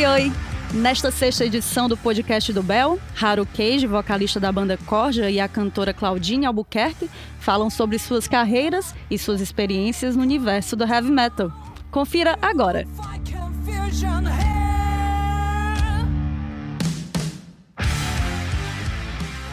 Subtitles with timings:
[0.00, 0.32] Oi, oi!
[0.72, 5.46] Nesta sexta edição do podcast do Bel, Haru Cage, vocalista da banda Corja, e a
[5.46, 11.52] cantora Claudine Albuquerque falam sobre suas carreiras e suas experiências no universo do heavy metal.
[11.90, 12.86] Confira agora!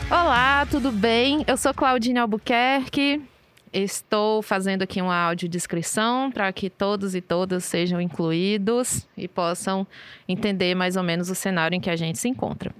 [0.09, 1.43] Olá, tudo bem?
[1.45, 3.21] Eu sou Claudine Albuquerque.
[3.73, 9.85] Estou fazendo aqui uma audiodescrição para que todos e todas sejam incluídos e possam
[10.27, 12.73] entender mais ou menos o cenário em que a gente se encontra.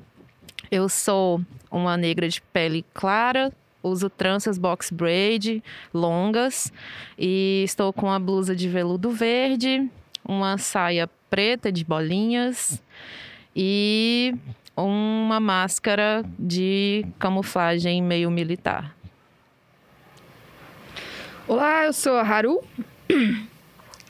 [0.72, 3.52] Eu sou uma negra de pele clara,
[3.84, 6.72] uso tranças box braid longas
[7.18, 9.90] e estou com uma blusa de veludo verde,
[10.26, 12.82] uma saia preta de bolinhas
[13.56, 14.34] e
[14.76, 18.97] uma máscara de camuflagem meio militar.
[21.50, 22.62] Olá, eu sou a Haru.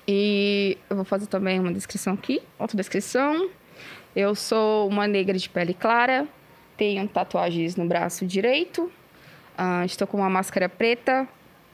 [0.09, 3.49] E eu vou fazer também uma descrição aqui, autodescrição.
[4.15, 6.27] Eu sou uma negra de pele clara,
[6.75, 8.91] tenho tatuagens no braço direito,
[9.55, 11.27] uh, estou com uma máscara preta,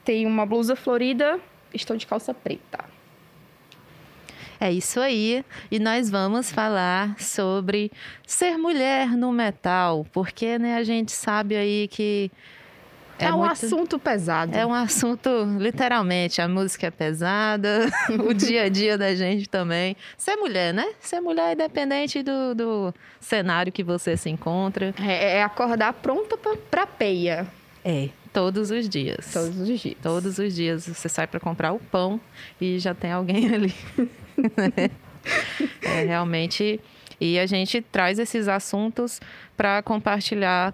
[0.04, 1.40] tenho uma blusa florida,
[1.74, 2.84] estou de calça preta.
[4.60, 5.46] É isso aí.
[5.72, 7.90] E nós vamos falar sobre
[8.28, 12.30] ser mulher no metal, porque né, a gente sabe aí que
[13.20, 13.52] é, é um muito...
[13.52, 14.56] assunto pesado.
[14.56, 17.90] É um assunto, literalmente, a música é pesada,
[18.28, 19.96] o dia a dia da gente também.
[20.18, 20.86] Ser mulher, né?
[21.00, 24.94] Ser mulher independente do, do cenário que você se encontra.
[25.02, 27.48] É, é acordar pronta pra, pra peia.
[27.86, 29.32] É, todos os dias.
[29.32, 29.98] Todos os dias.
[30.02, 32.20] Todos os dias você sai para comprar o pão
[32.60, 33.76] e já tem alguém ali.
[35.82, 36.80] é realmente.
[37.22, 39.22] E a gente traz esses assuntos
[39.56, 40.74] para compartilhar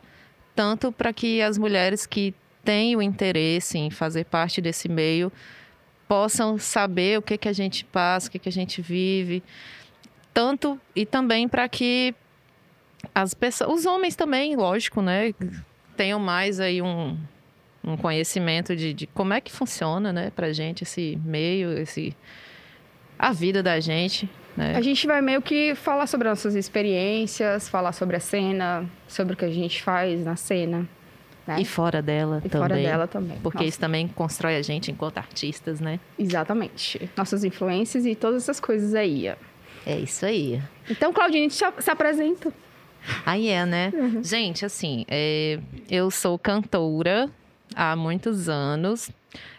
[0.60, 5.32] tanto para que as mulheres que têm o interesse em fazer parte desse meio
[6.06, 9.42] possam saber o que que a gente passa, o que que a gente vive,
[10.34, 12.14] tanto e também para que
[13.16, 15.34] as pessoas, os homens também, lógico, né,
[15.96, 17.18] tenham mais aí um,
[17.82, 22.14] um conhecimento de, de como é que funciona, né, para gente esse meio, esse
[23.18, 24.30] a vida da gente.
[24.56, 24.76] Né?
[24.76, 29.38] A gente vai meio que falar sobre nossas experiências, falar sobre a cena, sobre o
[29.38, 30.88] que a gente faz na cena.
[31.48, 31.62] Né?
[31.62, 32.68] E fora dela e também.
[32.68, 33.38] fora dela também.
[33.42, 33.70] Porque Nossa.
[33.70, 36.00] isso também constrói a gente enquanto artistas, né?
[36.18, 37.10] Exatamente.
[37.18, 39.28] Nossas influências e todas essas coisas aí.
[39.86, 40.62] É isso aí.
[40.90, 42.54] Então, Claudine, se apresenta.
[43.26, 43.92] Aí é, né?
[43.96, 44.24] Uhum.
[44.24, 45.60] Gente, assim, é,
[45.90, 47.30] eu sou cantora
[47.76, 49.10] há muitos anos.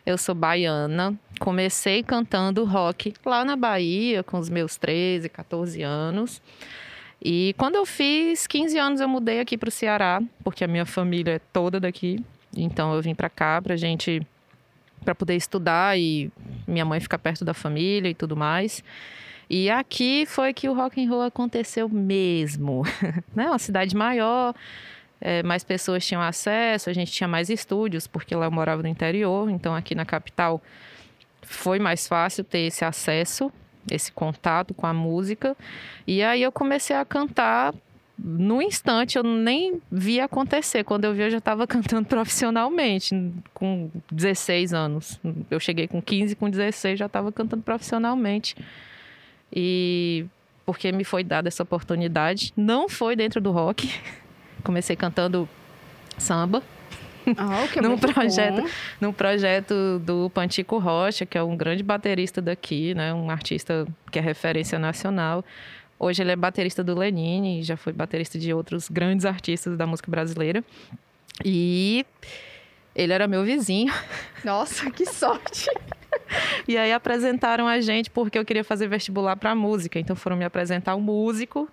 [0.04, 1.18] Eu sou baiana.
[1.40, 6.40] Comecei cantando rock lá na Bahia, com os meus 13, 14 anos.
[7.22, 10.84] E quando eu fiz 15 anos, eu mudei aqui para o Ceará, porque a minha
[10.84, 12.22] família é toda daqui.
[12.54, 14.20] Então eu vim para cá para gente
[15.02, 16.30] para poder estudar e
[16.68, 18.84] minha mãe ficar perto da família e tudo mais.
[19.48, 22.82] E aqui foi que o rock and roll aconteceu mesmo,
[23.34, 23.46] né?
[23.46, 24.54] Uma cidade maior,
[25.20, 28.88] é, mais pessoas tinham acesso, a gente tinha mais estúdios, porque lá eu morava no
[28.88, 30.62] interior, então aqui na capital
[31.50, 33.52] foi mais fácil ter esse acesso,
[33.90, 35.56] esse contato com a música.
[36.06, 37.74] E aí eu comecei a cantar
[38.16, 40.84] no instante, eu nem vi acontecer.
[40.84, 45.20] Quando eu vi, eu já estava cantando profissionalmente, com 16 anos.
[45.50, 48.54] Eu cheguei com 15, com 16 já estava cantando profissionalmente.
[49.52, 50.26] E
[50.64, 53.92] porque me foi dada essa oportunidade, não foi dentro do rock.
[54.62, 55.48] Comecei cantando
[56.16, 56.62] samba.
[57.72, 58.64] Que é num projeto,
[59.00, 63.12] num projeto do Pantico Rocha, que é um grande baterista daqui, né?
[63.12, 65.44] Um artista que é referência nacional.
[65.98, 70.10] Hoje ele é baterista do Lenine, já foi baterista de outros grandes artistas da música
[70.10, 70.64] brasileira.
[71.44, 72.06] E
[72.94, 73.92] ele era meu vizinho.
[74.44, 75.70] Nossa, que sorte!
[76.66, 79.98] e aí apresentaram a gente porque eu queria fazer vestibular para música.
[79.98, 81.68] Então foram me apresentar um músico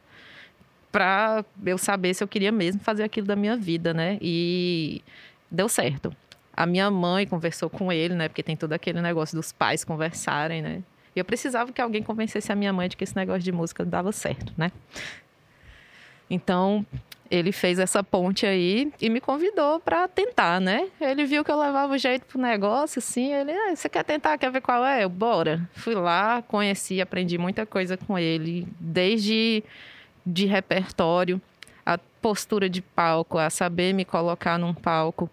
[0.92, 4.18] para eu saber se eu queria mesmo fazer aquilo da minha vida, né?
[4.22, 5.02] E
[5.50, 6.16] deu certo.
[6.56, 8.28] A minha mãe conversou com ele, né?
[8.28, 10.82] Porque tem todo aquele negócio dos pais conversarem, né?
[11.16, 13.86] E eu precisava que alguém convencesse a minha mãe de que esse negócio de música
[13.86, 14.72] dava certo, né?
[16.30, 16.86] Então,
[17.30, 20.88] ele fez essa ponte aí e me convidou para tentar, né?
[21.00, 24.38] Ele viu que eu levava o jeito pro negócio, assim, ele, ah, você quer tentar,
[24.38, 25.04] quer ver qual é?
[25.04, 25.68] Eu, bora.
[25.74, 29.64] Fui lá, conheci, aprendi muita coisa com ele, desde
[30.26, 31.42] de repertório,
[32.28, 35.30] postura de palco, a saber me colocar num palco,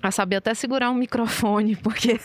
[0.00, 2.20] a saber até segurar um microfone, porque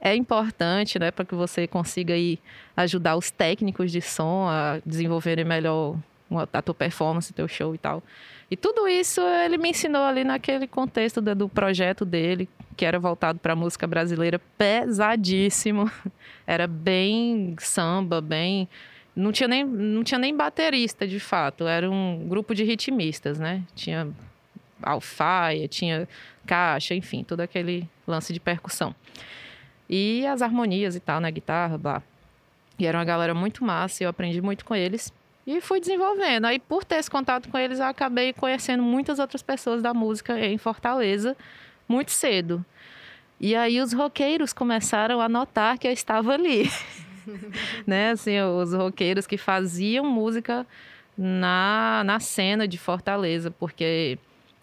[0.00, 2.38] é importante, né, para que você consiga aí
[2.76, 5.96] ajudar os técnicos de som a desenvolverem melhor
[6.52, 8.04] a tua performance, teu show e tal.
[8.48, 13.00] E tudo isso ele me ensinou ali naquele contexto do, do projeto dele, que era
[13.00, 15.90] voltado para a música brasileira, pesadíssimo.
[16.46, 18.68] Era bem samba, bem
[19.18, 21.66] não tinha nem, não tinha nem baterista, de fato.
[21.66, 23.64] Era um grupo de ritmistas, né?
[23.74, 24.08] Tinha
[24.80, 26.08] alfaia, tinha
[26.46, 28.94] caixa, enfim, todo aquele lance de percussão.
[29.90, 31.32] E as harmonias e tal, na né?
[31.32, 32.02] guitarra, blá.
[32.78, 35.12] E era uma galera muito massa, eu aprendi muito com eles.
[35.44, 36.44] E fui desenvolvendo.
[36.44, 40.38] Aí, por ter esse contato com eles, eu acabei conhecendo muitas outras pessoas da música
[40.38, 41.36] em Fortaleza
[41.88, 42.64] muito cedo.
[43.40, 46.70] E aí os roqueiros começaram a notar que eu estava ali.
[47.86, 48.10] né?
[48.10, 50.66] Assim, os roqueiros que faziam música
[51.16, 54.18] na, na cena de Fortaleza, porque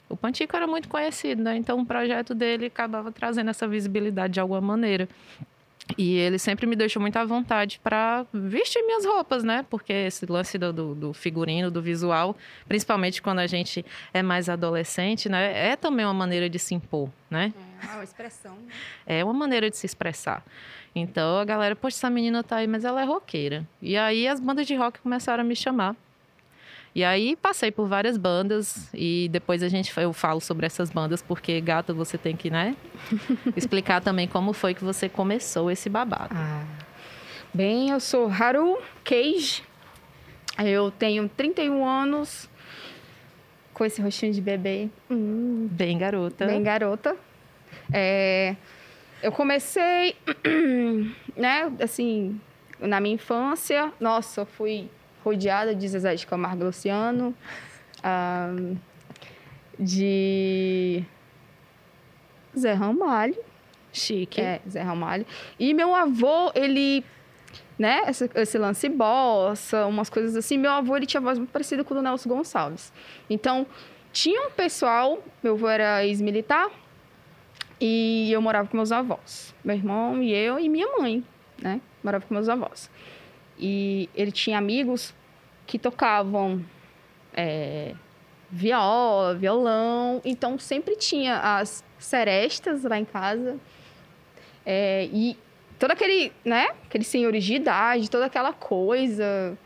[0.07, 1.57] o Pantico era muito conhecido, né?
[1.57, 5.09] Então o projeto dele acabava trazendo essa visibilidade de alguma maneira.
[5.97, 9.63] E ele sempre me deixou muito à vontade para vestir minhas roupas, né?
[9.69, 12.35] Porque esse lance do, do, do, figurino, do visual,
[12.67, 15.69] principalmente quando a gente é mais adolescente, né?
[15.69, 17.53] É também uma maneira de se impor, né?
[17.83, 18.55] É uma expressão.
[18.55, 18.73] Né?
[19.05, 20.43] É uma maneira de se expressar.
[20.95, 23.67] Então a galera, poxa, essa menina tá aí, mas ela é roqueira.
[23.81, 25.95] E aí as bandas de rock começaram a me chamar.
[26.95, 31.21] E aí passei por várias bandas e depois a gente eu falo sobre essas bandas
[31.21, 32.73] porque gato você tem que, né,
[33.53, 36.33] explicar também como foi que você começou esse babado.
[36.33, 36.63] Ah.
[37.53, 39.61] Bem, eu sou Haru Cage.
[40.57, 42.49] Eu tenho 31 anos
[43.73, 44.89] com esse rostinho de bebê.
[45.11, 46.45] Hum, bem garota.
[46.45, 47.15] Bem garota.
[47.91, 48.55] É,
[49.21, 50.15] eu comecei,
[51.35, 52.39] né, assim,
[52.79, 54.89] na minha infância, nossa, eu fui
[55.23, 57.35] rodeada de Zezé de Camargo Luciano,
[58.03, 58.77] um,
[59.79, 61.03] de
[62.57, 63.37] Zé Ramalho.
[63.91, 64.41] Chique.
[64.41, 65.25] É, Zé Ramalho.
[65.59, 67.03] E meu avô, ele,
[67.79, 71.83] né, esse, esse, lance bossa, umas coisas assim, meu avô, ele tinha voz muito parecida
[71.83, 72.91] com o do Nelson Gonçalves.
[73.29, 73.65] Então,
[74.11, 76.69] tinha um pessoal, meu avô era ex-militar,
[77.79, 79.53] e eu morava com meus avós.
[79.63, 81.23] Meu irmão e eu e minha mãe,
[81.61, 81.81] né?
[82.03, 82.89] Morava com meus avós.
[83.57, 85.13] E ele tinha amigos
[85.65, 86.63] que tocavam
[87.33, 87.93] é,
[88.49, 90.21] viola, violão.
[90.23, 93.57] Então, sempre tinha as serestas lá em casa.
[94.65, 95.37] É, e
[95.77, 96.69] todo aquele, né?
[96.85, 99.57] Aqueles senhores de idade, toda aquela coisa...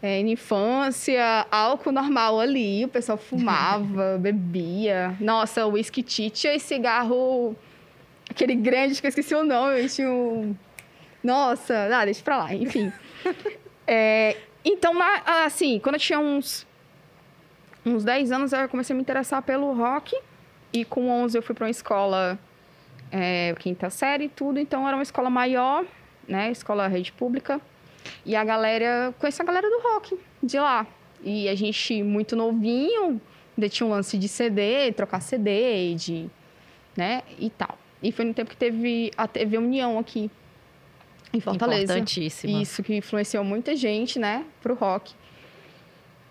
[0.00, 5.16] É, na infância, álcool normal ali, o pessoal fumava, bebia.
[5.20, 7.56] Nossa, whisky titia e cigarro,
[8.30, 10.54] aquele grande que eu esqueci o nome, tinha um...
[11.22, 12.92] Nossa, ah, deixa pra lá, enfim.
[13.86, 14.92] é, então,
[15.44, 16.66] assim, quando eu tinha uns,
[17.84, 20.14] uns 10 anos, eu comecei a me interessar pelo rock.
[20.72, 22.38] E com 11 eu fui para uma escola,
[23.10, 24.58] é, quinta série e tudo.
[24.58, 25.84] Então, era uma escola maior,
[26.28, 26.50] né?
[26.50, 27.60] Escola rede pública.
[28.24, 30.86] E a galera, conheci a galera do rock de lá.
[31.22, 33.20] E a gente, muito novinho,
[33.56, 36.30] ainda tinha um lance de CD, trocar CD, de,
[36.96, 37.76] né, e tal.
[38.02, 40.30] E foi no tempo que teve a TV União aqui,
[41.32, 41.82] em Fortaleza.
[41.92, 42.62] Importantíssima.
[42.62, 45.12] Isso, que influenciou muita gente, né, pro rock.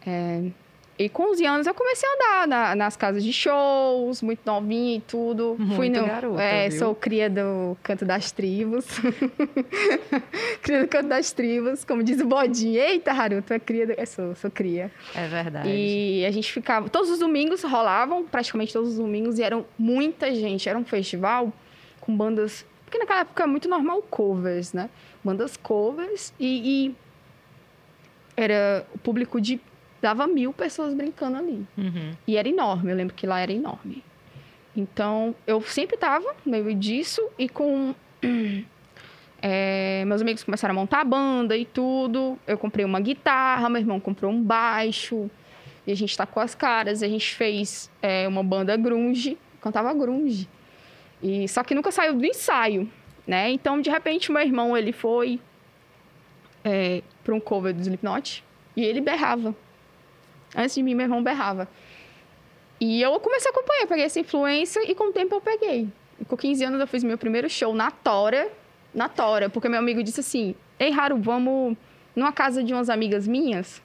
[0.05, 0.49] É,
[0.99, 4.97] e com 11 anos eu comecei a andar na, nas casas de shows, muito novinha
[4.97, 5.55] e tudo.
[5.59, 6.79] Muito Fui no, garota, é, viu?
[6.79, 8.85] sou cria do Canto das Tribos.
[10.63, 12.81] cria do Canto das Tribos, como diz o Bodinho.
[12.81, 13.93] Eita, Haru, tu é cria do...
[13.93, 14.91] Eu sou, sou cria.
[15.13, 15.69] É verdade.
[15.69, 16.89] E a gente ficava...
[16.89, 20.67] Todos os domingos rolavam, praticamente todos os domingos, e eram muita gente.
[20.67, 21.53] Era um festival
[22.01, 22.65] com bandas...
[22.85, 24.89] Porque naquela época é muito normal covers, né?
[25.23, 26.95] Bandas covers e, e
[28.35, 29.59] era o público de
[30.01, 31.65] dava mil pessoas brincando ali.
[31.77, 32.11] Uhum.
[32.27, 34.03] E era enorme, eu lembro que lá era enorme.
[34.75, 37.95] Então, eu sempre estava no meio disso e com.
[39.41, 42.37] É, meus amigos começaram a montar a banda e tudo.
[42.45, 45.29] Eu comprei uma guitarra, meu irmão comprou um baixo.
[45.85, 47.01] E a gente tacou as caras.
[47.01, 50.47] A gente fez é, uma banda grunge, cantava grunge.
[51.23, 52.87] E, só que nunca saiu do ensaio,
[53.25, 53.49] né?
[53.49, 55.39] Então, de repente, meu irmão, ele foi
[56.63, 58.43] é, para um cover do Slipknot.
[58.75, 59.55] E ele berrava
[60.57, 61.67] Antes de mim, meu irmão berrava.
[62.81, 65.87] E eu comecei a acompanhar, peguei essa influência e com o tempo eu peguei.
[66.19, 68.49] E com 15 anos eu fiz meu primeiro show na Tora,
[68.93, 71.77] na Tora, porque meu amigo disse assim: Ei, Haru, vamos
[72.15, 73.81] numa casa de umas amigas minhas.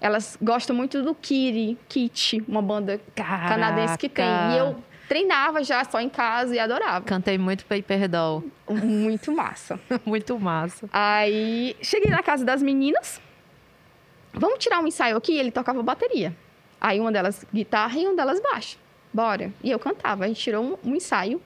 [0.00, 3.48] Elas gostam muito do Kiri, Kit, uma banda Caraca.
[3.48, 4.26] canadense que tem.
[4.26, 4.76] E eu
[5.08, 7.04] treinava já só em casa e adorava.
[7.06, 8.44] Cantei muito Paper Doll.
[8.68, 9.80] Muito massa.
[10.04, 10.88] muito massa.
[10.92, 13.20] Aí cheguei na casa das meninas,
[14.34, 15.36] Vamos tirar um ensaio aqui?
[15.36, 16.34] Ele tocava bateria.
[16.80, 18.78] Aí uma delas guitarra e uma delas baixo.
[19.12, 19.52] Bora.
[19.62, 20.24] E eu cantava.
[20.24, 21.40] A gente tirou um, um ensaio.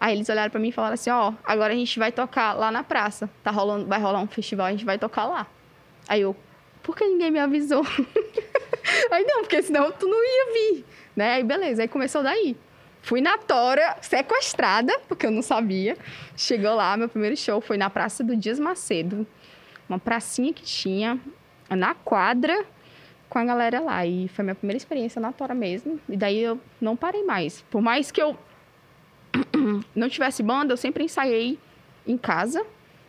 [0.00, 2.54] Aí eles olharam para mim e falaram assim: Ó, oh, agora a gente vai tocar
[2.54, 3.30] lá na praça.
[3.44, 5.46] Tá rolando, vai rolar um festival, a gente vai tocar lá.
[6.08, 6.34] Aí eu,
[6.82, 7.84] por que ninguém me avisou?
[9.12, 10.84] aí não, porque senão tu não ia vir.
[11.14, 11.34] Né?
[11.34, 12.56] Aí beleza, aí começou daí.
[13.02, 15.96] Fui na Tora, sequestrada, porque eu não sabia.
[16.36, 19.26] Chegou lá, meu primeiro show foi na Praça do Dias Macedo.
[19.88, 21.20] Uma pracinha que tinha
[21.76, 22.64] na quadra
[23.28, 24.04] com a galera lá.
[24.04, 25.98] E foi minha primeira experiência na Tora mesmo.
[26.08, 27.62] E daí eu não parei mais.
[27.62, 28.36] Por mais que eu
[29.94, 31.58] não tivesse banda, eu sempre ensaiei
[32.06, 32.64] em casa.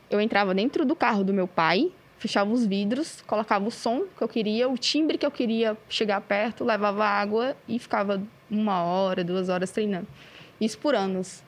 [0.09, 4.23] Eu entrava dentro do carro do meu pai, fechava os vidros, colocava o som que
[4.23, 9.23] eu queria, o timbre que eu queria chegar perto, levava água e ficava uma hora,
[9.23, 10.07] duas horas treinando.
[10.61, 11.43] Isso por anos.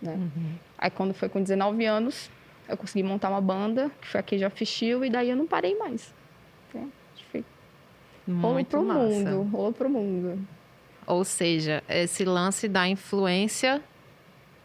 [0.00, 0.14] Né?
[0.14, 0.54] Uhum.
[0.78, 2.30] Aí quando foi com 19 anos,
[2.68, 5.76] eu consegui montar uma banda, que foi aqui já Fichil, e daí eu não parei
[5.76, 6.14] mais.
[8.28, 9.00] Rolou pro massa.
[9.00, 10.46] mundo, rolou pro mundo.
[11.06, 13.82] Ou seja, esse lance da influência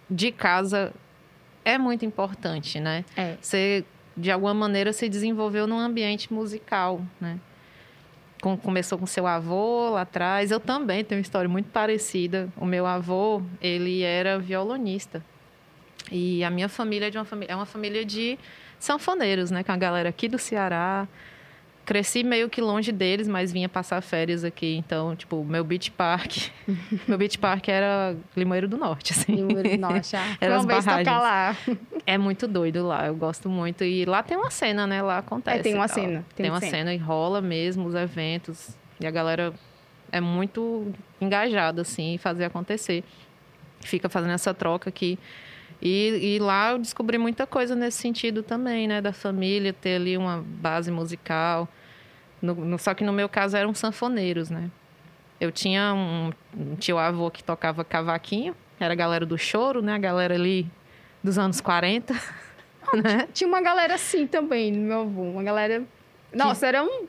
[0.09, 0.93] de casa
[1.65, 3.03] é muito importante, né?
[3.15, 3.35] É.
[3.41, 3.83] Você,
[4.15, 7.39] de alguma maneira, se desenvolveu num ambiente musical, né?
[8.41, 10.51] Com, começou com seu avô lá atrás.
[10.51, 12.47] Eu também tenho uma história muito parecida.
[12.55, 15.23] O meu avô, ele era violonista.
[16.11, 18.37] E a minha família é, de uma família, é uma família de
[18.79, 19.63] sanfoneiros, né?
[19.63, 21.07] Com a galera aqui do Ceará
[21.87, 24.75] cresci meio que longe deles, mas vinha passar férias aqui.
[24.75, 26.49] Então, tipo, meu beach park.
[27.07, 29.35] meu beach park era Limoeiro do Norte, assim.
[29.35, 30.35] Limoeiro do Norte, ah.
[30.41, 31.07] era as barragens.
[31.07, 31.55] lá.
[32.05, 33.85] É muito doido lá, eu gosto muito.
[33.85, 35.01] E lá tem uma cena, né?
[35.01, 35.59] Lá acontece.
[35.59, 36.25] É, tem uma cena.
[36.35, 36.71] Tem, tem uma cena.
[36.71, 38.77] cena e rola mesmo os eventos.
[38.99, 39.53] E a galera
[40.11, 40.91] é muito
[41.21, 43.01] engajada, assim, em fazer acontecer.
[43.79, 45.17] Fica fazendo essa troca aqui.
[45.81, 49.01] E, e, lá eu descobri muita coisa nesse sentido também, né?
[49.01, 51.67] Da família, ter ali uma base musical.
[52.41, 54.71] No, no, só que no meu caso eram sanfoneiros, né?
[55.39, 59.93] Eu tinha um, um tio-avô que tocava cavaquinho, era a galera do choro, né?
[59.93, 60.67] A galera ali
[61.23, 62.13] dos anos 40.
[62.13, 63.27] Ah, né?
[63.33, 65.83] Tinha uma galera assim também no meu avô, uma galera...
[66.33, 66.65] Nossa, que...
[66.65, 67.07] era um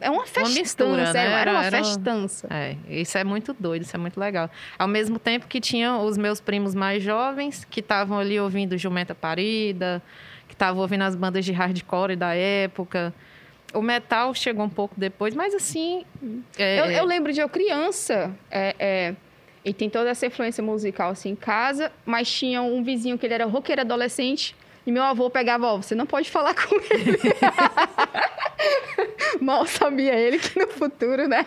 [0.00, 1.40] é uma festança, uma mistura, né?
[1.40, 2.46] Era, uma era, festança.
[2.50, 4.50] É, isso é muito doido, isso é muito legal.
[4.78, 9.14] Ao mesmo tempo que tinha os meus primos mais jovens, que estavam ali ouvindo Jumenta
[9.14, 10.02] Parida,
[10.46, 13.14] que estavam ouvindo as bandas de hardcore da época.
[13.72, 16.04] O metal chegou um pouco depois, mas assim...
[16.58, 16.80] É...
[16.80, 19.14] Eu, eu, lembro de eu criança, é, é,
[19.64, 23.34] e tem toda essa influência musical assim em casa, mas tinha um vizinho que ele
[23.34, 24.54] era roqueiro adolescente,
[24.86, 27.18] e meu avô pegava, ó, você não pode falar com ele.
[29.40, 31.44] Mal sabia ele que no futuro, né?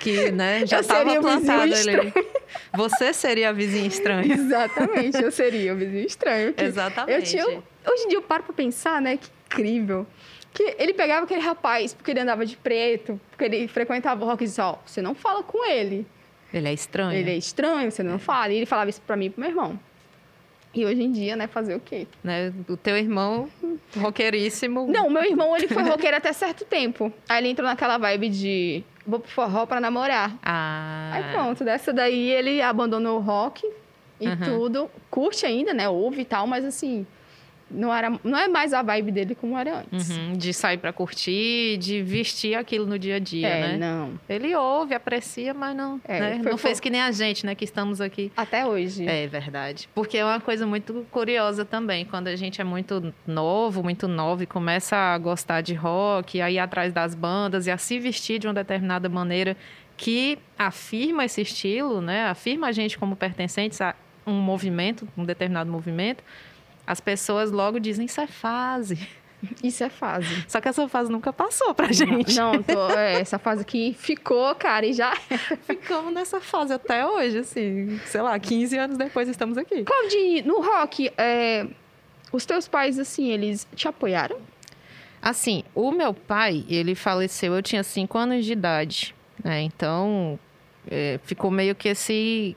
[0.00, 2.12] Que, né, já estava plantado ali.
[2.74, 4.34] Você seria a vizinha estranha.
[4.34, 6.54] Exatamente, eu seria o vizinho estranho.
[6.56, 7.14] Exatamente.
[7.14, 10.06] Eu tinha, hoje em dia eu paro pra pensar, né, que incrível.
[10.52, 14.42] Que ele pegava aquele rapaz porque ele andava de preto, porque ele frequentava o rock
[14.42, 16.06] e disse, ó, você não fala com ele.
[16.52, 17.18] Ele é estranho.
[17.18, 18.52] Ele é estranho, você não fala.
[18.52, 19.80] E ele falava isso pra mim e pro meu irmão.
[20.74, 22.06] E hoje em dia, né, fazer o quê?
[22.24, 22.52] Né?
[22.68, 23.48] O teu irmão,
[23.96, 24.86] roqueiríssimo.
[24.90, 27.12] Não, meu irmão, ele foi roqueiro até certo tempo.
[27.28, 30.36] Aí ele entrou naquela vibe de vou pro forró pra namorar.
[30.42, 31.10] Ah.
[31.12, 33.68] Aí pronto, dessa daí ele abandonou o rock
[34.20, 34.36] e uhum.
[34.44, 34.90] tudo.
[35.10, 35.88] Curte ainda, né?
[35.88, 37.06] Ouve e tal, mas assim,
[37.72, 40.10] não, era, não é mais a vibe dele como era antes.
[40.10, 43.76] Uhum, de sair para curtir, de vestir aquilo no dia a dia, é, né?
[43.78, 44.18] não.
[44.28, 46.40] Ele ouve, aprecia, mas não, é, né?
[46.42, 47.54] não fez que nem a gente, né?
[47.54, 48.30] Que estamos aqui.
[48.36, 49.06] Até hoje.
[49.06, 49.88] É verdade.
[49.94, 52.04] Porque é uma coisa muito curiosa também.
[52.04, 56.50] Quando a gente é muito novo, muito novo e começa a gostar de rock, a
[56.50, 59.56] ir atrás das bandas e a se vestir de uma determinada maneira
[59.96, 62.26] que afirma esse estilo, né?
[62.26, 63.94] Afirma a gente como pertencentes a
[64.26, 66.22] um movimento, um determinado movimento
[66.86, 68.98] as pessoas logo dizem isso é fase.
[69.62, 70.44] Isso é fase.
[70.46, 72.36] Só que essa fase nunca passou pra gente.
[72.36, 75.16] Não, tô, é, essa fase aqui ficou, cara, e já.
[75.66, 77.98] Ficamos nessa fase até hoje, assim.
[78.06, 79.82] Sei lá, 15 anos depois estamos aqui.
[79.82, 81.66] Claudinho, no rock, é,
[82.32, 84.38] os teus pais, assim, eles te apoiaram?
[85.20, 89.14] Assim, o meu pai, ele faleceu, eu tinha 5 anos de idade.
[89.42, 89.62] Né?
[89.62, 90.38] Então,
[90.90, 92.56] é, ficou meio que esse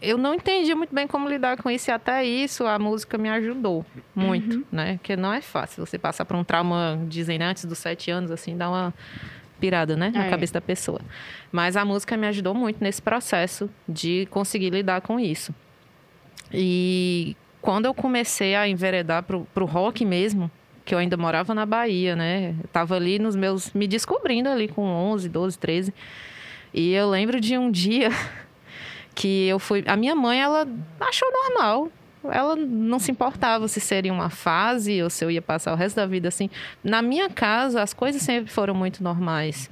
[0.00, 3.28] eu não entendi muito bem como lidar com isso e até isso a música me
[3.30, 3.84] ajudou
[4.14, 4.64] muito, uhum.
[4.70, 5.00] né?
[5.02, 8.30] Que não é fácil você passar por um trauma, dizem né, antes dos sete anos,
[8.30, 8.94] assim, dá uma
[9.58, 10.10] pirada, né?
[10.14, 10.30] Na é.
[10.30, 11.00] cabeça da pessoa.
[11.50, 15.54] Mas a música me ajudou muito nesse processo de conseguir lidar com isso.
[16.52, 20.50] E quando eu comecei a enveredar pro, pro rock mesmo,
[20.84, 22.54] que eu ainda morava na Bahia, né?
[22.62, 23.72] Eu tava ali nos meus...
[23.72, 25.94] Me descobrindo ali com 11, 12, 13.
[26.72, 28.10] E eu lembro de um dia
[29.16, 29.82] que eu fui.
[29.86, 30.68] A minha mãe, ela
[31.00, 31.90] achou normal.
[32.30, 35.96] Ela não se importava se seria uma fase ou se eu ia passar o resto
[35.96, 36.50] da vida assim.
[36.84, 39.70] Na minha casa, as coisas sempre foram muito normais.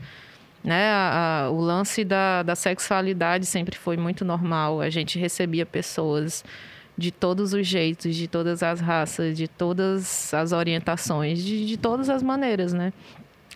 [0.62, 0.88] Né?
[0.90, 4.80] A, a, o lance da, da sexualidade sempre foi muito normal.
[4.80, 6.42] A gente recebia pessoas
[6.96, 12.08] de todos os jeitos, de todas as raças, de todas as orientações, de, de todas
[12.08, 12.92] as maneiras, né?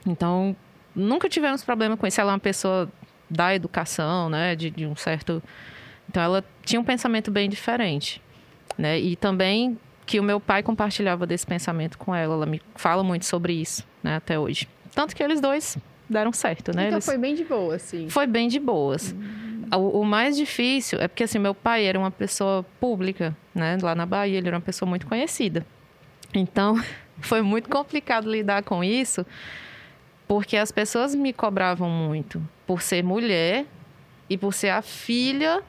[0.04, 0.54] Então,
[0.94, 2.20] nunca tivemos problema com isso.
[2.20, 2.90] Ela é uma pessoa
[3.30, 4.56] da educação, né?
[4.56, 5.42] De, de um certo
[6.08, 8.22] então ela tinha um pensamento bem diferente,
[8.76, 8.98] né?
[8.98, 12.34] E também que o meu pai compartilhava desse pensamento com ela.
[12.34, 14.16] Ela me fala muito sobre isso, né?
[14.16, 14.66] Até hoje.
[14.94, 15.76] Tanto que eles dois
[16.08, 16.86] deram certo, né?
[16.86, 17.04] Então eles...
[17.04, 18.08] foi bem de boa, assim.
[18.08, 19.12] Foi bem de boas.
[19.12, 19.66] Hum.
[19.70, 23.76] O, o, mais difícil é porque, assim, meu pai era uma pessoa pública, né?
[23.82, 25.66] Lá na Bahia, ele era uma pessoa muito conhecida.
[26.32, 26.82] Então,
[27.20, 29.26] foi muito complicado lidar com isso,
[30.26, 33.66] porque as pessoas me cobravam muito por ser mulher
[34.30, 35.62] e por ser a filha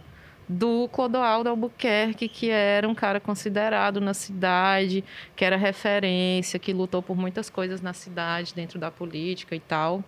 [0.49, 5.03] do Clodoaldo Albuquerque, que era um cara considerado na cidade,
[5.35, 10.03] que era referência, que lutou por muitas coisas na cidade, dentro da política e tal,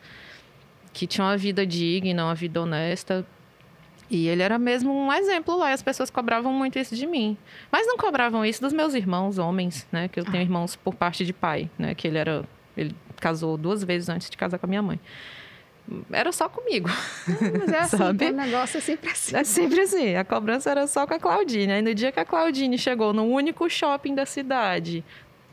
[0.91, 3.23] que tinha uma vida digna, uma vida honesta.
[4.09, 7.37] E ele era mesmo um exemplo lá, e as pessoas cobravam muito isso de mim.
[7.71, 10.07] Mas não cobravam isso dos meus irmãos homens, né?
[10.07, 11.93] Que eu tenho irmãos por parte de pai, né?
[11.93, 12.43] Que ele era.
[12.75, 14.99] Ele casou duas vezes antes de casar com a minha mãe
[16.11, 16.89] era só comigo.
[17.27, 18.25] mas é assim, Sabe?
[18.25, 19.35] o negócio é sempre assim.
[19.35, 20.15] É sempre assim.
[20.15, 21.73] A cobrança era só com a Claudine.
[21.73, 25.03] Aí no dia que a Claudine chegou no único shopping da cidade,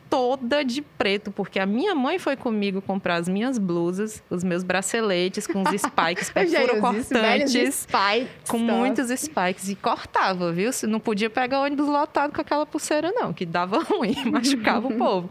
[0.08, 4.62] toda de preto, porque a minha mãe foi comigo comprar as minhas blusas, os meus
[4.64, 7.74] braceletes com os spikes perfuro-cortantes.
[7.74, 9.68] Spikes, com muitos spikes.
[9.68, 10.70] E cortava, viu?
[10.84, 15.30] Não podia pegar ônibus lotado com aquela pulseira, não, que dava ruim, machucava o povo.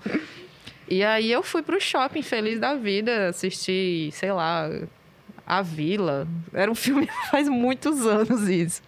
[0.90, 4.70] E aí eu fui pro shopping feliz da vida, assisti, sei lá,
[5.46, 6.28] A Vila.
[6.54, 8.82] Era um filme faz muitos anos isso.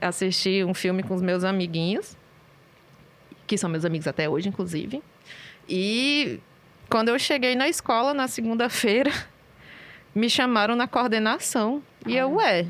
[0.00, 2.16] Assisti um filme com os meus amiguinhos,
[3.46, 5.02] que são meus amigos até hoje, inclusive.
[5.68, 6.38] E
[6.88, 9.10] quando eu cheguei na escola na segunda-feira,
[10.14, 11.82] me chamaram na coordenação.
[12.06, 12.66] E eu, ué,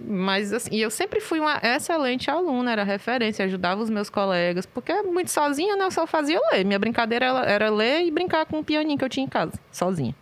[0.00, 4.92] mas assim, eu sempre fui uma excelente aluna, era referência, ajudava os meus colegas, porque
[5.02, 6.64] muito sozinha, né, eu só fazia ler.
[6.64, 9.52] Minha brincadeira era, era ler e brincar com o pianinho que eu tinha em casa,
[9.70, 10.14] sozinha.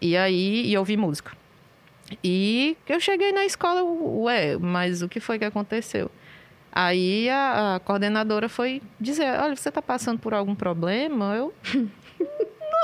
[0.00, 1.32] E aí, e ouvir música.
[2.22, 6.10] E eu cheguei na escola, ué, mas o que foi que aconteceu?
[6.72, 11.34] Aí a, a coordenadora foi dizer: Olha, você está passando por algum problema?
[11.36, 11.52] Eu.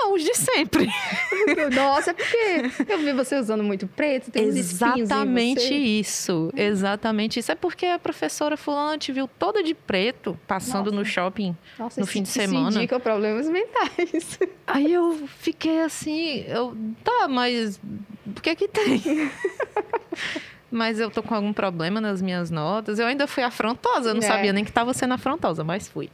[0.01, 0.89] Não, os de sempre.
[1.75, 6.53] Nossa, é porque eu vi você usando muito preto, tem Exatamente isso.
[6.55, 7.51] Exatamente isso.
[7.51, 10.97] É porque a professora fulana te viu toda de preto, passando Nossa.
[10.97, 12.69] no shopping Nossa, no fim de semana.
[12.69, 14.39] Isso indica problemas mentais.
[14.67, 17.81] Aí eu fiquei assim, eu, tá, mas
[18.25, 19.03] o que é que tem?
[20.71, 23.01] mas eu tô com algum problema nas minhas notas.
[23.01, 24.27] Eu ainda fui afrontosa, eu não é.
[24.27, 26.09] sabia nem que estava sendo afrontosa, mas fui.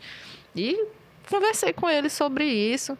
[0.56, 0.86] E
[1.28, 2.96] conversei com ele sobre isso.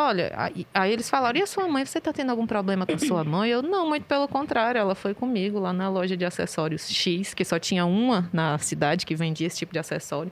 [0.00, 2.94] Olha, aí, aí, eles falaram, e a sua mãe, você está tendo algum problema com
[2.94, 3.50] a sua mãe?
[3.50, 7.44] Eu, não, muito pelo contrário, ela foi comigo lá na loja de acessórios X, que
[7.44, 10.30] só tinha uma na cidade que vendia esse tipo de acessório.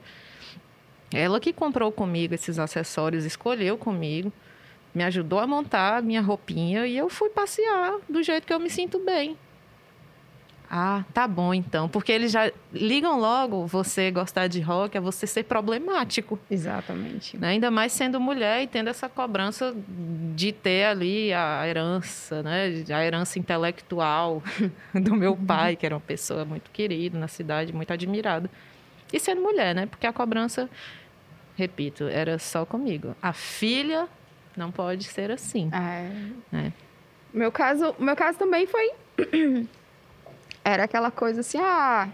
[1.13, 4.31] Ela que comprou comigo esses acessórios, escolheu comigo,
[4.95, 8.69] me ajudou a montar minha roupinha e eu fui passear do jeito que eu me
[8.69, 9.37] sinto bem.
[10.69, 11.87] Ah, tá bom então.
[11.87, 16.37] Porque eles já ligam logo você gostar de rock, é você ser problemático.
[16.51, 17.37] Exatamente.
[17.37, 17.49] Né?
[17.49, 19.73] Ainda mais sendo mulher e tendo essa cobrança
[20.35, 22.83] de ter ali a herança, né?
[22.89, 24.43] A herança intelectual
[24.93, 28.49] do meu pai, que era uma pessoa muito querida na cidade, muito admirada.
[29.11, 29.85] E sendo mulher, né?
[29.85, 30.69] Porque a cobrança,
[31.55, 33.15] repito, era só comigo.
[33.21, 34.07] A filha
[34.55, 35.69] não pode ser assim.
[35.71, 36.57] É.
[36.57, 36.71] é.
[37.33, 38.91] Meu caso, meu caso também foi
[40.67, 42.09] era aquela coisa assim, ah.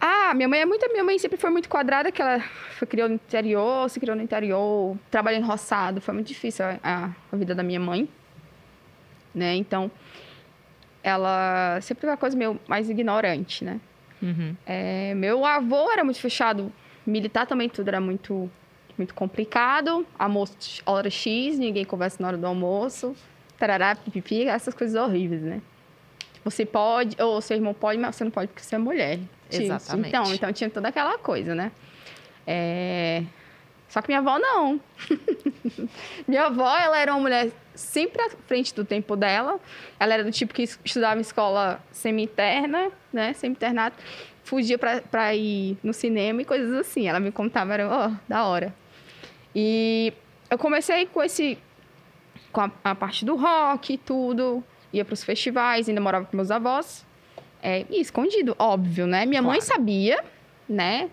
[0.00, 0.86] Ah, minha mãe é muito.
[0.90, 2.40] Minha mãe sempre foi muito quadrada, que ela
[2.76, 6.00] foi, criou no interior, se criou no interior, trabalhou em roçado.
[6.00, 8.08] Foi muito difícil a, a vida da minha mãe.
[9.32, 9.54] Né?
[9.54, 9.90] Então,
[11.02, 13.80] ela sempre foi uma coisa meio mais ignorante, né?
[14.20, 14.56] Uhum.
[14.66, 16.72] É, meu avô era muito fechado,
[17.06, 18.50] militar também tudo era muito,
[18.98, 20.04] muito complicado.
[20.18, 23.14] Almoço, hora X, ninguém conversa na hora do almoço.
[23.58, 25.62] Tarará, pipipi, essas coisas horríveis, né?
[26.44, 29.18] Você pode, ou seu irmão pode, mas você não pode porque você é mulher.
[29.50, 30.08] Exatamente.
[30.08, 31.72] Então, então tinha toda aquela coisa, né?
[32.46, 33.24] É...
[33.88, 34.80] Só que minha avó não.
[36.28, 39.58] minha avó, ela era uma mulher sempre à frente do tempo dela.
[39.98, 43.32] Ela era do tipo que estudava em escola semi-interna, né?
[43.32, 43.96] Semi-internato.
[44.42, 47.08] Fugia para ir no cinema e coisas assim.
[47.08, 48.74] Ela me contava, era, ó, oh, da hora.
[49.54, 50.12] E
[50.50, 51.56] eu comecei com esse...
[52.52, 54.62] Com a, a parte do rock e tudo
[54.94, 57.04] ia para os festivais, ainda morava com meus avós.
[57.62, 59.26] É, e escondido, óbvio, né?
[59.26, 59.52] Minha claro.
[59.52, 60.22] mãe sabia,
[60.68, 61.10] né?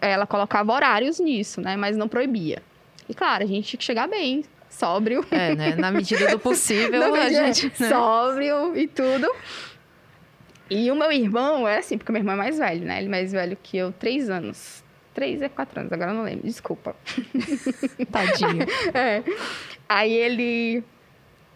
[0.00, 1.76] Ela colocava horários nisso, né?
[1.76, 2.62] Mas não proibia.
[3.08, 5.24] E claro, a gente tinha que chegar bem, sóbrio.
[5.30, 5.74] É, né?
[5.76, 7.72] Na medida do possível, a gente.
[7.78, 7.88] Né?
[7.88, 9.32] Sóbrio e tudo.
[10.68, 12.98] E o meu irmão é assim, porque meu irmão é mais velho, né?
[12.98, 14.82] Ele é mais velho que eu, três anos.
[15.12, 16.96] Três é quatro anos, agora eu não lembro, desculpa.
[18.10, 18.66] Tadinho.
[18.92, 19.22] é.
[19.88, 20.82] Aí ele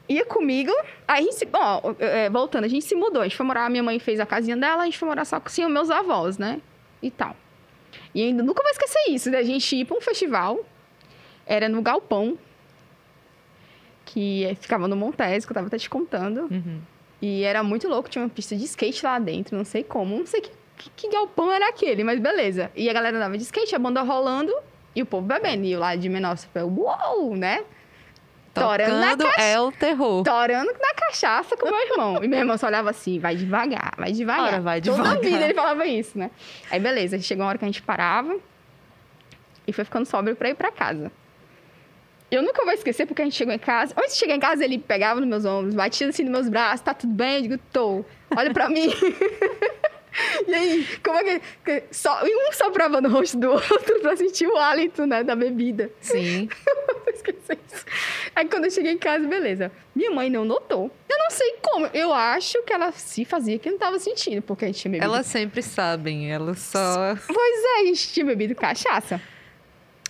[0.09, 0.73] ia comigo.
[1.07, 1.49] Aí a gente se.
[1.53, 3.23] Ó, é, voltando, a gente se mudou.
[3.23, 5.39] A gente foi morar, minha mãe fez a casinha dela, a gente foi morar só
[5.39, 6.61] com assim, os meus avós, né?
[7.03, 7.37] E tal.
[8.15, 10.65] E ainda nunca vou esquecer isso, da gente ir pra um festival.
[11.47, 12.39] Era no Galpão.
[14.05, 16.49] que ficava no Montes, que eu tava até te contando.
[16.51, 16.81] Uhum.
[17.21, 20.27] E era muito louco, tinha uma pista de skate lá dentro, não sei como, não
[20.27, 22.71] sei que, que, que galpão era aquele, mas beleza.
[22.77, 24.55] E a galera andava de skate, a banda rolando
[24.95, 25.65] e o povo bebendo.
[25.65, 27.65] E eu lá de menor, uou, né?
[28.55, 30.23] Torando na cacha- é o terror.
[30.25, 32.25] Torando na cachaça com meu irmão.
[32.25, 34.45] E meu irmão só olhava assim, vai devagar, vai devagar.
[34.47, 35.17] Ora, vai Toda devagar.
[35.17, 36.31] a vida ele falava isso, né?
[36.71, 38.37] Aí beleza, chegou uma hora que a gente parava
[39.67, 41.13] e foi ficando sóbrio pra ir pra casa.
[42.31, 43.95] Eu nunca vou esquecer porque a gente chegou em casa.
[43.97, 46.81] Antes de chegar em casa, ele pegava nos meus ombros, batia assim nos meus braços,
[46.83, 47.37] tá tudo bem?
[47.37, 48.05] Eu digo, tô.
[48.37, 48.91] Olha pra mim.
[50.47, 51.85] e aí, como é que.
[51.91, 55.91] só, um soprava no rosto do outro pra sentir o hálito, né, da bebida.
[56.01, 56.49] Sim.
[57.13, 57.85] Esqueci isso.
[58.35, 59.73] Aí quando eu cheguei em casa, beleza.
[59.95, 60.91] Minha mãe não notou.
[61.09, 61.87] Eu não sei como.
[61.87, 65.13] Eu acho que ela se fazia que não tava sentindo, porque a gente tinha bebido.
[65.13, 67.17] Elas sempre sabem, elas só.
[67.27, 69.21] Pois é, a gente tinha bebido cachaça.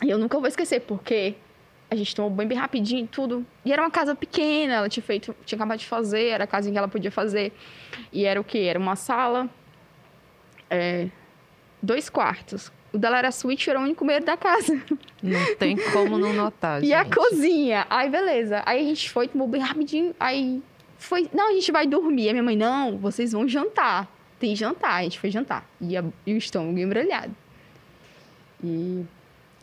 [0.02, 1.34] E eu nunca vou esquecer, porque
[1.90, 3.46] a gente tomou banho bem rapidinho e tudo.
[3.64, 6.72] E era uma casa pequena, ela tinha feito, tinha acabado de fazer, era a casinha
[6.72, 7.52] que ela podia fazer.
[8.12, 8.58] E era o quê?
[8.58, 9.48] Era uma sala,
[10.70, 11.08] é,
[11.82, 12.70] dois quartos.
[12.92, 14.80] O dela era suíte, era o único banheiro da casa.
[15.22, 16.82] Não tem como não notar.
[16.84, 17.14] E a gente.
[17.16, 17.86] cozinha.
[17.90, 18.62] Aí, beleza.
[18.64, 20.14] Aí a gente foi, tomou bem rapidinho.
[20.18, 20.62] Aí
[20.96, 21.28] foi.
[21.34, 22.28] Não, a gente vai dormir.
[22.28, 24.08] Aí minha mãe, não, vocês vão jantar.
[24.40, 24.94] Tem jantar.
[24.94, 25.68] A gente foi jantar.
[25.80, 27.34] E, a- e o estômago embrulhado.
[28.64, 29.04] E.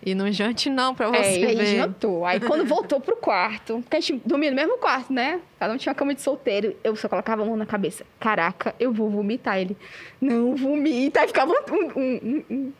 [0.05, 1.65] E não jante não pra você É, e aí ver.
[1.77, 2.23] jantou.
[2.25, 5.41] Aí quando voltou pro quarto, porque a gente dormia no mesmo quarto, né?
[5.59, 6.75] Cada um tinha uma cama de solteiro.
[6.83, 8.05] Eu só colocava a mão na cabeça.
[8.19, 9.57] Caraca, eu vou vomitar.
[9.59, 9.75] Ele,
[10.21, 11.21] não vomita.
[11.21, 12.73] Aí ficava um, um, um, um.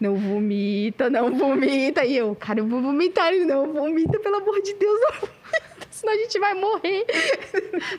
[0.00, 2.04] Não vomita, não vomita.
[2.06, 3.32] E eu, cara, eu vou vomitar.
[3.32, 5.86] Ele, não vomita, pelo amor de Deus, não vomita.
[5.90, 7.04] Senão a gente vai morrer.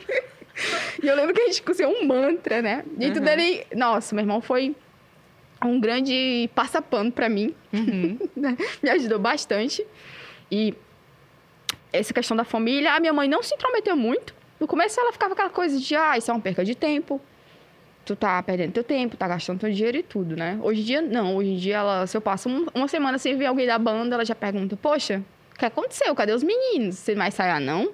[1.02, 2.84] e eu lembro que a gente cozinhou um mantra, né?
[2.98, 3.32] E tudo Uhum.
[3.32, 3.66] ele...
[3.74, 4.74] Nossa, meu irmão foi
[5.68, 8.18] um grande passapano pra mim Uhum.
[8.36, 8.56] né?
[8.82, 9.84] me ajudou bastante.
[10.50, 10.74] E
[11.92, 14.34] essa questão da família, a minha mãe não se intrometeu muito.
[14.58, 17.20] No começo ela ficava aquela coisa de, ah, isso é uma perca de tempo.
[18.04, 20.58] Tu tá perdendo teu tempo, tá gastando teu dinheiro e tudo, né?
[20.62, 21.36] Hoje em dia, não.
[21.36, 24.14] Hoje em dia, ela, se eu passo um- uma semana sem ver alguém da banda,
[24.14, 25.22] ela já pergunta, poxa,
[25.54, 26.14] o que aconteceu?
[26.14, 26.96] Cadê os meninos?
[26.96, 27.90] Você vai ensaiar, não?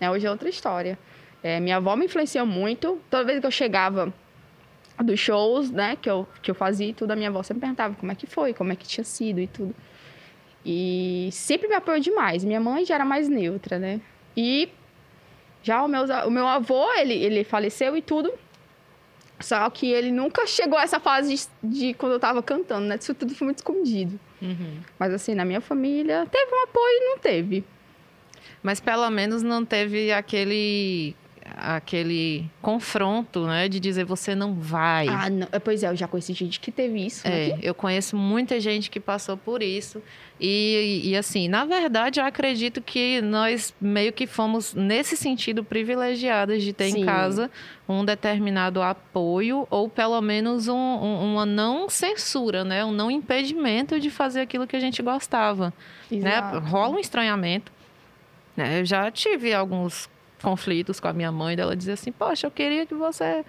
[0.00, 0.98] É, hoje é outra história.
[1.42, 3.00] É, minha avó me influenciou muito.
[3.08, 4.12] Toda vez que eu chegava
[5.02, 7.94] dos shows, né, que eu, que eu fazia e tudo, a minha avó sempre perguntava
[7.94, 9.74] como é que foi, como é que tinha sido e tudo.
[10.64, 12.44] E sempre me apoiou demais.
[12.44, 14.00] Minha mãe já era mais neutra, né?
[14.36, 14.68] E
[15.62, 18.32] já o meu, o meu avô, ele, ele faleceu e tudo.
[19.40, 22.96] Só que ele nunca chegou a essa fase de, de quando eu tava cantando, né?
[23.00, 24.18] Isso tudo foi muito escondido.
[24.42, 24.80] Uhum.
[24.98, 27.64] Mas assim, na minha família, teve um apoio e não teve.
[28.62, 31.14] Mas pelo menos não teve aquele
[31.56, 35.08] aquele confronto, né, de dizer você não vai.
[35.08, 35.48] Ah, não.
[35.52, 37.26] É, Pois é, eu já conheci gente que teve isso.
[37.28, 37.50] né?
[37.50, 40.02] É, eu conheço muita gente que passou por isso.
[40.40, 46.62] E, e, assim, na verdade, eu acredito que nós meio que fomos, nesse sentido, privilegiadas
[46.62, 47.00] de ter Sim.
[47.02, 47.50] em casa
[47.88, 52.84] um determinado apoio, ou pelo menos um- um- uma não censura, né?
[52.84, 55.72] Um não impedimento de fazer aquilo que a gente gostava.
[56.10, 56.18] Né?
[56.38, 56.58] Exato.
[56.60, 57.72] Rola um estranhamento.
[58.56, 58.80] né?
[58.80, 60.08] Eu já tive alguns
[60.42, 63.44] conflitos com a minha mãe, dela dizer assim, poxa, eu queria que você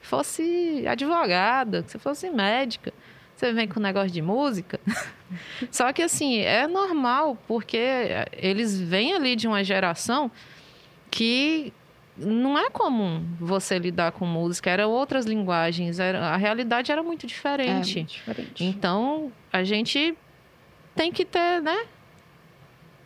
[0.00, 2.92] fosse advogada, que você fosse médica.
[3.36, 4.80] Você vem com negócio de música.
[5.70, 7.78] Só que assim, é normal, porque
[8.32, 10.30] eles vêm ali de uma geração
[11.10, 11.72] que
[12.16, 17.26] não é comum você lidar com música, eram outras linguagens, era, a realidade era muito
[17.26, 17.96] É, diferente.
[17.98, 18.64] muito diferente.
[18.64, 20.16] Então, a gente
[20.96, 21.86] tem que ter, né?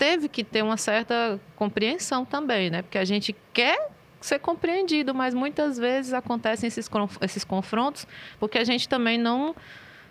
[0.02, 2.82] Teve que ter uma certa compreensão também, né?
[2.82, 3.88] Porque a gente quer
[4.20, 8.04] ser compreendido, mas muitas vezes acontecem esses, esses confrontos
[8.40, 9.54] porque a gente também não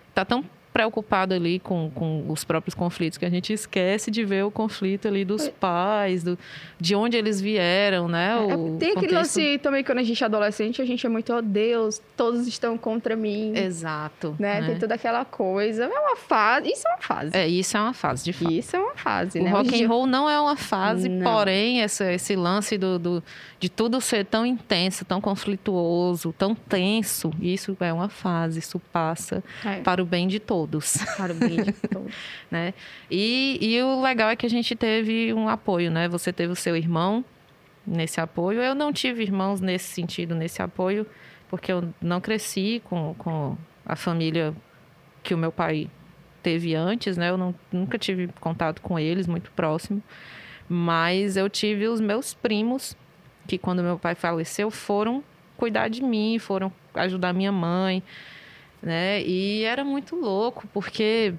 [0.08, 4.46] está tão preocupado ali com, com os próprios conflitos que a gente esquece de ver
[4.46, 6.38] o conflito ali dos pais, do,
[6.80, 8.32] de onde eles vieram, né?
[8.50, 11.10] É, O tem aquele contexto- lance também, quando a gente é adolescente, a gente é
[11.10, 13.54] muito, oh Deus, todos estão contra mim.
[13.56, 14.36] Exato.
[14.40, 14.62] né?
[14.62, 14.68] né?
[14.68, 15.86] Tem toda aquela coisa.
[15.86, 16.70] É uma fase.
[16.72, 17.32] Isso é uma fase.
[17.34, 18.52] É, isso é uma fase, de fato.
[18.52, 19.50] Isso é uma fase, O né?
[19.52, 21.32] rock Hoje em and roll não é uma fase, Não.
[21.32, 23.24] porém, esse, esse lance do, do-
[23.60, 29.44] de tudo ser tão intenso, tão conflituoso, tão tenso, isso é uma fase, isso passa
[29.66, 32.14] É, para o bem de todos, de todos.
[32.50, 32.74] né?
[33.10, 36.08] E, e o legal é que a gente teve um apoio, né?
[36.10, 37.24] Você teve o seu irmão
[37.86, 38.62] nesse apoio.
[38.62, 41.06] Eu não tive irmãos nesse sentido, nesse apoio,
[41.50, 44.54] porque eu não cresci com, com a família
[45.24, 45.90] que o meu pai
[46.42, 47.30] teve antes, né?
[47.30, 50.02] Eu não, nunca tive contato com eles muito próximo.
[50.68, 52.96] Mas eu tive os meus primos,
[53.48, 55.24] que quando meu pai faleceu, foram
[55.58, 58.02] cuidar de mim, foram ajudar minha mãe,
[58.82, 59.22] né?
[59.24, 61.34] E era muito louco, porque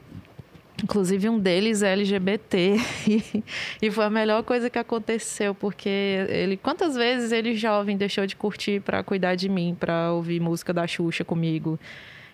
[0.83, 2.76] Inclusive, um deles é LGBT.
[3.81, 6.57] E, foi a melhor coisa que aconteceu, porque ele.
[6.57, 10.87] Quantas vezes ele, jovem, deixou de curtir para cuidar de mim, para ouvir música da
[10.87, 11.78] Xuxa comigo?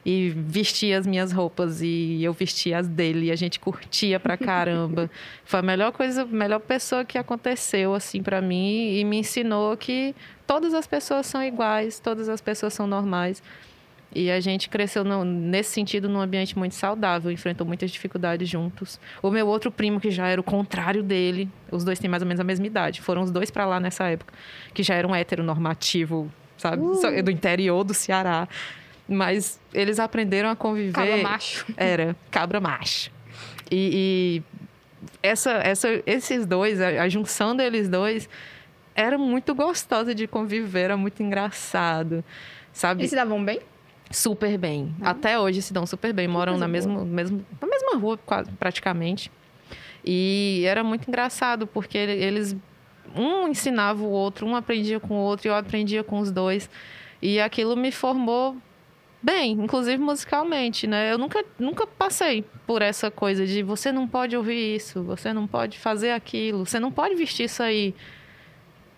[0.06, 4.36] E vestia as minhas roupas e eu vestia as dele e a gente curtia pra
[4.36, 5.10] caramba.
[5.44, 9.76] foi a melhor coisa, a melhor pessoa que aconteceu, assim, para mim e me ensinou
[9.76, 10.14] que
[10.46, 13.42] todas as pessoas são iguais, todas as pessoas são normais.
[14.14, 18.98] E a gente cresceu no, nesse sentido num ambiente muito saudável, enfrentou muitas dificuldades juntos.
[19.22, 22.26] O meu outro primo, que já era o contrário dele, os dois têm mais ou
[22.26, 24.32] menos a mesma idade, foram os dois para lá nessa época,
[24.72, 26.82] que já eram heteronormativo, sabe?
[26.82, 27.22] Uh.
[27.22, 28.48] Do interior do Ceará.
[29.06, 30.92] Mas eles aprenderam a conviver.
[30.92, 31.66] Cabra macho.
[31.76, 33.10] Era, cabra macho.
[33.70, 34.58] E, e
[35.22, 38.28] essa, essa, esses dois, a, a junção deles dois,
[38.94, 42.24] era muito gostosa de conviver, era muito engraçado,
[42.72, 43.02] sabe?
[43.02, 43.60] Eles se davam bem?
[44.10, 44.94] Super bem.
[45.00, 45.10] Ah.
[45.10, 46.28] Até hoje se dão super bem.
[46.28, 49.30] Moram na mesma, mesmo, na mesma rua, quase, praticamente.
[50.04, 52.56] E era muito engraçado, porque eles...
[53.16, 56.68] Um ensinava o outro, um aprendia com o outro, e eu aprendia com os dois.
[57.22, 58.56] E aquilo me formou
[59.22, 61.12] bem, inclusive musicalmente, né?
[61.12, 65.46] Eu nunca, nunca passei por essa coisa de você não pode ouvir isso, você não
[65.46, 67.94] pode fazer aquilo, você não pode vestir isso aí.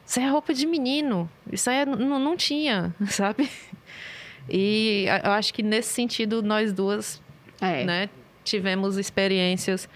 [0.05, 1.31] Isso é roupa de menino.
[1.51, 3.49] Isso aí é, não, não tinha, sabe?
[4.51, 7.23] E eu acho que nesse sentido nós duas,
[7.61, 7.85] é.
[7.85, 8.11] né,
[8.43, 9.89] tivemos experiências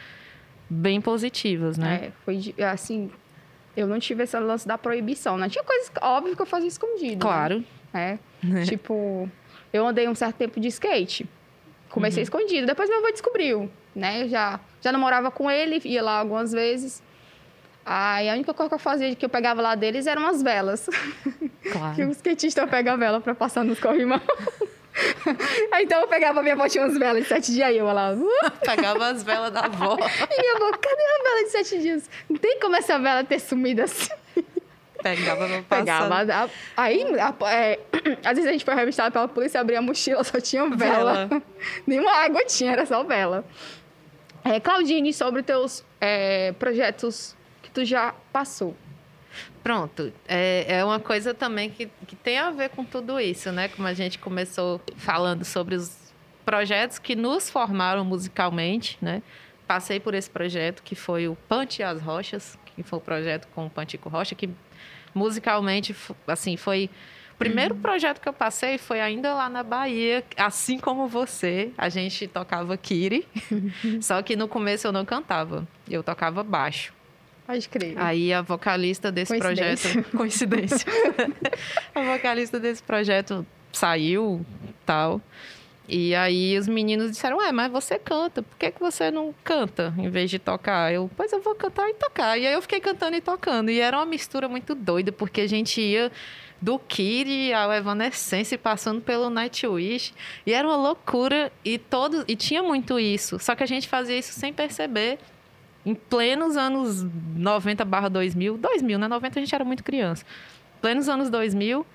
[0.68, 2.06] bem positivas, né?
[2.06, 3.10] É, foi assim,
[3.76, 5.48] eu não tive esse lance da proibição, né?
[5.48, 7.14] Tinha coisas óbvio que eu fazia escondido.
[7.14, 7.20] Né?
[7.20, 7.64] Claro.
[7.92, 8.18] Né?
[8.44, 8.62] É.
[8.64, 9.28] tipo,
[9.72, 11.28] eu andei um certo tempo de skate.
[11.90, 12.24] Comecei uhum.
[12.24, 14.22] escondido, depois meu avô descobriu, né?
[14.22, 17.02] Eu já já namorava com ele, ia lá algumas vezes.
[17.85, 20.88] Aí a única coisa que eu fazia que eu pegava lá deles eram as velas.
[21.73, 21.94] Claro.
[21.97, 24.20] que o skatista pega a vela para passar nos corrimão.
[25.81, 28.12] então eu pegava minha avó tinha umas velas de sete dias aí eu lá.
[28.12, 28.29] Uh!
[28.61, 29.97] Pegava as velas da avó.
[29.97, 32.11] e minha avó, cadê a vela de sete dias?
[32.29, 34.11] Não tem como essa vela ter sumido assim.
[35.03, 36.09] Pegava passar.
[36.09, 36.51] Pegava.
[36.77, 37.79] Aí, a, é,
[38.23, 41.27] às vezes a gente foi revistado pela polícia, abria a mochila, só tinha vela.
[41.27, 41.42] vela.
[41.87, 43.44] Nenhuma água tinha, era só vela.
[44.44, 47.35] É, Claudine, sobre teus é, projetos
[47.74, 48.74] tu já passou.
[49.62, 53.68] Pronto, é, é uma coisa também que, que tem a ver com tudo isso, né?
[53.68, 56.12] Como a gente começou falando sobre os
[56.44, 59.22] projetos que nos formaram musicalmente, né?
[59.66, 63.66] Passei por esse projeto que foi o Pante as Rochas, que foi o projeto com
[63.66, 64.48] o Pantico Rocha, que
[65.14, 65.94] musicalmente,
[66.26, 66.88] assim, foi...
[67.32, 71.72] O primeiro projeto que eu passei foi ainda lá na Bahia, assim como você.
[71.76, 73.26] A gente tocava Kiri,
[74.00, 76.93] só que no começo eu não cantava, eu tocava baixo.
[77.46, 77.94] Pode crer.
[77.98, 79.92] Aí a vocalista desse coincidência.
[79.92, 80.11] projeto.
[80.16, 80.92] Coincidência.
[81.94, 84.44] a vocalista desse projeto saiu
[84.87, 85.20] tal.
[85.87, 89.92] E aí os meninos disseram, ué, mas você canta, por que, que você não canta
[89.98, 90.90] em vez de tocar?
[90.92, 92.38] Eu, pois eu vou cantar e tocar.
[92.38, 93.70] E aí eu fiquei cantando e tocando.
[93.70, 96.11] E era uma mistura muito doida, porque a gente ia
[96.61, 100.14] do Kid ao Evanescence passando pelo Nightwish.
[100.46, 103.38] E era uma loucura e todo e tinha muito isso.
[103.38, 105.18] Só que a gente fazia isso sem perceber
[105.85, 107.03] em plenos anos
[107.37, 109.09] 90 barra 2000, 2000, né?
[109.09, 110.25] 90 a gente era muito criança.
[110.81, 111.87] Plenos anos 2000,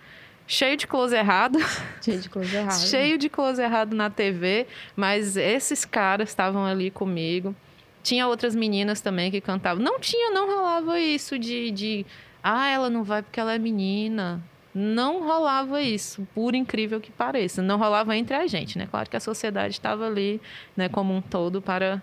[0.47, 1.59] cheio de close errado.
[2.01, 2.79] Cheio de close errado.
[2.79, 7.55] cheio de close errado na TV, mas esses caras estavam ali comigo.
[8.01, 9.83] Tinha outras meninas também que cantavam.
[9.83, 12.05] Não tinha, não rolava isso de, de
[12.41, 14.41] ah, ela não vai porque ela é menina.
[14.73, 17.61] Não rolava isso, por incrível que pareça.
[17.61, 18.87] Não rolava entre a gente, né?
[18.89, 20.39] Claro que a sociedade estava ali,
[20.77, 22.01] né, como um todo para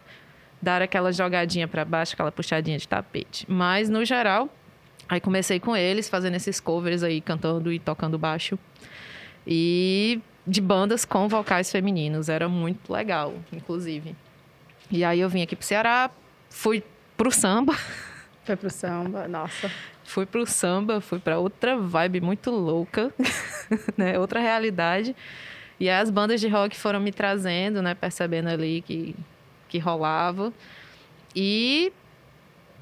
[0.66, 3.46] dar aquela jogadinha para baixo, aquela puxadinha de tapete.
[3.48, 4.48] Mas, no geral,
[5.09, 8.59] aí comecei com eles, fazendo esses covers aí, cantando e tocando baixo.
[9.46, 12.29] E de bandas com vocais femininos.
[12.29, 14.16] Era muito legal, inclusive.
[14.90, 16.11] E aí eu vim aqui pro Ceará,
[16.50, 16.83] fui
[17.16, 17.76] pro samba.
[18.44, 19.68] Foi pro samba, nossa.
[20.05, 23.12] Fui pro samba, fui para outra vibe muito louca,
[23.98, 24.16] né?
[24.20, 25.16] Outra realidade.
[25.81, 27.92] E aí as bandas de rock foram me trazendo, né?
[27.92, 29.16] Percebendo ali que
[29.68, 30.52] que rolava.
[31.35, 31.92] E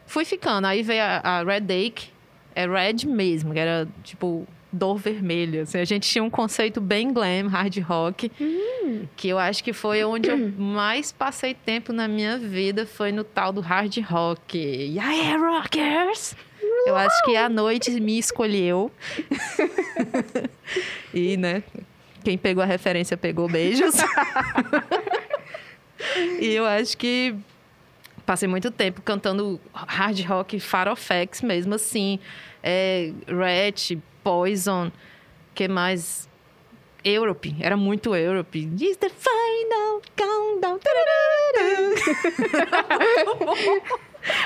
[0.07, 0.66] fui ficando.
[0.66, 2.11] Aí veio a, a Red Ake,
[2.55, 5.62] é Red mesmo, que era tipo dor vermelha.
[5.62, 9.07] Assim, a gente tinha um conceito bem glam, hard rock, hum.
[9.16, 13.25] que eu acho que foi onde eu mais passei tempo na minha vida, foi no
[13.25, 14.59] tal do hard rock.
[14.59, 16.37] E aí, rockers!
[16.87, 18.90] Eu acho que a noite me escolheu.
[21.14, 21.62] e, né,
[22.23, 23.94] quem pegou a referência pegou beijos.
[26.40, 27.35] e eu acho que
[28.25, 32.19] passei muito tempo cantando hard rock farofex mesmo assim.
[32.62, 34.90] É, Rat, Poison,
[35.55, 36.29] que mais?
[37.05, 38.59] Europe, era muito Europe.
[38.81, 40.81] Is the final countdown.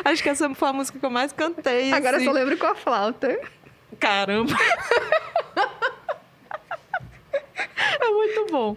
[0.05, 1.93] Acho que essa foi a música que eu mais cantei.
[1.93, 2.27] Agora assim.
[2.27, 3.39] eu só lembro com a flauta.
[4.01, 4.53] Caramba!
[7.55, 8.77] é muito bom.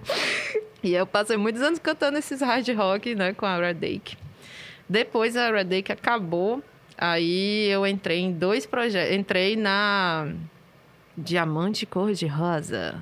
[0.84, 4.17] E eu passei muitos anos cantando esses hard rock, né, com a Redake.
[4.89, 6.63] Depois a Redake acabou,
[6.98, 9.15] aí eu entrei em dois projetos.
[9.15, 10.34] Entrei na
[11.17, 13.00] Diamante Cor-de-Rosa.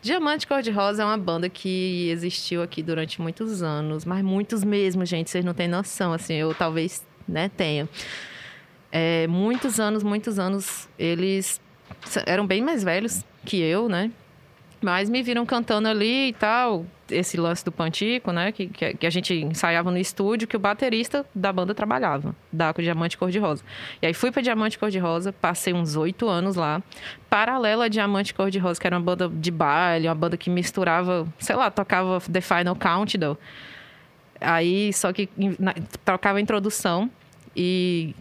[0.00, 5.30] Diamante Cor-de-Rosa é uma banda que existiu aqui durante muitos anos, mas muitos mesmo, gente,
[5.30, 7.88] vocês não têm noção, assim, eu talvez, né, tenha.
[8.90, 11.60] É, muitos anos, muitos anos, eles
[12.26, 14.10] eram bem mais velhos que eu, né?
[14.80, 18.52] Mas me viram cantando ali e tal, esse lance do Pantico, né?
[18.52, 23.16] Que, que, a gente ensaiava no estúdio, que o baterista da banda trabalhava, da Diamante
[23.18, 23.64] Cor-de-Rosa.
[24.00, 26.82] E aí fui para Diamante Cor-de-Rosa, passei uns oito anos lá,
[27.28, 31.56] paralela a Diamante Cor-de-Rosa, que era uma banda de baile, uma banda que misturava, sei
[31.56, 33.36] lá, tocava The Final Countdown.
[34.40, 37.10] Aí, só que na, trocava a introdução
[37.56, 38.14] e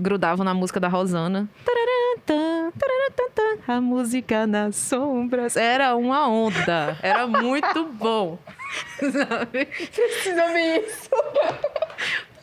[0.00, 1.48] grudava na música da Rosana.
[3.66, 5.56] A música nas sombras.
[5.56, 6.98] Era uma onda.
[7.02, 8.38] Era muito bom.
[9.00, 9.66] Sabe?
[9.66, 11.10] Precisa ver isso.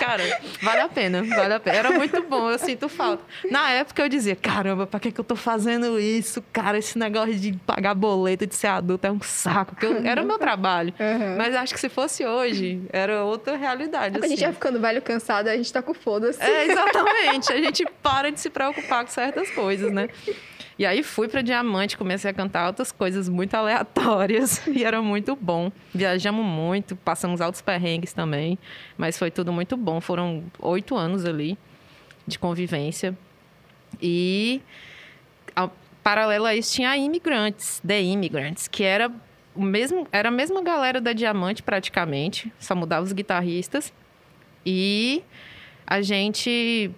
[0.01, 0.23] Cara,
[0.63, 1.77] vale a pena, vale a pena.
[1.77, 3.23] Era muito bom, eu sinto falta.
[3.51, 6.43] Na época eu dizia, caramba, pra que, que eu tô fazendo isso?
[6.51, 9.75] Cara, esse negócio de pagar boleto, de ser adulto é um saco.
[9.75, 10.91] Porque eu, era o meu trabalho.
[10.99, 11.37] Uhum.
[11.37, 14.15] Mas acho que se fosse hoje, era outra realidade.
[14.15, 14.25] É assim.
[14.25, 16.41] A gente vai ficando velho, cansado, a gente tá com foda-se.
[16.41, 17.53] É, exatamente.
[17.53, 20.09] A gente para de se preocupar com certas coisas, né?
[20.79, 25.35] E aí fui para Diamante, comecei a cantar outras coisas muito aleatórias e era muito
[25.35, 25.71] bom.
[25.93, 28.57] Viajamos muito, passamos altos perrengues também,
[28.97, 30.01] mas foi tudo muito bom.
[30.01, 31.57] Foram oito anos ali
[32.25, 33.17] de convivência.
[34.01, 34.61] E
[35.55, 35.71] ao,
[36.03, 39.11] paralelo a isso tinha Imigrantes, The Immigrants, que era
[39.53, 43.93] o mesmo, era a mesma galera da Diamante praticamente, só mudava os guitarristas.
[44.65, 45.23] E
[45.85, 46.91] a gente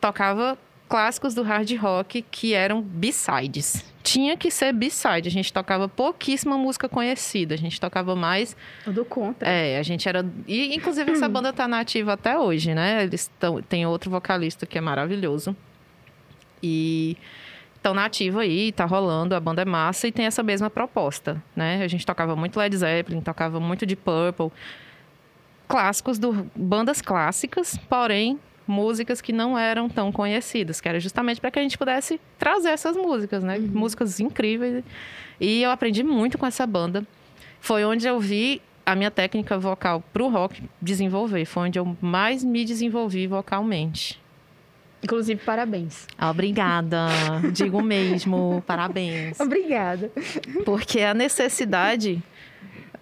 [0.00, 0.58] tocava
[0.90, 3.84] clássicos do hard rock que eram b-sides.
[4.02, 5.28] Tinha que ser b-side.
[5.28, 7.54] A gente tocava pouquíssima música conhecida.
[7.54, 8.56] A gente tocava mais.
[8.84, 9.46] Eu dou conta.
[9.46, 10.28] É, a gente era.
[10.48, 13.04] E, inclusive, essa banda tá nativa até hoje, né?
[13.04, 13.62] Eles tão...
[13.62, 15.54] Tem outro vocalista que é maravilhoso.
[16.60, 17.16] E
[17.76, 21.84] estão nativa aí, tá rolando, a banda é massa e tem essa mesma proposta, né?
[21.84, 24.50] A gente tocava muito Led Zeppelin, tocava muito de Purple.
[25.68, 31.50] Clássicos do bandas clássicas, porém músicas que não eram tão conhecidas, que era justamente para
[31.50, 33.58] que a gente pudesse trazer essas músicas, né?
[33.58, 33.68] Uhum.
[33.72, 34.84] Músicas incríveis.
[35.40, 37.06] E eu aprendi muito com essa banda.
[37.60, 41.44] Foi onde eu vi a minha técnica vocal para o rock desenvolver.
[41.44, 44.20] Foi onde eu mais me desenvolvi vocalmente.
[45.02, 46.06] Inclusive, parabéns.
[46.20, 47.06] Obrigada.
[47.52, 49.38] Digo mesmo, parabéns.
[49.40, 50.12] Obrigada.
[50.64, 52.22] Porque a necessidade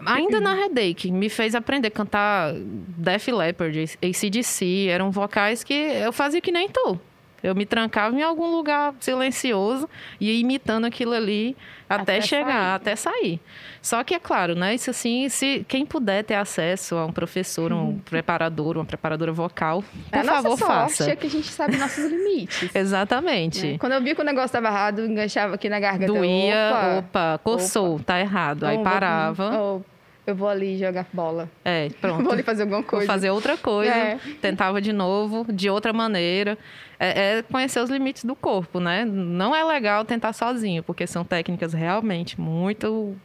[0.06, 4.88] Ainda na Headache, me fez aprender a cantar Def Leppard, ACDC.
[4.88, 6.98] Eram vocais que eu fazia que nem tu.
[7.42, 9.88] Eu me trancava em algum lugar silencioso
[10.20, 11.56] e ia imitando aquilo ali
[11.88, 12.74] até, até chegar, sair.
[12.74, 13.40] até sair.
[13.80, 14.74] Só que é claro, né?
[14.74, 17.98] Isso assim, se quem puder ter acesso a um professor, um uhum.
[17.98, 21.04] preparador, uma preparadora vocal, por é favor, nossa faça.
[21.04, 22.70] Sorte é que a gente sabe nossos limites.
[22.74, 23.66] Exatamente.
[23.66, 23.78] Né?
[23.78, 26.12] Quando eu vi que o negócio estava errado, enganchava aqui na garganta.
[26.12, 28.04] Doía, opa, opa coçou, opa.
[28.04, 28.64] tá errado.
[28.64, 29.50] Aí parava.
[29.50, 29.84] Vou,
[30.28, 31.48] eu vou ali jogar bola.
[31.64, 32.22] É, pronto.
[32.22, 33.06] vou ali fazer alguma coisa.
[33.06, 33.90] Vou fazer outra coisa.
[33.90, 34.18] É.
[34.40, 36.58] Tentava de novo, de outra maneira.
[37.00, 39.04] É, é, conhecer os limites do corpo, né?
[39.06, 43.16] Não é legal tentar sozinho, porque são técnicas realmente muito,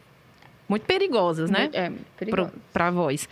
[0.69, 1.69] muito perigosas, né?
[1.73, 2.53] É, perigosas.
[2.71, 3.27] Para a voz.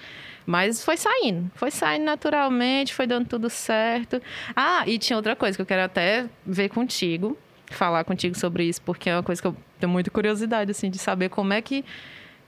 [0.46, 4.22] Mas foi saindo, foi saindo naturalmente, foi dando tudo certo.
[4.54, 7.38] Ah, e tinha outra coisa que eu quero até ver contigo,
[7.70, 10.98] falar contigo sobre isso, porque é uma coisa que eu tenho muita curiosidade, assim, de
[10.98, 11.86] saber como é que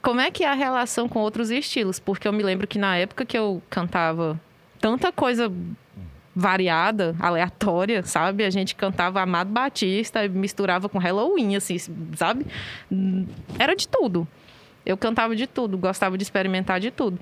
[0.03, 1.97] como é que é a relação com outros estilos?
[1.97, 4.39] Porque eu me lembro que na época que eu cantava
[4.79, 5.51] tanta coisa
[6.35, 8.43] variada, aleatória, sabe?
[8.43, 11.77] A gente cantava Amado Batista e misturava com Halloween, assim,
[12.17, 12.45] sabe?
[13.57, 14.27] Era de tudo.
[14.85, 17.17] Eu cantava de tudo, gostava de experimentar de tudo.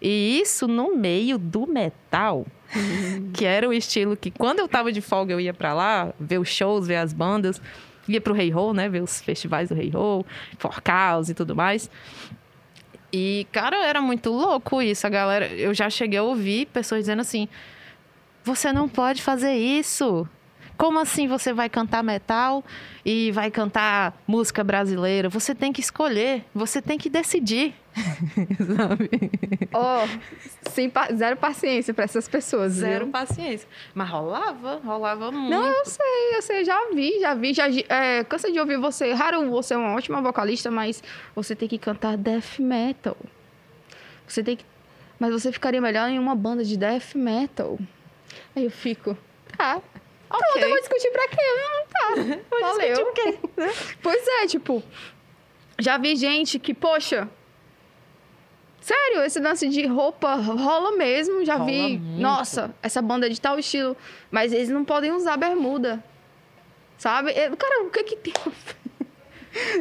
[0.00, 2.46] E isso no meio do metal,
[3.34, 6.38] que era o estilo que quando eu tava de folga eu ia para lá, ver
[6.38, 7.60] os shows, ver as bandas
[8.08, 8.88] ia pro Rei Roll, né?
[8.88, 10.26] Ver os festivais do Rei Roll,
[10.58, 11.90] Forcaus e tudo mais.
[13.12, 15.06] E, cara, era muito louco isso.
[15.06, 17.48] A galera, eu já cheguei a ouvir pessoas dizendo assim:
[18.42, 20.26] você não pode fazer isso.
[20.82, 22.64] Como assim você vai cantar metal
[23.06, 25.28] e vai cantar música brasileira?
[25.28, 27.72] Você tem que escolher, você tem que decidir.
[28.76, 29.08] Sabe?
[29.72, 32.72] Oh, sem pa zero paciência para essas pessoas.
[32.72, 33.12] Zero viu?
[33.12, 33.68] paciência.
[33.94, 35.50] Mas rolava, rolava muito.
[35.50, 39.12] Não, eu sei, eu sei, já vi, já vi, já é, cansa de ouvir você.
[39.12, 41.00] Haru, você é uma ótima vocalista, mas
[41.32, 43.16] você tem que cantar death metal.
[44.26, 44.64] Você tem que
[45.16, 47.78] mas você ficaria melhor em uma banda de death metal.
[48.56, 49.16] Aí eu fico,
[49.56, 49.80] tá.
[50.32, 50.40] Ok.
[50.52, 51.36] Pronto, eu vou discutir pra quê?
[51.56, 52.38] Não, tá.
[52.50, 52.88] Vou Valeu.
[52.88, 53.38] discutir o quê?
[54.02, 54.82] Pois é, tipo,
[55.78, 57.28] já vi gente que, poxa.
[58.80, 61.44] Sério, esse lance de roupa rola mesmo.
[61.44, 61.98] Já Rola vi.
[61.98, 62.20] muito.
[62.20, 63.96] Nossa, essa banda é de tal estilo.
[64.30, 66.02] Mas eles não podem usar bermuda.
[66.98, 67.30] Sabe?
[67.32, 68.32] Eu- Cara, o que que tem.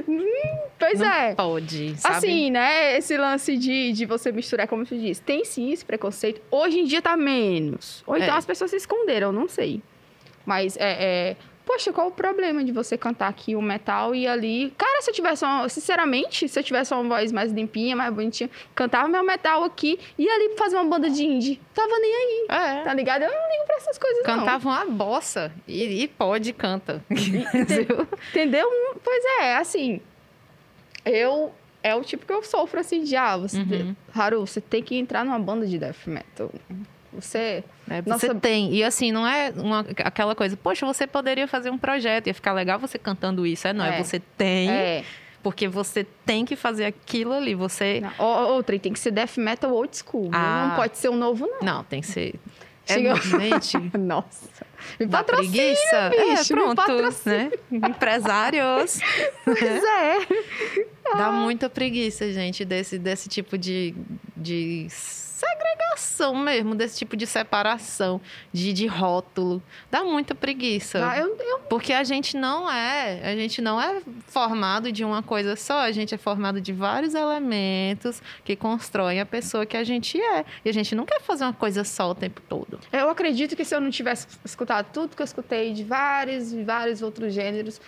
[0.08, 1.34] Hum, pois Não é.
[1.34, 2.16] Pode, sabe?
[2.18, 2.98] Assim, né?
[2.98, 6.42] Esse lance de, de você misturar, como você disse, tem sim esse preconceito.
[6.52, 8.04] Hoje em dia tá menos.
[8.06, 8.38] Ou então É.
[8.38, 9.82] as pessoas se esconderam, não sei.
[10.52, 11.36] Mas é, é,
[11.66, 14.74] Poxa, qual o problema de você cantar aqui o metal e ali.
[14.78, 15.70] Cara, se eu tivesse uma.
[15.70, 20.28] Sinceramente, se eu tivesse uma voz mais limpinha, mais bonitinha, cantava meu metal aqui e
[20.30, 21.62] ali fazer uma banda de indie.
[21.74, 22.84] Tava nem aí, É.
[22.84, 23.22] tá ligado?
[23.22, 24.40] Eu não ligo pra essas coisas, não.
[24.40, 25.54] Cantava uma bossa.
[25.66, 27.02] E, e pode, canta.
[27.10, 28.06] Entendeu?
[28.32, 28.70] Entendeu?
[29.02, 30.02] Pois é, assim.
[31.06, 31.54] Eu.
[31.82, 33.58] É o tipo que eu sofro assim de ah, você.
[33.58, 33.96] Uhum.
[34.14, 36.52] Haru, você tem que entrar numa banda de death metal.
[37.14, 37.64] Você.
[37.90, 38.74] É, Nossa- Você tem.
[38.74, 42.54] E assim, não é uma, aquela coisa, poxa, você poderia fazer um projeto, ia ficar
[42.54, 43.68] legal você cantando isso.
[43.68, 43.84] É, não.
[43.86, 44.04] É, É.
[44.04, 45.04] você tem, É.
[45.44, 47.54] porque você tem que fazer aquilo ali.
[47.56, 48.00] Você.
[48.02, 50.24] Não, Outra, e tem que ser death metal old school.
[50.24, 50.32] viu?
[50.34, 50.68] Ah.
[50.70, 51.60] Não pode ser um novo, não.
[51.78, 52.36] Não, tem que ser.
[52.88, 54.66] É, Chega- gente, Nossa.
[55.00, 56.10] Me dá patrocina, preguiça.
[56.10, 56.82] bicho, é, pronto.
[57.26, 57.52] Né?
[57.72, 59.00] Empresários.
[59.46, 60.18] Pois é.
[61.18, 63.94] Dá muita preguiça, gente, desse, desse tipo de,
[64.36, 64.88] de
[65.46, 68.22] segregação mesmo, desse tipo de separação,
[68.54, 69.62] de, de rótulo.
[69.90, 71.00] Dá muita preguiça.
[71.10, 75.22] Ah, eu, eu- Porque a gente não é, a gente não é formado de uma
[75.24, 79.84] coisa só, a gente é formado de vários elementos que constroem a pessoa que a
[79.84, 80.46] gente é.
[80.64, 82.80] E a gente não quer fazer uma coisa só o tempo todo.
[82.92, 86.64] eu acredito que se eu não tivesse escutado tudo que eu escutei de vários e
[86.64, 87.82] vários outros gêneros,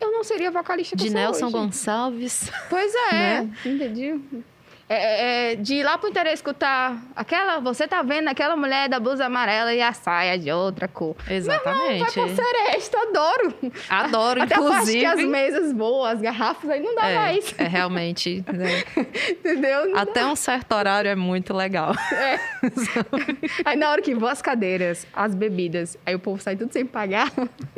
[0.00, 1.52] eu não seria vocalista que De Nelson hoje.
[1.54, 2.50] Gonçalves.
[2.70, 3.50] Pois é, Né?
[3.64, 4.20] entendi.
[4.88, 7.60] É, é, é, de ir lá pro interior escutar aquela.
[7.60, 11.14] Você tá vendo aquela mulher da blusa amarela e a saia de outra cor.
[11.26, 12.14] Vai Exatamente.
[12.14, 13.54] pra Seresta, adoro.
[13.90, 15.00] Adoro, Até inclusive.
[15.00, 17.54] que as mesas boas, as garrafas, aí não dá é, mais.
[17.58, 18.42] é realmente.
[18.50, 18.82] né?
[19.28, 19.90] Entendeu?
[19.90, 21.94] Não Até um certo horário é muito legal.
[22.12, 22.40] É.
[23.64, 26.86] Aí na hora que vão as cadeiras, as bebidas, aí o povo sai tudo sem
[26.86, 27.30] pagar.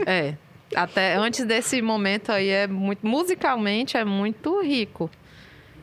[0.06, 0.34] É.
[0.74, 3.04] Até antes desse momento aí é muito.
[3.06, 5.10] Musicalmente é muito rico.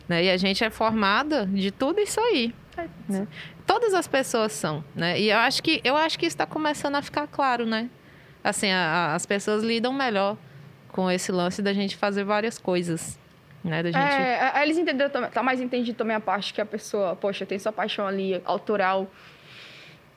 [0.08, 0.24] Né?
[0.26, 2.54] E a gente é formada de tudo isso aí.
[3.10, 3.28] né?
[3.66, 5.20] Todas as pessoas são, né?
[5.20, 7.90] E eu acho que eu acho que está começando a ficar claro, né?
[8.44, 8.78] Assim, a-
[9.12, 10.38] a- as pessoas lidam melhor
[10.90, 13.20] com esse lance da gente fazer várias coisas.
[13.64, 13.84] Né?
[13.84, 14.02] Da gente.
[14.02, 17.60] É, aí eles entenderam tá mais entendido também a parte que a pessoa, poxa, tem
[17.60, 19.12] sua paixão ali autoral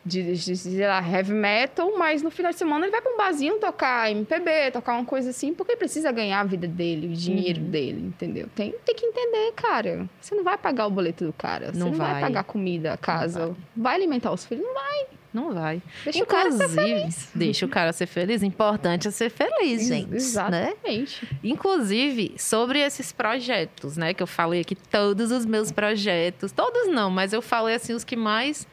[0.05, 3.17] de, de, sei lá, heavy metal, mas no final de semana ele vai pra um
[3.19, 7.13] barzinho tocar MPB, tocar uma coisa assim, porque ele precisa ganhar a vida dele, o
[7.13, 7.71] dinheiro Uhum.
[7.71, 8.49] dele, entendeu?
[8.55, 10.09] Tem, tem que entender, cara.
[10.21, 12.13] Você não vai pagar o boleto do cara, você Não não, vai.
[12.13, 12.21] vai.
[12.23, 13.95] pagar comida, casa, vai.
[13.97, 15.07] alimentar os filhos, não vai.
[15.33, 15.81] Não vai.
[16.03, 18.43] Deixa o cara ser Inclusive, deixa o cara ser feliz.
[18.43, 20.09] Importante é ser feliz, gente.
[20.11, 20.17] Né?
[20.17, 21.29] Exatamente.
[21.45, 24.13] Inclusive, sobre esses projetos, né?
[24.13, 26.51] Que eu falei aqui, todos os meus projetos.
[26.51, 28.67] Todos não, mas eu falei assim, os que mais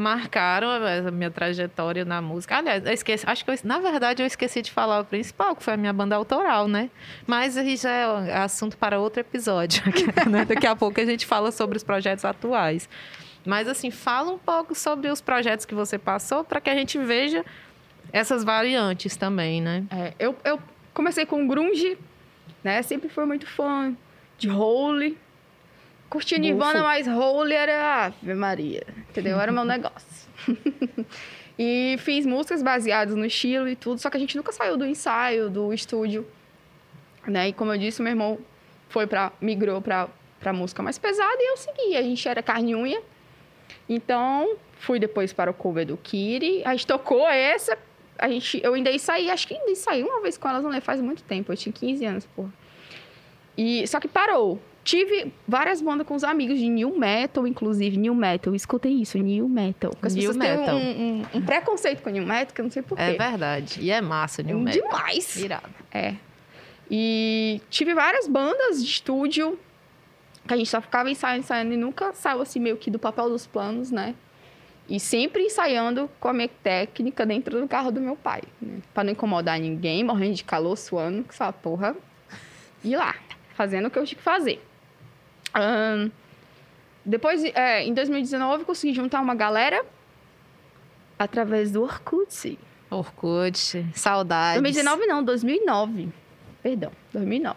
[0.00, 2.56] marcaram a minha trajetória na música.
[2.56, 5.74] Aliás, esqueci, acho que eu, na verdade eu esqueci de falar o principal, que foi
[5.74, 6.90] a minha banda autoral, né?
[7.26, 9.82] Mas aí já é assunto para outro episódio.
[10.28, 10.44] né?
[10.44, 12.88] Daqui a pouco a gente fala sobre os projetos atuais.
[13.44, 16.98] Mas assim, fala um pouco sobre os projetos que você passou para que a gente
[16.98, 17.44] veja
[18.12, 19.84] essas variantes também, né?
[19.90, 20.58] É, eu, eu
[20.94, 21.98] comecei com grunge,
[22.64, 22.82] né?
[22.82, 23.94] Sempre fui muito fã
[24.38, 25.18] de Hole.
[26.10, 26.38] Curtia.
[26.38, 29.40] Nirvana, mas Hole era Ave Maria, entendeu?
[29.40, 30.28] Era meu negócio.
[31.58, 34.84] e fiz músicas baseadas no estilo e tudo, só que a gente nunca saiu do
[34.84, 36.26] ensaio, do estúdio,
[37.26, 37.48] né?
[37.48, 38.38] E como eu disse, meu irmão
[38.88, 40.08] foi para migrou para
[40.40, 41.96] para música mais pesada e eu segui.
[41.96, 43.02] A gente era carne e unha.
[43.88, 46.62] Então, fui depois para o cover do Kiri.
[46.64, 47.78] A gente tocou essa.
[48.18, 50.84] A gente, eu ainda saí, acho que ainda saí uma vez com elas, não lembro,
[50.84, 51.52] faz muito tempo.
[51.52, 52.52] Eu tinha 15 anos, porra.
[53.56, 54.60] E, só que parou.
[54.90, 58.52] Tive várias bandas com os amigos de new metal, inclusive new metal.
[58.56, 59.90] Escutem isso, new metal.
[59.92, 60.76] Porque as New pessoas têm metal.
[60.76, 63.02] um, um- um preconceito com new metal, que eu não sei porquê.
[63.04, 63.80] É verdade.
[63.80, 64.82] E é massa, New Metal.
[64.82, 65.36] Demais.
[65.36, 65.68] Irado.
[65.92, 66.16] É.
[66.90, 69.56] E tive várias bandas de estúdio
[70.48, 73.28] que a gente só ficava ensaiando, ensaiando e nunca saiu assim meio que do papel
[73.28, 74.16] dos planos, né?
[74.88, 78.78] E sempre ensaiando com a minha técnica dentro do carro do meu pai, né?
[78.92, 81.94] Pra não incomodar ninguém, morrendo de calor, suando, que essa porra.
[82.82, 83.14] E lá,
[83.54, 84.60] fazendo o que eu tinha que fazer.
[85.54, 86.10] Ahn,
[87.04, 89.84] depois, é, em 2019, consegui juntar uma galera
[91.18, 92.58] através do Orkut.
[92.90, 94.62] Orkut, saudades.
[94.62, 96.08] 2019 não, 2009.
[96.62, 97.56] Perdão, 2009.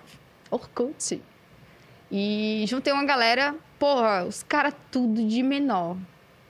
[0.50, 1.22] Orkut.
[2.12, 5.98] E juntei uma galera, porra, os caras tudo de menor.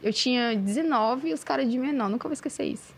[0.02, 2.94] Eu tinha 19 e os caras de menor, nunca vou esquecer isso.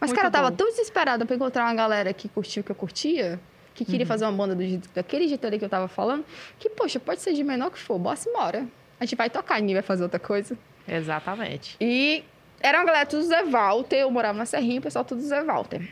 [0.00, 2.72] Mas, Muito cara, eu tava tão desesperada pra encontrar uma galera que curtiu o que
[2.72, 3.38] eu curtia,
[3.74, 6.24] que queria fazer uma banda do daquele jeito ali que eu tava falando,
[6.58, 8.66] que, poxa, pode ser de menor que for, bora embora.
[8.98, 10.58] A gente vai tocar, ninguém vai fazer outra coisa.
[10.86, 11.76] Exatamente.
[11.80, 12.24] E
[12.60, 15.88] era uma galera tudo Zé Walter, eu morava na Serrinha, o pessoal tudo Zé Walter.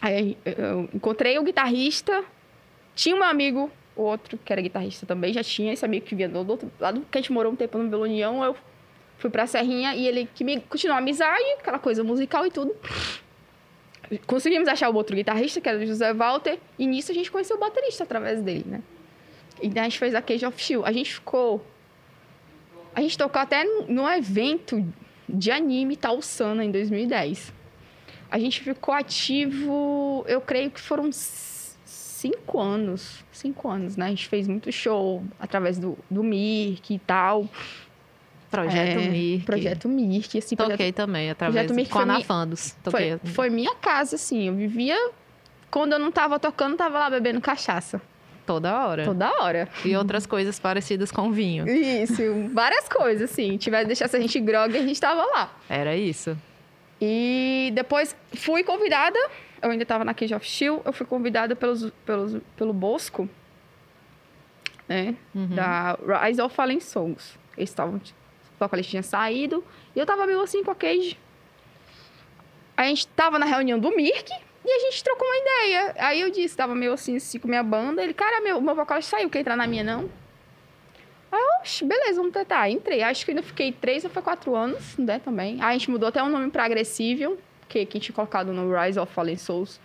[0.00, 2.24] Aí eu encontrei o guitarrista,
[2.94, 6.28] tinha um amigo, o outro que era guitarrista também, já tinha esse amigo que vinha
[6.28, 8.56] do outro lado, que a gente morou um tempo no Belo União, eu
[9.18, 12.74] fui pra Serrinha e ele que me continuou a amizade, aquela coisa musical e tudo.
[14.26, 17.56] Conseguimos achar o outro guitarrista, que era o José Walter, e nisso a gente conheceu
[17.56, 18.82] o baterista através dele, né?
[19.60, 20.84] E daí a gente fez a Cage of Steel.
[20.84, 21.64] A gente ficou
[22.94, 24.86] a gente tocou até num evento
[25.28, 27.52] de anime Tausana em 2010.
[28.30, 33.24] A gente ficou ativo, eu creio que foram cinco anos.
[33.32, 34.06] Cinco anos, né?
[34.06, 37.48] A gente fez muito show através do, do Mirk e tal.
[38.52, 39.42] Projeto É, Mir.
[39.44, 40.54] Projeto Mirk, assim.
[40.54, 42.76] Toquei projeto- também, através Projeto Mir do que foi minha- Anafandos.
[42.88, 44.46] Foi, foi minha casa, assim.
[44.46, 44.96] Eu vivia...
[45.70, 48.00] Quando eu não tava tocando, tava lá bebendo cachaça.
[48.44, 49.04] Toda hora.
[49.06, 49.68] Toda hora.
[49.84, 51.66] E outras coisas parecidas com vinho.
[51.66, 52.22] Isso,
[52.52, 53.56] várias coisas, assim.
[53.56, 55.50] Tiver deixasse a gente grog, a gente tava lá.
[55.70, 56.36] Era isso.
[57.00, 59.18] E depois fui convidada,
[59.62, 63.26] eu ainda estava na Cage of Steel, eu fui convidada pelos, pelos, pelo Bosco,
[64.86, 65.14] né?
[65.54, 65.96] Da
[66.26, 67.38] Rise of Fallen Souls.
[67.56, 67.98] Eles estavam,
[68.64, 71.18] o vocalista tinha saído, e eu tava meio assim com a Cage.
[72.76, 74.32] A gente tava na reunião do Mirk,
[74.64, 75.94] e a gente trocou uma ideia.
[75.98, 79.16] Aí eu disse, tava meio assim, assim com minha banda, ele, cara, meu, meu vocalista
[79.16, 80.08] saiu, quer entrar na minha, não?
[81.30, 82.68] Aí eu, oxe, beleza, vamos tentar.
[82.68, 83.02] Entrei.
[83.02, 85.54] Acho que ainda fiquei três ou foi quatro anos, né, também.
[85.62, 87.38] Aí a gente mudou até o nome pra Agressível,
[87.68, 89.80] que quem tinha colocado no Rise of Fallen Souls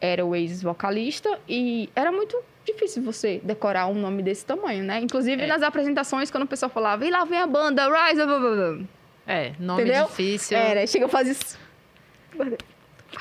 [0.00, 1.38] era o ex-vocalista.
[1.48, 5.00] E era muito difícil você decorar um nome desse tamanho, né?
[5.00, 5.46] Inclusive É.
[5.46, 8.86] nas apresentações, quando o pessoal falava, e lá vem a banda, Rise of...
[9.26, 10.06] É, nome Entendeu?
[10.06, 10.56] difícil.
[10.56, 11.58] Era, chega a fazer isso.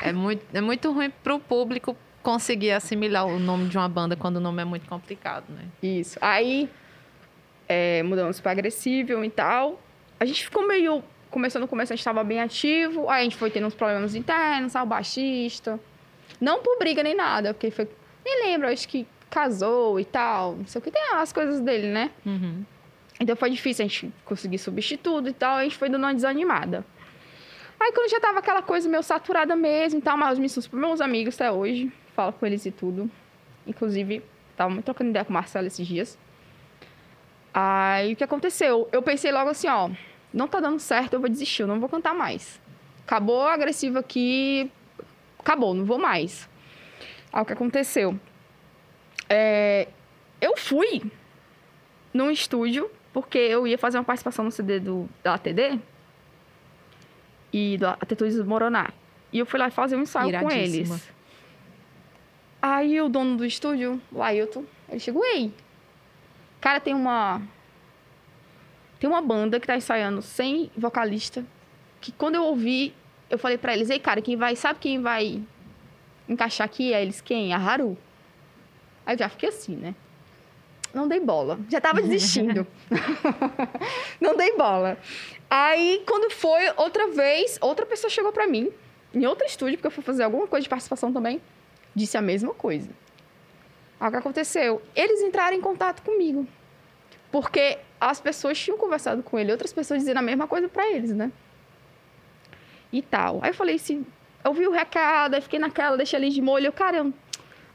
[0.02, 4.38] É muito, é muito ruim pro público conseguir assimilar o nome de uma banda quando
[4.38, 5.64] o nome é muito complicado, né?
[5.82, 6.18] Isso.
[6.22, 6.70] Aí,
[7.68, 9.82] é, mudamos para agressível e tal.
[10.20, 11.04] A gente ficou meio...
[11.30, 13.10] Começou no começo, a gente estava bem ativo.
[13.10, 14.86] Aí a gente foi tendo uns problemas internos, sabe?
[14.86, 15.80] O baixista.
[16.40, 17.88] Não por briga nem nada, porque foi...
[18.26, 20.56] Nem lembro, acho que casou e tal.
[20.56, 20.92] Não sei o que.
[20.92, 22.12] Tem as coisas dele, né?
[22.26, 22.64] Uhum.
[23.20, 25.58] Então foi difícil a gente conseguir substituto e tal.
[25.58, 26.86] A gente foi dando uma desanimada.
[27.80, 30.78] Aí quando já tava aquela coisa meio saturada mesmo e tal, mas os meninos super
[30.78, 31.92] meus amigos até hoje.
[32.16, 33.10] Falo com eles e tudo.
[33.66, 34.24] Inclusive,
[34.56, 36.18] tava muito trocando ideia com o Marcelo esses dias.
[37.54, 38.88] Aí o que aconteceu?
[38.92, 39.90] Eu pensei logo assim, ó,
[40.34, 42.60] não tá dando certo, eu vou desistir, eu não vou cantar mais.
[43.06, 44.72] Acabou a agressiva aqui,
[45.48, 46.50] acabou, não vou mais.
[47.32, 48.20] Aí o que aconteceu?
[49.30, 49.88] É,
[50.42, 51.10] eu fui
[52.14, 55.80] num estúdio, porque eu ia fazer uma participação no CD do, da ATD
[57.54, 58.90] e da Atitudes do Moroná.
[59.32, 61.10] E eu fui lá fazer um ensaio com eles.
[62.62, 65.54] Aí o dono do estúdio, o Ailton, ele chegou, ei,
[66.60, 67.42] cara, tem uma...
[69.00, 71.46] Tem uma banda que tá ensaiando sem vocalista,
[72.02, 72.96] que quando eu ouvi,
[73.30, 75.42] eu falei pra eles, ei, cara, quem vai, sabe quem vai
[76.28, 76.94] encaixar aqui?
[76.94, 77.54] Aí eles, quem?
[77.54, 77.98] A Haru.
[79.06, 79.96] Aí eu já fiquei assim, né?
[80.94, 81.60] Não dei bola.
[81.70, 82.66] Já tava desistindo.
[84.20, 84.98] não dei bola.
[85.50, 88.72] Aí, quando foi outra vez, outra pessoa chegou pra mim,
[89.14, 91.42] em outro estúdio, porque eu fui fazer alguma coisa de participação também,
[91.94, 92.90] disse a mesma coisa.
[94.00, 94.82] Aí o que aconteceu?
[94.96, 96.48] Eles entraram em contato comigo.
[97.32, 101.12] Porque as pessoas tinham conversado com ele, outras pessoas dizendo a mesma coisa pra eles,
[101.12, 101.32] né?
[102.92, 103.40] E tal.
[103.42, 104.06] Aí eu falei assim,
[104.44, 106.68] eu vi o recado, aí fiquei naquela, deixei ali de molho.
[106.68, 107.06] Eu, cara, eu,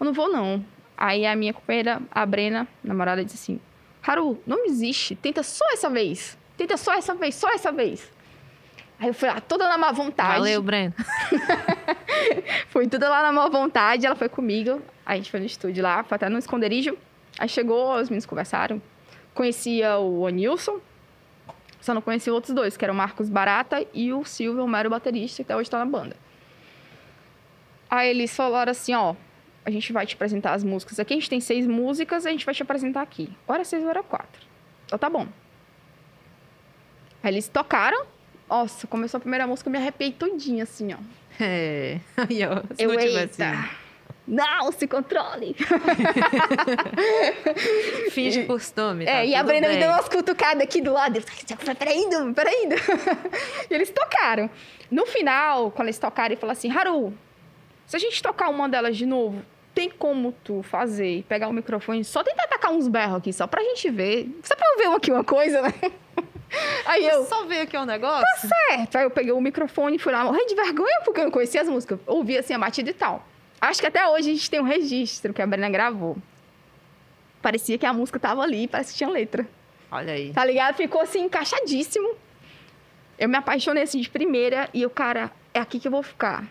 [0.00, 0.64] eu não vou não.
[0.96, 3.60] Aí a minha companheira, a Brena, namorada, disse assim:
[4.06, 6.38] Haru, não desiste, tenta só essa vez.
[6.56, 8.10] Tenta só essa vez, só essa vez.
[8.98, 10.38] Aí eu fui lá, toda na má vontade.
[10.38, 10.94] Valeu, Breno.
[12.68, 14.80] Fui toda lá na má vontade, ela foi comigo.
[15.04, 16.96] A gente foi no estúdio lá, foi até no esconderijo.
[17.38, 18.80] Aí chegou, os meninos conversaram.
[19.34, 20.78] Conhecia o Anilson,
[21.84, 24.88] só não conhecia outros dois, que eram o Marcos Barata e o Silvio, o mero
[24.88, 26.16] baterista, que até hoje tá na banda.
[27.90, 29.14] Aí eles falaram assim, ó,
[29.64, 32.46] a gente vai te apresentar as músicas aqui, a gente tem seis músicas, a gente
[32.46, 33.30] vai te apresentar aqui.
[33.46, 34.40] Hora seis, hora quatro.
[34.86, 35.26] Então tá bom.
[37.22, 38.06] Aí eles tocaram.
[38.48, 40.98] Nossa, começou a primeira música, eu me arrepiei todinha, assim, ó.
[41.40, 41.98] É.
[42.16, 43.42] Aí, ó, se Eu, não tivesse.
[43.42, 43.81] eita.
[44.32, 45.54] Não, se controle.
[48.12, 49.04] Finge costume.
[49.04, 49.82] Tá é, e a Brenda me bem.
[49.82, 51.18] deu umas cutucadas aqui do lado.
[51.18, 51.22] Eu
[51.58, 52.68] falei, peraí, peraí.
[53.68, 54.48] E eles tocaram.
[54.90, 57.12] No final, quando eles tocaram, ele falou assim, Haru,
[57.86, 59.42] se a gente tocar uma delas de novo,
[59.74, 63.62] tem como tu fazer, pegar o microfone, só tentar tacar uns berros aqui, só pra
[63.62, 64.34] gente ver.
[64.42, 65.74] Só pra eu ver aqui uma coisa, né?
[66.86, 67.26] Aí eu.
[67.26, 68.22] Só veio aqui um negócio?
[68.22, 68.96] Tá certo.
[68.96, 71.60] Aí eu peguei o microfone e fui lá, morrendo de vergonha, porque eu não conhecia
[71.60, 71.98] as músicas.
[72.06, 73.26] Ouvi assim a batida e tal.
[73.62, 76.16] Acho que até hoje a gente tem um registro que a Brena gravou.
[77.40, 79.46] Parecia que a música tava ali, parece que tinha letra.
[79.88, 80.32] Olha aí.
[80.32, 80.74] Tá ligado?
[80.74, 82.16] Ficou assim, encaixadíssimo.
[83.16, 86.44] Eu me apaixonei assim de primeira e o cara, é aqui que eu vou ficar.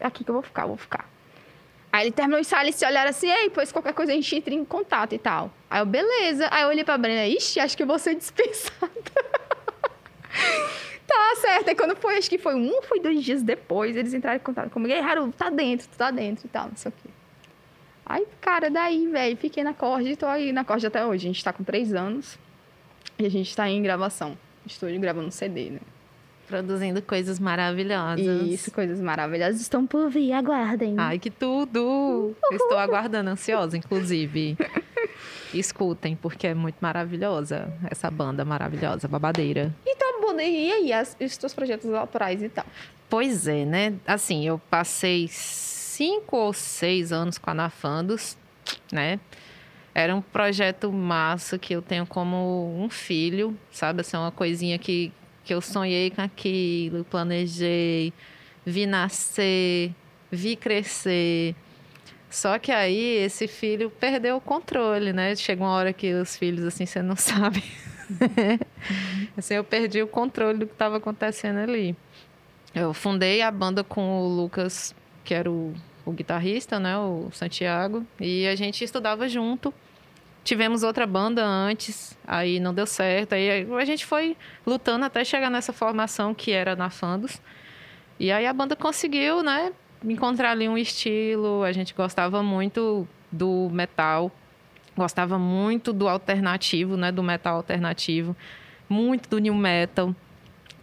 [0.00, 1.06] É aqui que eu vou ficar, eu vou ficar.
[1.92, 4.34] Aí ele terminou o ensaio, eles se olharam assim, ei, pois qualquer coisa a gente
[4.34, 5.52] entra em contato e tal.
[5.68, 6.48] Aí eu, beleza.
[6.50, 8.88] Aí eu olhei pra Brena, ixi, acho que eu vou ser dispensada.
[11.08, 11.68] Tá certo.
[11.70, 14.42] Aí quando foi, acho que foi um ou foi dois dias depois, eles entraram em
[14.42, 14.92] contato comigo.
[14.92, 17.10] Ei, Haru, tá dentro, tu tá dentro e tal, não sei o quê.
[18.04, 21.26] Aí, cara, daí, velho, fiquei na corda e tô aí na corda até hoje.
[21.26, 22.38] A gente tá com três anos
[23.18, 24.36] e a gente tá em gravação.
[24.64, 25.80] Estúdio gravando CD, né?
[26.46, 28.42] Produzindo coisas maravilhosas.
[28.46, 30.94] Isso, coisas maravilhosas estão por vir, aguardem.
[30.96, 32.34] Ai, que tudo!
[32.50, 34.56] Estou aguardando, ansiosa, inclusive.
[35.54, 39.74] Escutem, porque é muito maravilhosa essa banda maravilhosa, babadeira.
[39.86, 40.06] E, tá,
[40.42, 42.66] e aí, as, os teus projetos autorais e tal?
[43.08, 43.94] Pois é, né?
[44.06, 48.36] Assim, eu passei cinco ou seis anos com a Nafandos,
[48.92, 49.18] né?
[49.94, 54.02] Era um projeto massa que eu tenho como um filho, sabe?
[54.02, 55.12] Assim, uma coisinha que,
[55.44, 58.12] que eu sonhei com aquilo, planejei,
[58.64, 59.92] vi nascer,
[60.30, 61.56] vi crescer.
[62.30, 65.34] Só que aí esse filho perdeu o controle, né?
[65.34, 67.62] Chega uma hora que os filhos, assim, você não sabe.
[69.36, 71.96] assim, eu perdi o controle do que estava acontecendo ali.
[72.74, 75.74] Eu fundei a banda com o Lucas, que era o,
[76.04, 76.98] o guitarrista, né?
[76.98, 78.06] O Santiago.
[78.20, 79.72] E a gente estudava junto.
[80.44, 83.34] Tivemos outra banda antes, aí não deu certo.
[83.34, 87.40] Aí a gente foi lutando até chegar nessa formação que era na Fandos.
[88.18, 89.72] E aí a banda conseguiu, né,
[90.04, 91.62] encontrar ali um estilo.
[91.62, 94.30] A gente gostava muito do metal,
[94.96, 98.36] gostava muito do alternativo, né, do metal alternativo,
[98.88, 100.14] muito do new metal.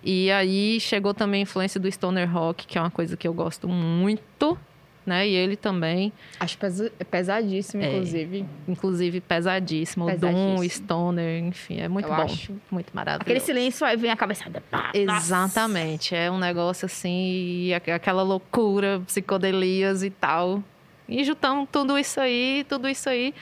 [0.04, 3.34] E aí chegou também a influência do stoner rock, que é uma coisa que eu
[3.34, 4.58] gosto muito
[5.06, 5.28] né?
[5.28, 6.12] E ele também.
[6.40, 8.46] Acho pesa pesadíssimo, é, inclusive.
[8.68, 10.06] Inclusive pesadíssimo.
[10.06, 10.56] pesadíssimo.
[10.58, 12.22] Doom, Stoner, enfim, é muito Eu bom.
[12.22, 12.54] Acho.
[12.72, 13.22] Muito maravilhoso.
[13.22, 14.64] Aquele silêncio aí vem a cabeçada.
[14.94, 16.14] Exatamente.
[16.14, 16.24] Nossa.
[16.24, 20.64] É um negócio assim, aquela loucura, psicodelias e tal.
[21.08, 23.34] E juntando tudo isso aí, tudo isso aí,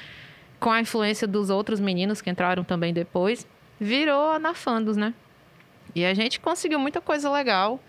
[0.60, 3.48] com a influência dos outros meninos que entraram também depois,
[3.80, 5.14] virou a Nafandos, né?
[5.96, 7.80] E a gente conseguiu muita coisa legal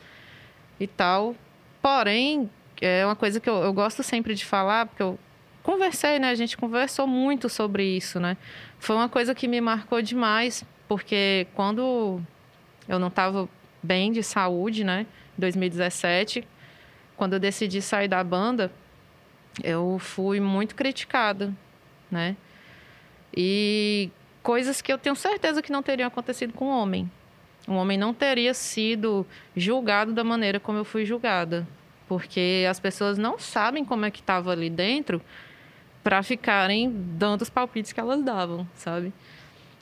[0.78, 1.34] e tal.
[1.82, 2.48] Porém,
[2.80, 5.18] é uma coisa que eu, eu gosto sempre de falar, porque eu
[5.62, 6.30] conversei, né?
[6.30, 8.36] A gente conversou muito sobre isso, né?
[8.78, 12.20] Foi uma coisa que me marcou demais, porque quando
[12.88, 13.48] eu não estava
[13.82, 15.06] bem de saúde, né?
[15.36, 16.46] Em 2017,
[17.16, 18.70] quando eu decidi sair da banda,
[19.62, 21.52] eu fui muito criticada,
[22.10, 22.36] né?
[23.36, 24.10] E
[24.42, 27.10] coisas que eu tenho certeza que não teriam acontecido com o homem.
[27.66, 31.66] O homem não teria sido julgado da maneira como eu fui julgada,
[32.08, 35.20] porque as pessoas não sabem como é que estava ali dentro
[36.02, 39.12] para ficarem dando os palpites que elas davam, sabe?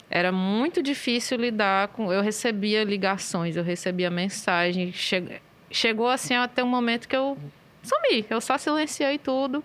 [0.09, 2.13] Era muito difícil lidar com.
[2.13, 4.95] Eu recebia ligações, eu recebia mensagens.
[4.95, 5.41] Che...
[5.71, 7.37] Chegou assim até um momento que eu
[7.81, 9.63] sumi, eu só silenciei tudo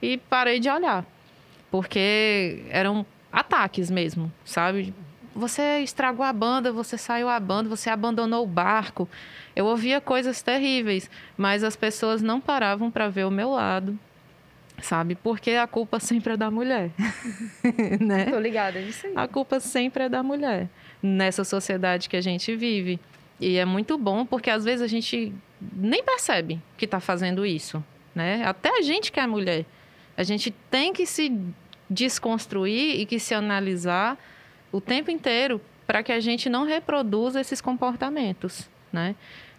[0.00, 1.04] e parei de olhar,
[1.70, 4.94] porque eram ataques mesmo, sabe?
[5.36, 9.06] Você estragou a banda, você saiu a banda, você abandonou o barco.
[9.54, 13.98] Eu ouvia coisas terríveis, mas as pessoas não paravam para ver o meu lado,
[14.80, 15.14] sabe?
[15.14, 16.90] Porque a culpa sempre é da mulher,
[18.00, 18.30] né?
[18.30, 19.12] Tô ligada nisso aí.
[19.14, 20.70] A culpa sempre é da mulher
[21.02, 22.98] nessa sociedade que a gente vive.
[23.38, 25.34] E é muito bom porque às vezes a gente
[25.72, 27.84] nem percebe que está fazendo isso,
[28.14, 28.42] né?
[28.46, 29.66] Até a gente que é mulher,
[30.16, 31.30] a gente tem que se
[31.90, 34.18] desconstruir e que se analisar
[34.72, 39.14] o tempo inteiro para que a gente não reproduza esses comportamentos, né?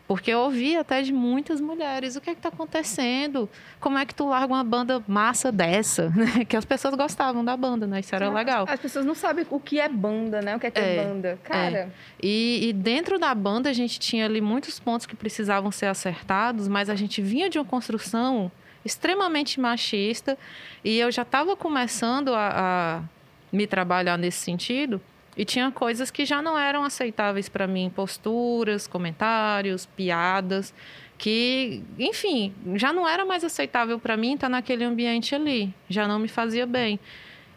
[0.07, 3.49] Porque eu ouvi até de muitas mulheres, o que é que está acontecendo?
[3.77, 6.09] Como é que tu larga uma banda massa dessa?
[6.17, 6.45] Né?
[6.45, 7.99] Que as pessoas gostavam da banda, né?
[7.99, 8.65] Isso era legal.
[8.67, 10.55] As pessoas não sabem o que é banda, né?
[10.55, 11.39] O que é, que é, é banda.
[11.43, 11.77] Cara...
[11.77, 11.89] É.
[12.23, 16.67] E, e, dentro da banda a gente tinha ali muitos pontos que precisavam ser acertados,
[16.67, 18.49] mas a gente vinha de uma construção
[18.83, 20.37] extremamente machista
[20.83, 23.03] e eu já estava começando a, a
[23.51, 25.01] me trabalhar nesse sentido
[25.37, 30.73] e tinha coisas que já não eram aceitáveis para mim, posturas, comentários, piadas,
[31.15, 36.17] que, enfim, já não era mais aceitável para mim estar naquele ambiente ali, já não
[36.17, 36.99] me fazia bem.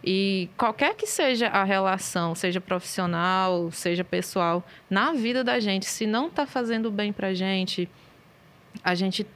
[0.04, 6.06] E qualquer que seja a relação, seja profissional, seja pessoal, na vida da gente, se
[6.06, 7.88] não está fazendo bem para a gente,
[8.84, 9.26] a gente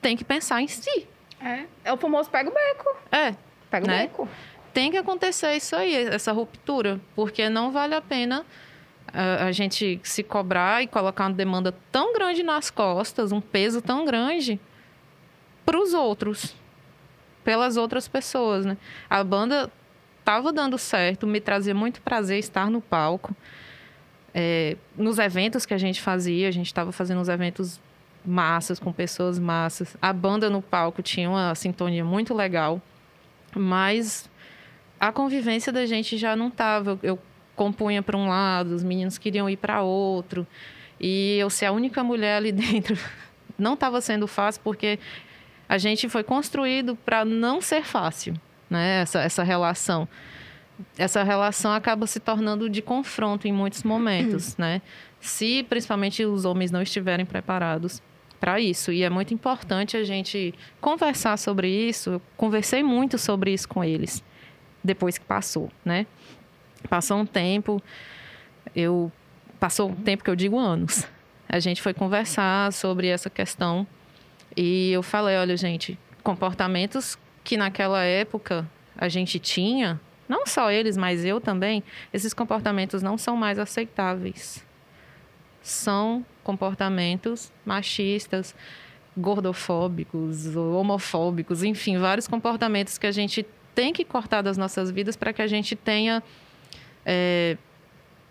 [0.00, 1.08] tem que pensar em si.
[1.40, 2.96] É, é o famoso pega o beco.
[3.10, 3.34] É.
[3.68, 3.94] Pega né?
[3.94, 4.28] o beco
[4.72, 8.44] tem que acontecer isso aí, essa ruptura, porque não vale a pena
[9.12, 13.80] a, a gente se cobrar e colocar uma demanda tão grande nas costas, um peso
[13.80, 14.60] tão grande
[15.64, 16.54] para os outros,
[17.44, 18.76] pelas outras pessoas, né?
[19.08, 19.70] A banda
[20.18, 23.34] estava dando certo, me trazia muito prazer estar no palco.
[24.32, 27.80] É, nos eventos que a gente fazia, a gente estava fazendo uns eventos
[28.24, 29.96] massas, com pessoas massas.
[30.00, 32.80] A banda no palco tinha uma sintonia muito legal,
[33.56, 34.30] mas
[35.00, 36.98] a convivência da gente já não estava.
[37.02, 37.18] Eu
[37.56, 40.46] compunha para um lado, os meninos queriam ir para outro.
[41.00, 42.96] E eu ser a única mulher ali dentro
[43.58, 44.98] não estava sendo fácil, porque
[45.68, 48.34] a gente foi construído para não ser fácil,
[48.68, 49.00] né?
[49.02, 50.06] Essa, essa relação.
[50.96, 54.82] Essa relação acaba se tornando de confronto em muitos momentos, né?
[55.20, 58.02] Se principalmente os homens não estiverem preparados
[58.38, 58.90] para isso.
[58.90, 62.12] E é muito importante a gente conversar sobre isso.
[62.12, 64.22] Eu conversei muito sobre isso com eles
[64.82, 66.06] depois que passou, né?
[66.88, 67.82] Passou um tempo,
[68.74, 69.12] eu
[69.58, 71.06] passou um tempo que eu digo anos.
[71.48, 73.86] A gente foi conversar sobre essa questão
[74.56, 80.96] e eu falei, olha, gente, comportamentos que naquela época a gente tinha, não só eles,
[80.96, 84.64] mas eu também, esses comportamentos não são mais aceitáveis.
[85.62, 88.54] São comportamentos machistas,
[89.16, 93.44] gordofóbicos, homofóbicos, enfim, vários comportamentos que a gente
[93.74, 96.22] tem que cortar das nossas vidas para que a gente tenha
[97.04, 97.56] é,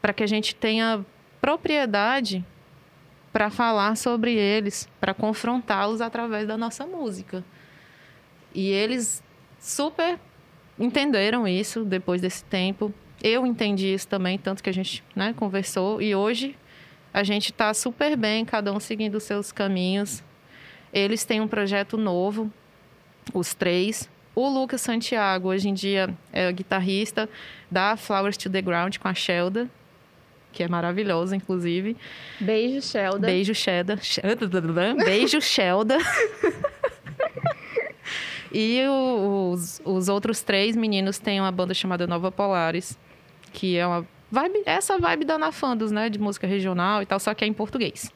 [0.01, 1.05] para que a gente tenha
[1.41, 2.45] propriedade
[3.31, 7.43] para falar sobre eles, para confrontá-los através da nossa música.
[8.53, 9.23] E eles
[9.59, 10.19] super
[10.79, 12.93] entenderam isso depois desse tempo.
[13.21, 16.01] Eu entendi isso também, tanto que a gente né, conversou.
[16.01, 16.55] E hoje
[17.13, 20.23] a gente está super bem, cada um seguindo os seus caminhos.
[20.91, 22.51] Eles têm um projeto novo,
[23.33, 27.29] os três, o Lucas Santiago, hoje em dia, é guitarrista
[27.69, 29.69] da Flowers to the Ground com a Shelda,
[30.51, 31.95] que é maravilhosa, inclusive.
[32.39, 33.27] Beijo, Shelda.
[33.27, 33.99] Beijo, Shelda.
[35.03, 35.97] Beijo, Shelda.
[38.51, 42.97] e os, os outros três meninos têm uma banda chamada Nova Polares,
[43.53, 46.09] que é uma vibe, essa vibe da Anafandos, né?
[46.09, 48.11] De música regional e tal, só que é em português.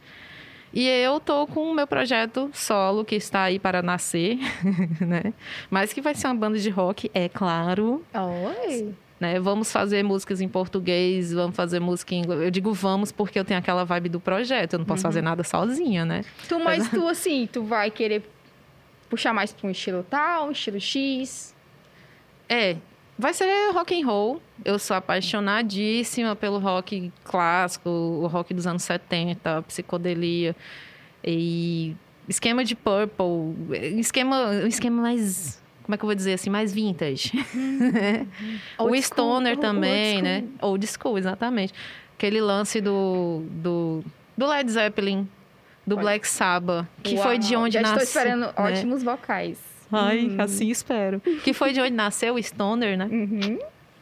[0.74, 4.40] E eu tô com o meu projeto solo que está aí para nascer,
[5.00, 5.32] né?
[5.70, 8.04] Mas que vai ser uma banda de rock, é claro.
[8.12, 8.96] Oi.
[9.20, 9.40] Né?
[9.40, 12.42] Vamos fazer músicas em português, vamos fazer música em inglês.
[12.42, 15.12] Eu digo vamos porque eu tenho aquela vibe do projeto, eu não posso uhum.
[15.12, 16.26] fazer nada sozinha, né?
[16.50, 18.24] Tu, mas tu assim, tu vai querer
[19.10, 21.54] puxar mais para um estilo tal, um estilo X?
[22.50, 22.78] É,
[23.18, 24.42] Vai ser rock and roll.
[24.66, 30.56] Eu sou apaixonadíssima pelo rock clássico, o rock dos anos 70, psicodelia
[31.24, 31.96] e
[32.28, 37.32] esquema de purple, esquema, esquema mais como é que eu vou dizer assim, mais vintage.
[38.80, 40.44] o stoner também, old né?
[40.62, 41.74] Old school, exatamente.
[42.18, 44.04] Aquele lance do, do,
[44.38, 45.28] do Led Zeppelin,
[45.86, 46.04] do Olha.
[46.04, 47.98] Black Sabbath, que Uau, foi de onde nasceu.
[47.98, 48.54] Já estou esperando né?
[48.56, 49.73] ótimos vocais.
[49.94, 50.42] Ai, uhum.
[50.42, 51.20] assim espero.
[51.44, 53.08] Que foi de onde nasceu o Stoner, né?
[53.12, 53.60] Uhum.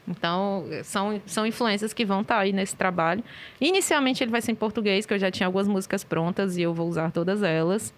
[0.08, 3.24] Então, são, são influências que vão estar tá aí nesse trabalho.
[3.60, 6.74] Inicialmente, ele vai ser em português, que eu já tinha algumas músicas prontas e eu
[6.74, 7.94] vou usar todas elas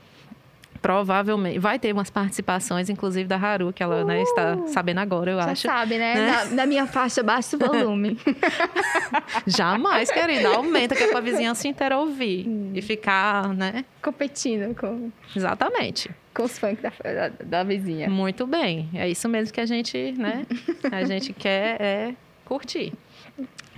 [0.84, 4.68] provavelmente vai ter umas participações, inclusive da Haru, que ela uh, né, está uh!
[4.68, 5.64] sabendo agora, eu já acho.
[5.64, 6.14] Já sabe, né?
[6.14, 6.32] né?
[6.32, 8.20] Na, na, minha faixa baixo volume.
[9.48, 10.50] Jamais, querida.
[10.50, 12.72] Aumenta que é para a vizinhança inteira ouvir hum.
[12.76, 13.86] e ficar, né?
[14.02, 15.10] Competindo com.
[15.34, 16.12] Exatamente.
[16.34, 18.10] Com os funk da, da, da, vizinha.
[18.10, 18.90] Muito bem.
[18.94, 20.46] É isso mesmo que a gente, né?
[20.92, 22.94] A gente quer é curtir.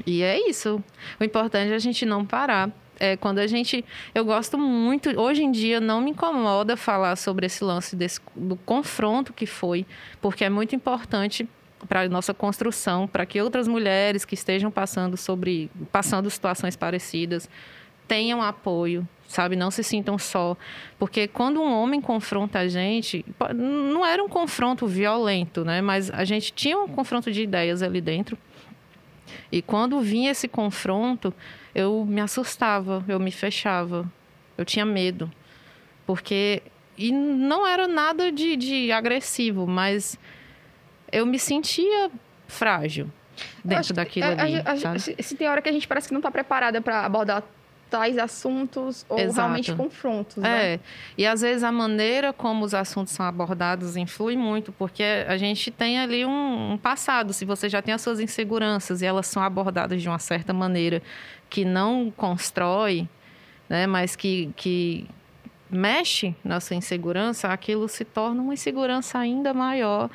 [0.05, 0.83] E é isso.
[1.19, 3.83] O importante é a gente não parar é, quando a gente.
[4.13, 5.09] Eu gosto muito.
[5.19, 9.85] Hoje em dia não me incomoda falar sobre esse lance desse, do confronto que foi,
[10.21, 11.47] porque é muito importante
[11.87, 17.49] para a nossa construção, para que outras mulheres que estejam passando sobre passando situações parecidas
[18.07, 20.55] tenham apoio, sabe, não se sintam só,
[20.97, 26.23] porque quando um homem confronta a gente, não era um confronto violento, né, mas a
[26.23, 28.37] gente tinha um confronto de ideias ali dentro.
[29.51, 31.33] E quando vinha esse confronto,
[31.73, 34.09] eu me assustava, eu me fechava,
[34.57, 35.31] eu tinha medo.
[36.05, 36.61] Porque.
[36.97, 40.17] E não era nada de, de agressivo, mas
[41.11, 42.09] eu me sentia
[42.47, 43.09] frágil
[43.63, 44.55] dentro daquilo ali.
[44.57, 47.43] A, a, se tem hora que a gente parece que não está preparada para abordar
[47.89, 49.35] tais assuntos ou Exato.
[49.35, 50.37] realmente confrontos.
[50.37, 50.73] Né?
[50.73, 50.79] É.
[51.17, 55.71] E às vezes a maneira como os assuntos são abordados influi muito, porque a gente
[55.71, 57.33] tem ali um, um, passado.
[57.33, 61.01] Se você já tem as suas inseguranças e elas são abordadas de uma certa maneira
[61.49, 63.07] que não constrói,
[63.69, 65.07] né, mas que, que
[65.69, 70.09] mexe na sua insegurança, aquilo se torna uma insegurança ainda maior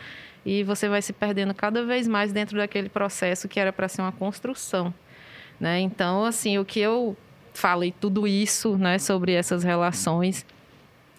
[0.45, 4.03] e você vai se perdendo cada vez mais dentro daquele processo que era para ser
[4.03, 4.93] uma construção.
[5.59, 5.81] né?
[5.81, 7.17] Então, assim, o que eu
[7.53, 10.45] falei tudo isso, né, sobre essas relações,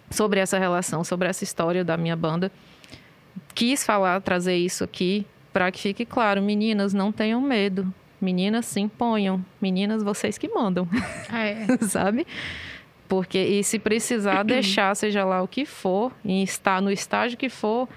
[0.09, 2.51] sobre essa relação, sobre essa história da minha banda,
[3.53, 7.93] quis falar, trazer isso aqui para que fique claro, meninas, não tenham medo.
[8.19, 9.43] Meninas, se imponham.
[9.59, 10.87] Meninas, vocês que mandam.
[11.33, 11.65] É.
[11.87, 12.25] Sabe?
[13.07, 17.49] Porque, e se precisar deixar, seja lá o que for, e estar no estágio que
[17.49, 17.89] for,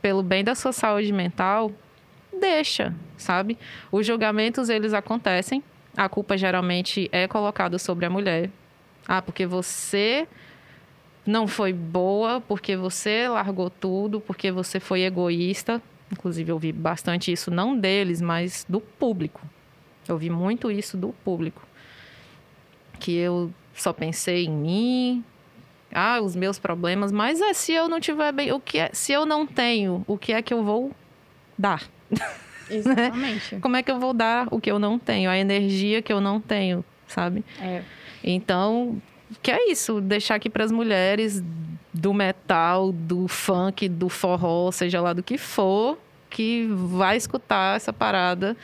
[0.00, 1.70] pelo bem da sua saúde mental,
[2.40, 3.56] deixa, sabe?
[3.92, 5.62] Os julgamentos, eles acontecem.
[5.96, 8.50] A culpa geralmente é colocada sobre a mulher.
[9.06, 10.26] Ah, porque você
[11.26, 15.82] não foi boa, porque você largou tudo, porque você foi egoísta.
[16.10, 19.40] Inclusive, eu vi bastante isso, não deles, mas do público.
[20.08, 21.62] Eu vi muito isso do público.
[22.98, 25.24] Que eu só pensei em mim,
[25.92, 29.12] ah, os meus problemas, mas é se eu não tiver bem, o que é, se
[29.12, 30.90] eu não tenho, o que é que eu vou
[31.58, 31.82] dar?
[32.70, 33.56] Exatamente.
[33.60, 36.20] Como é que eu vou dar o que eu não tenho, a energia que eu
[36.20, 37.44] não tenho, sabe?
[37.60, 37.82] É.
[38.22, 39.00] Então,
[39.42, 41.42] que é isso, deixar aqui para as mulheres
[41.92, 45.98] do metal, do funk, do forró, seja lá do que for,
[46.30, 48.56] que vai escutar essa parada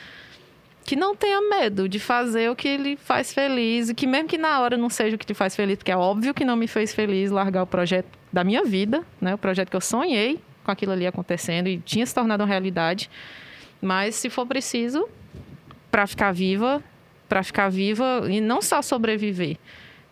[0.89, 4.39] que não tenha medo de fazer o que lhe faz feliz e que mesmo que
[4.39, 6.67] na hora não seja o que te faz feliz, porque é óbvio que não me
[6.67, 9.35] fez feliz largar o projeto da minha vida, né?
[9.35, 13.07] O projeto que eu sonhei com aquilo ali acontecendo e tinha se tornado uma realidade.
[13.81, 15.07] Mas se for preciso
[15.89, 16.83] para ficar viva,
[17.27, 19.57] para ficar viva e não só sobreviver,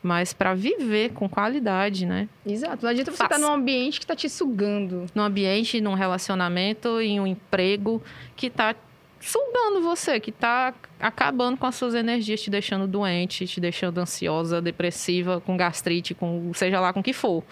[0.01, 2.29] mas para viver com qualidade, né?
[2.45, 2.83] Exato.
[2.83, 5.05] Não adianta você estar num ambiente que está te sugando.
[5.13, 8.01] Num ambiente, num relacionamento, em um emprego
[8.35, 8.75] que está
[9.19, 14.61] sugando você, que tá acabando com as suas energias, te deixando doente, te deixando ansiosa,
[14.61, 17.43] depressiva, com gastrite, com seja lá com o que for.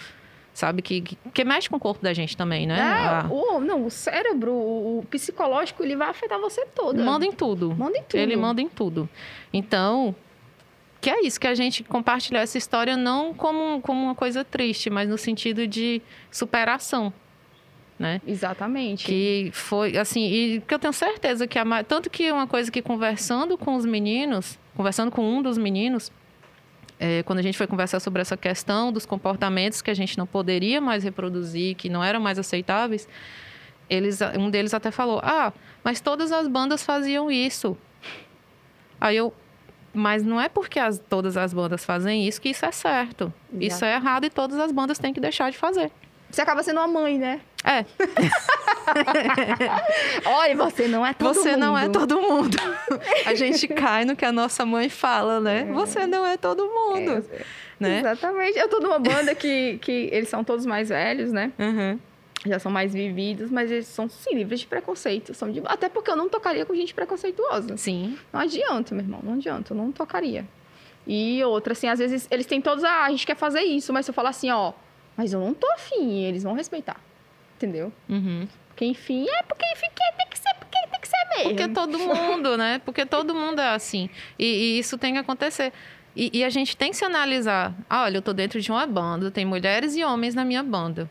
[0.55, 0.81] Sabe?
[0.81, 2.79] Que, que, que, mexe com o corpo da gente também, né?
[2.79, 3.27] É, ah.
[3.29, 7.03] o, não, o cérebro, o, o, psicológico, ele vai afetar você toda.
[7.03, 7.75] Manda em tudo.
[7.75, 8.19] Manda em tudo.
[8.19, 9.09] Ele manda em tudo.
[9.51, 10.15] Então,
[11.01, 14.89] que é isso, que a gente compartilhar essa história não como, como uma coisa triste,
[14.89, 16.01] mas no sentido de
[16.31, 17.13] superação
[17.97, 18.21] né?
[18.27, 19.05] Exatamente.
[19.05, 22.81] Que foi, assim, e que eu tenho certeza que a, tanto que uma coisa que
[22.81, 26.11] conversando com os meninos, conversando com um dos meninos,
[26.99, 30.25] é, quando a gente foi conversar sobre essa questão dos comportamentos que a gente não
[30.25, 33.07] poderia mais reproduzir, que não eram mais aceitáveis,
[33.89, 35.51] eles, um deles até falou: Ah,
[35.83, 37.77] mas todas as bandas faziam isso.
[38.99, 39.33] Aí eu,
[39.93, 43.33] mas não é porque as, todas as bandas fazem isso que isso é certo.
[43.53, 45.91] Isso é errado e todas as bandas têm que deixar de fazer.
[46.35, 47.39] Você acaba sendo uma mãe, né?
[47.63, 47.85] É.
[50.27, 51.49] Olha, você não é todo você mundo.
[51.49, 52.57] Você não é todo mundo.
[53.25, 55.61] A gente cai no que a nossa mãe fala, né?
[55.61, 55.71] É.
[55.71, 57.25] Você não é todo mundo.
[57.31, 57.45] É.
[57.79, 57.99] Né?
[57.99, 58.59] Exatamente.
[58.59, 61.53] Eu tô numa banda que, que eles são todos mais velhos, né?
[61.57, 61.97] Uhum.
[62.45, 65.33] Já são mais vividos, mas eles são sim livres de preconceito.
[65.33, 65.61] São de...
[65.63, 67.77] Até porque eu não tocaria com gente preconceituosa.
[67.77, 68.17] Sim.
[68.33, 69.21] Não adianta, meu irmão.
[69.23, 69.71] Não adianta.
[69.71, 70.45] Eu não tocaria.
[71.07, 74.05] E outra, assim, às vezes eles têm todos, ah, a gente quer fazer isso, mas
[74.05, 74.73] se eu falar assim, ó,
[75.15, 76.99] mas eu não tô afim, eles vão respeitar.
[77.55, 77.91] Entendeu?
[78.09, 78.47] Uhum.
[78.69, 79.87] Porque, enfim, é porque, enfim,
[80.17, 81.49] tem que ser, porque tem que ser mesmo.
[81.49, 82.81] Porque todo mundo, né?
[82.83, 84.09] Porque todo mundo é assim.
[84.37, 85.71] E, e isso tem que acontecer.
[86.15, 87.73] E, e, a gente tem que se analisar.
[87.89, 91.09] Ah, olha, eu tô dentro de uma banda, tem mulheres e homens na minha banda.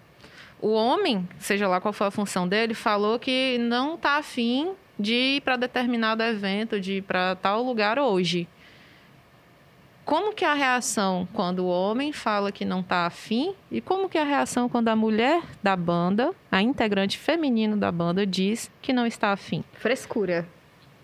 [0.61, 5.15] O homem, seja lá qual for a função dele, falou que não tá afim de
[5.15, 8.49] ir para determinado evento, de ir para tal lugar hoje.
[10.05, 14.09] Como que é a reação quando o homem fala que não está afim e como
[14.09, 18.71] que é a reação quando a mulher da banda, a integrante feminino da banda, diz
[18.83, 19.65] que não está afim?
[19.73, 20.47] Frescura.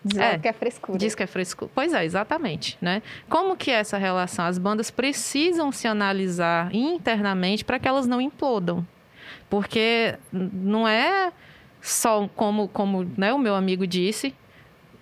[0.05, 0.99] Diz é, que é frescura.
[0.99, 1.71] Diz que é frescura.
[1.75, 3.03] Pois é, exatamente, né?
[3.29, 4.47] Como que é essa relação?
[4.47, 8.87] As bandas precisam se analisar internamente para que elas não implodam.
[9.49, 11.33] Porque não é
[11.81, 14.35] só como, como né, o meu amigo disse,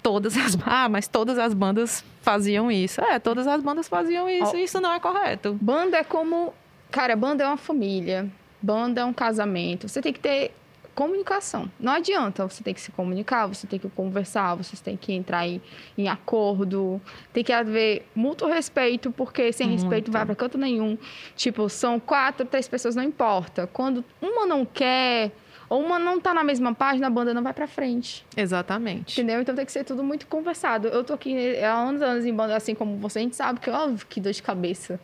[0.03, 0.57] todas as.
[0.67, 3.01] Ah, mas todas as bandas faziam isso.
[3.01, 4.59] É, todas as bandas faziam isso oh.
[4.59, 5.55] e isso não é correto.
[5.55, 6.53] Banda é como.
[6.91, 8.29] Cara, banda é uma família.
[8.61, 9.89] Banda é um casamento.
[9.89, 10.53] Você tem que ter
[10.95, 11.71] comunicação.
[11.79, 15.47] Não adianta, você tem que se comunicar, você tem que conversar, você tem que entrar
[15.47, 15.63] em,
[15.97, 17.01] em acordo,
[17.33, 19.83] tem que haver mútuo respeito, porque sem Muito.
[19.83, 20.99] respeito vai para canto nenhum.
[21.37, 23.69] Tipo, são quatro, três pessoas, não importa.
[23.69, 25.31] Quando uma não quer,
[25.69, 28.25] ou uma não tá na mesma página, a banda não vai pra frente.
[28.37, 29.21] Exatamente.
[29.21, 29.41] Entendeu?
[29.41, 30.89] Então tem que ser tudo muito conversado.
[30.89, 33.69] Eu tô aqui há anos, anos em banda, assim como você, a gente sabe que,
[33.69, 34.95] óbvio, que dor de cabeça.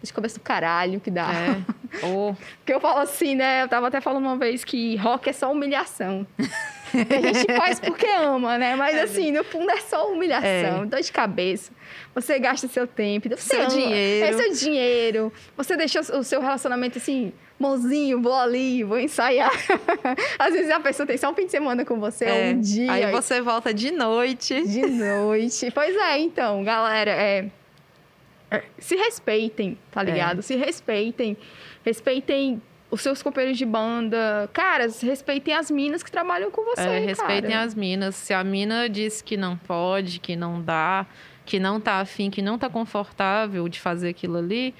[0.00, 1.30] Dor de cabeça do caralho que dá.
[1.32, 1.78] É.
[2.02, 2.34] Oh.
[2.58, 3.62] Porque eu falo assim, né?
[3.62, 6.26] Eu tava até falando uma vez que rock é só humilhação.
[6.38, 8.76] a gente faz porque ama, né?
[8.76, 10.84] Mas é, assim, no fundo é só humilhação, é.
[10.84, 11.72] dor de cabeça.
[12.14, 14.26] Você gasta seu tempo, seu ama, dinheiro.
[14.26, 15.32] É seu dinheiro.
[15.56, 19.50] Você deixa o seu relacionamento assim mozinho, vou ali, vou ensaiar.
[20.38, 22.92] Às vezes a pessoa tem só um fim de semana com você, é, um dia.
[22.92, 24.62] Aí você volta de noite.
[24.66, 25.70] De noite.
[25.72, 27.50] pois é, então, galera, é,
[28.50, 30.38] é se respeitem, tá ligado?
[30.38, 30.42] É.
[30.42, 31.36] Se respeitem.
[31.84, 34.48] Respeitem os seus companheiros de banda.
[34.52, 36.82] Cara, respeitem as minas que trabalham com você.
[36.82, 37.64] É, respeitem cara.
[37.64, 38.14] as minas.
[38.14, 41.06] Se a mina diz que não pode, que não dá,
[41.44, 44.74] que não tá afim, que não tá confortável de fazer aquilo ali,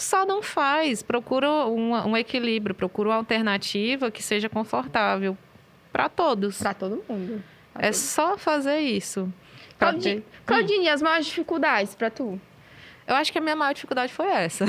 [0.00, 1.02] só não faz.
[1.02, 5.36] Procura um, um equilíbrio, procura uma alternativa que seja confortável
[5.92, 6.58] para todos.
[6.58, 7.42] Para todo mundo.
[7.72, 9.32] Pra é todo só fazer isso.
[9.78, 10.92] Claudine, Claudine hum.
[10.92, 12.40] as maiores dificuldades para tu?
[13.06, 14.66] Eu acho que a minha maior dificuldade foi essa.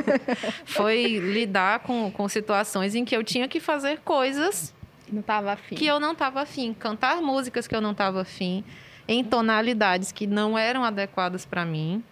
[0.66, 4.74] foi lidar com, com situações em que eu tinha que fazer coisas
[5.12, 5.74] não tava afim.
[5.74, 6.72] que eu não estava afim.
[6.72, 8.64] Cantar músicas que eu não estava afim,
[9.06, 12.02] em tonalidades que não eram adequadas para mim.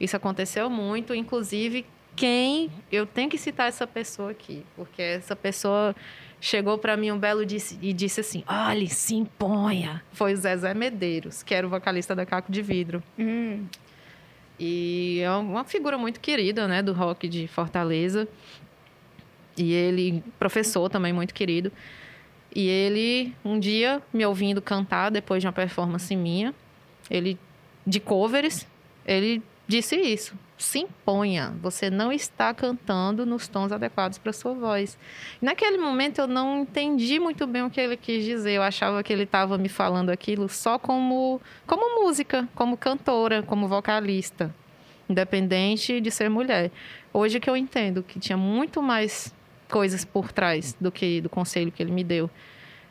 [0.00, 1.86] Isso aconteceu muito, inclusive
[2.16, 5.94] quem eu tenho que citar essa pessoa aqui, porque essa pessoa
[6.40, 10.02] chegou para mim um belo dia e disse assim: "Olhe, se imponha".
[10.12, 13.02] Foi o Zezé Medeiros, que era o vocalista da Caco de Vidro.
[13.18, 13.66] Hum.
[14.58, 18.28] E é uma figura muito querida, né, do rock de Fortaleza.
[19.56, 21.72] E ele, professor também muito querido.
[22.54, 26.54] E ele, um dia, me ouvindo cantar depois de uma performance minha,
[27.10, 27.36] ele,
[27.84, 28.66] de covers,
[29.04, 31.54] ele disse isso se imponha.
[31.60, 34.98] Você não está cantando nos tons adequados para sua voz.
[35.40, 38.52] Naquele momento eu não entendi muito bem o que ele quis dizer.
[38.52, 43.68] Eu achava que ele estava me falando aquilo só como como música, como cantora, como
[43.68, 44.54] vocalista,
[45.08, 46.70] independente de ser mulher.
[47.12, 49.34] Hoje que eu entendo que tinha muito mais
[49.68, 52.30] coisas por trás do que do conselho que ele me deu.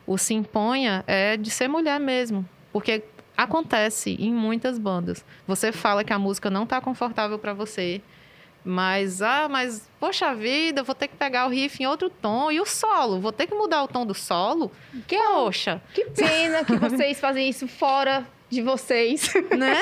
[0.06, 3.02] O se imponha é de ser mulher mesmo, porque
[3.36, 5.24] Acontece em muitas bandas.
[5.46, 8.00] Você fala que a música não está confortável para você,
[8.64, 12.50] mas, ah, mas, poxa vida, vou ter que pegar o riff em outro tom.
[12.50, 13.20] E o solo?
[13.20, 14.72] Vou ter que mudar o tom do solo?
[15.06, 15.82] Que, poxa.
[15.92, 19.30] Que pena que vocês fazem isso fora de vocês.
[19.54, 19.76] Né?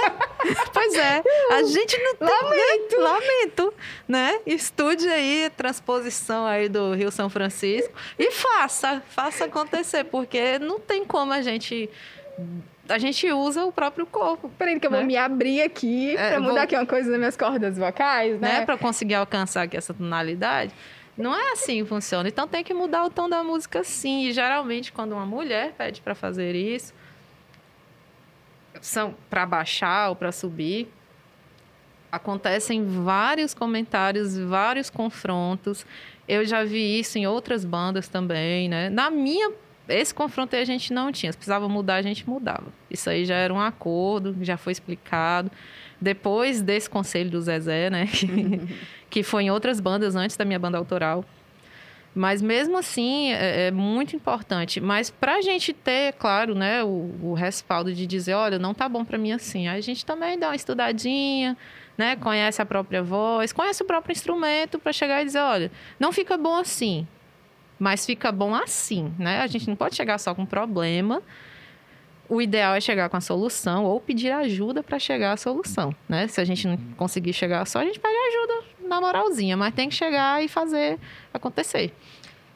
[0.72, 1.22] pois é.
[1.53, 2.28] A gente não tem...
[2.28, 2.96] Lamento.
[2.96, 3.03] Né?
[3.03, 3.74] Lamento,
[4.09, 4.40] né?
[4.44, 9.03] Estude aí a transposição aí do Rio São Francisco e faça.
[9.09, 11.88] Faça acontecer, porque não tem como a gente
[12.88, 14.50] a gente usa o próprio corpo.
[14.58, 15.06] Peraí, que eu vou né?
[15.06, 16.62] me abrir aqui é, pra mudar vou...
[16.62, 18.60] aqui uma coisa nas minhas cordas vocais, né?
[18.60, 18.66] né?
[18.66, 20.72] Pra conseguir alcançar aqui essa tonalidade.
[21.16, 22.28] Não é assim que funciona.
[22.28, 24.26] Então tem que mudar o tom da música sim.
[24.26, 26.92] E geralmente, quando uma mulher pede para fazer isso,
[28.80, 30.88] são para baixar ou para subir,
[32.10, 35.86] acontecem vários comentários, vários confrontos.
[36.26, 38.88] Eu já vi isso em outras bandas também, né?
[38.90, 39.52] Na minha
[39.88, 41.32] esse confronto aí a gente não tinha.
[41.32, 42.66] Se precisava mudar, a gente mudava.
[42.90, 45.50] Isso aí já era um acordo, já foi explicado.
[46.00, 48.08] Depois desse conselho do Zezé, né?
[49.10, 51.22] Que, foi em outras bandas antes da minha banda autoral.
[52.14, 54.80] Mas mesmo assim, é, é muito importante.
[54.80, 58.88] Mas para a gente ter, claro, né, o, o, respaldo de dizer, olha, não tá
[58.88, 59.68] bom para mim assim.
[59.68, 61.54] Aí a gente também dá uma estudadinha,
[61.98, 65.70] né, conhece a própria voz, conhece o próprio instrumento para chegar e dizer, olha,
[66.00, 67.06] não fica bom assim
[67.82, 69.40] mas fica bom assim, né?
[69.40, 71.20] A gente não pode chegar só com problema.
[72.28, 76.28] O ideal é chegar com a solução ou pedir ajuda para chegar à solução, né?
[76.28, 79.88] Se a gente não conseguir chegar só, a gente pede ajuda na moralzinha, mas tem
[79.88, 80.96] que chegar e fazer
[81.34, 81.92] acontecer.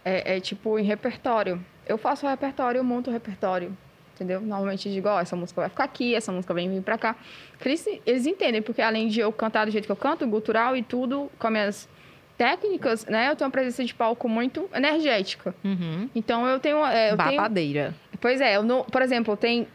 [0.04, 1.60] É, é tipo em repertório.
[1.88, 3.76] Eu faço o repertório, eu monto o repertório
[4.14, 4.40] entendeu?
[4.40, 6.96] Normalmente eu digo, ó, oh, essa música vai ficar aqui, essa música vem vir pra
[6.96, 7.14] cá.
[7.62, 10.82] Eles, eles entendem, porque além de eu cantar do jeito que eu canto, gutural e
[10.82, 11.88] tudo, com as minhas
[12.36, 13.30] técnicas, né?
[13.30, 15.54] Eu tenho uma presença de palco muito energética.
[15.64, 16.08] Uhum.
[16.14, 16.84] Então eu tenho.
[16.84, 17.94] É, eu Babadeira.
[18.10, 19.66] Tenho, pois é, eu não, por exemplo, tem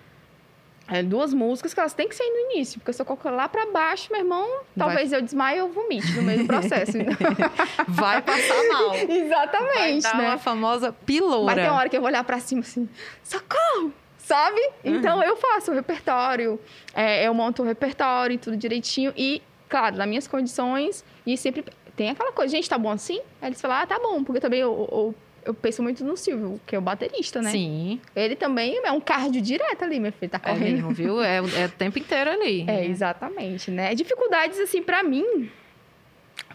[0.87, 3.47] é, duas músicas que elas têm que ser no início, porque se eu colocar lá
[3.47, 5.19] pra baixo, meu irmão, talvez Vai...
[5.19, 6.97] eu desmaie ou vomite no meio do processo.
[7.87, 8.93] Vai passar mal.
[8.99, 10.01] Exatamente.
[10.01, 10.27] Vai dar né?
[10.27, 11.55] uma famosa piloura.
[11.55, 12.89] Vai ter uma hora que eu vou olhar pra cima assim,
[13.23, 13.93] socorro!
[14.17, 14.61] Sabe?
[14.83, 14.95] Uhum.
[14.95, 16.59] Então eu faço o repertório,
[16.93, 21.65] é, eu monto o repertório, tudo direitinho e, claro, nas minhas condições e sempre
[22.01, 23.21] tem aquela coisa, gente, tá bom assim?
[23.39, 26.59] Aí eles falam, ah, tá bom, porque também eu, eu, eu penso muito no Silvio,
[26.65, 27.51] que é o baterista, né?
[27.51, 28.01] Sim.
[28.15, 30.63] Ele também é um cardio direto ali, meu filho, tá correndo.
[30.63, 31.21] É mesmo, viu?
[31.21, 32.65] É, é o tempo inteiro ali.
[32.67, 33.93] É, exatamente, né?
[33.93, 35.47] Dificuldades, assim, para mim,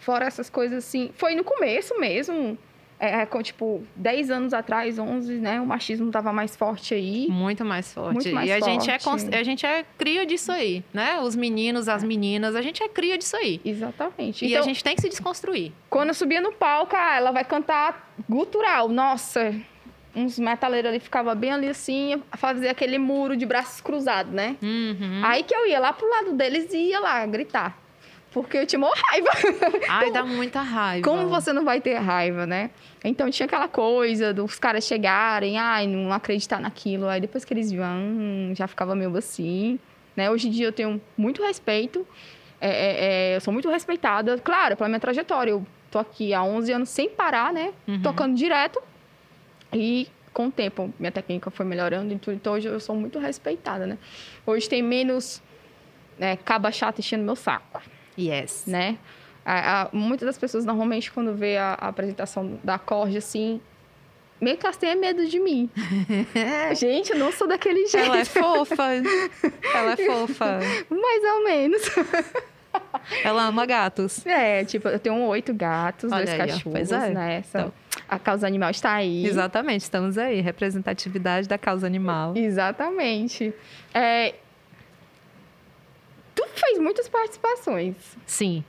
[0.01, 2.59] fora essas coisas assim, foi no começo mesmo,
[2.99, 5.61] é, é, com, tipo, 10 anos atrás, 11, né?
[5.61, 7.27] O machismo tava mais forte aí.
[7.29, 8.15] Muito mais forte.
[8.15, 8.85] Muito mais e a forte.
[8.85, 11.21] gente, é, a gente é cria disso aí, né?
[11.21, 13.61] Os meninos, as meninas, a gente é cria disso aí.
[13.65, 14.45] Exatamente.
[14.45, 15.73] E então, a gente tem que se desconstruir.
[15.91, 18.89] Quando eu subia no palco, ah, ela vai cantar gutural.
[18.89, 19.55] Nossa,
[20.15, 24.57] uns metaleiros ali ficava bem ali assim, fazer aquele muro de braços cruzados, né?
[24.63, 25.21] Uhum.
[25.23, 27.79] Aí que eu ia lá pro lado deles e ia lá gritar.
[28.37, 29.31] Porque eu tinha uma raiva.
[29.89, 31.09] Ai, dá muita raiva.
[31.09, 32.69] Como você não vai ter raiva, né?
[33.03, 37.09] Então tinha aquela coisa dos caras chegarem, ai, não acreditar naquilo.
[37.09, 39.79] Aí depois que eles vão, já ficava meio assim.
[40.15, 40.31] Né?
[40.31, 42.07] Hoje em dia eu tenho muito respeito.
[42.61, 45.53] É, é, é, eu sou muito respeitada, claro, pela minha trajetória.
[45.53, 47.73] Eu tô aqui há 11 anos sem parar, né?
[47.89, 48.03] Uhum.
[48.03, 48.83] Tocando direto.
[49.73, 52.35] E com o tempo, minha técnica foi melhorando e tudo.
[52.35, 53.97] Então hoje eu sou muito respeitada, né?
[54.45, 55.43] Hoje tem menos
[56.19, 57.81] né, caba chata enchendo meu saco.
[58.19, 58.65] Yes.
[58.67, 58.99] Né?
[59.45, 63.61] A, a, muitas das pessoas, normalmente, quando vê a, a apresentação da corda, assim,
[64.41, 65.71] meio que elas têm medo de mim.
[66.75, 68.07] Gente, eu não sou daquele jeito.
[68.07, 68.83] Ela é fofa.
[69.75, 70.59] Ela é fofa.
[70.91, 71.83] Mais ou menos.
[73.23, 74.25] Ela ama gatos.
[74.27, 77.11] É, tipo, eu tenho oito gatos, Olha dois aí, cachorros, é.
[77.11, 77.45] né?
[77.49, 77.73] Então.
[78.09, 79.27] A causa animal está aí.
[79.27, 80.41] Exatamente, estamos aí.
[80.41, 82.37] Representatividade da causa animal.
[82.37, 83.53] Exatamente.
[83.93, 84.35] É,
[86.37, 87.97] tu fez muitas participações.
[88.25, 88.63] Sim.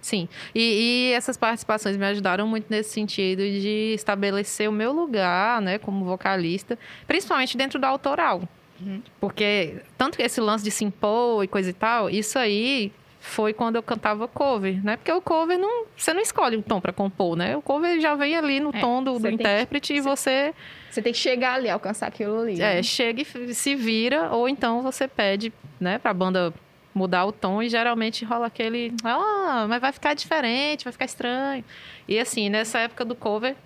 [0.00, 0.28] Sim.
[0.52, 5.78] E, e, essas participações me ajudaram muito nesse sentido de estabelecer o meu lugar, né,
[5.78, 8.42] como vocalista, principalmente dentro do autoral.
[8.80, 9.00] Uhum.
[9.20, 13.52] Porque tanto que esse lance de se impor e coisa e tal, isso aí foi
[13.52, 14.96] quando eu cantava cover, né?
[14.96, 17.56] Porque o cover não, você não escolhe um tom para compor, né?
[17.56, 20.52] O cover já vem ali no é, tom do, do intérprete que, e você
[20.90, 22.60] você tem que chegar ali, alcançar aquilo ali.
[22.60, 22.82] É, né?
[22.82, 26.52] chega e se vira ou então você pede, né, para a banda
[26.94, 31.64] mudar o tom e geralmente rola aquele, ah, mas vai ficar diferente, vai ficar estranho.
[32.06, 33.56] E assim, nessa época do cover,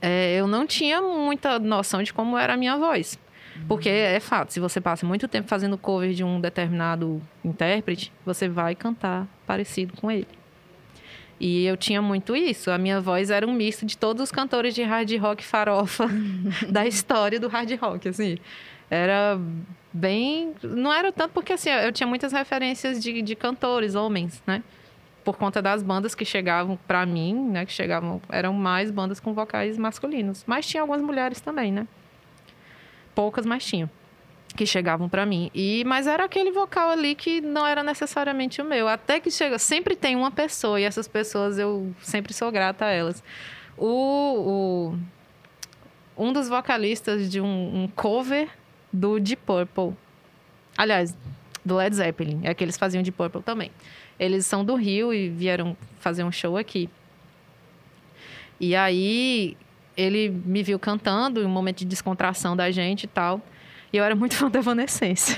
[0.00, 3.18] é, eu não tinha muita noção de como era a minha voz.
[3.68, 8.48] Porque é fato, se você passa muito tempo fazendo cover de um determinado intérprete, você
[8.48, 10.26] vai cantar parecido com ele.
[11.38, 12.70] E eu tinha muito isso.
[12.70, 16.06] A minha voz era um misto de todos os cantores de hard rock farofa
[16.68, 18.36] da história do hard rock, assim.
[18.90, 19.38] Era
[19.92, 20.54] bem.
[20.62, 24.62] Não era tanto porque assim, eu tinha muitas referências de, de cantores, homens, né?
[25.24, 27.66] Por conta das bandas que chegavam para mim, né?
[27.66, 28.20] Que chegavam.
[28.30, 30.44] Eram mais bandas com vocais masculinos.
[30.46, 31.86] Mas tinha algumas mulheres também, né?
[33.14, 33.90] Poucas, mas tinham.
[34.56, 35.50] Que chegavam para mim.
[35.54, 38.88] E, mas era aquele vocal ali que não era necessariamente o meu.
[38.88, 39.58] Até que chega.
[39.58, 43.22] Sempre tem uma pessoa, e essas pessoas eu sempre sou grata a elas.
[43.76, 44.94] O.
[44.96, 44.98] o
[46.16, 48.50] um dos vocalistas de um, um cover
[48.92, 49.96] do Deep Purple.
[50.76, 51.16] Aliás,
[51.64, 52.40] do Led Zeppelin.
[52.42, 53.70] É que eles faziam Deep Purple também.
[54.18, 56.88] Eles são do Rio e vieram fazer um show aqui.
[58.58, 59.56] E aí
[59.96, 63.40] ele me viu cantando, em um momento de descontração da gente e tal.
[63.92, 65.36] E eu era muito fã da Evanescence.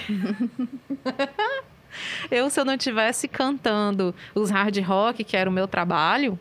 [2.30, 6.38] eu, se eu não tivesse cantando os hard rock, que era o meu trabalho,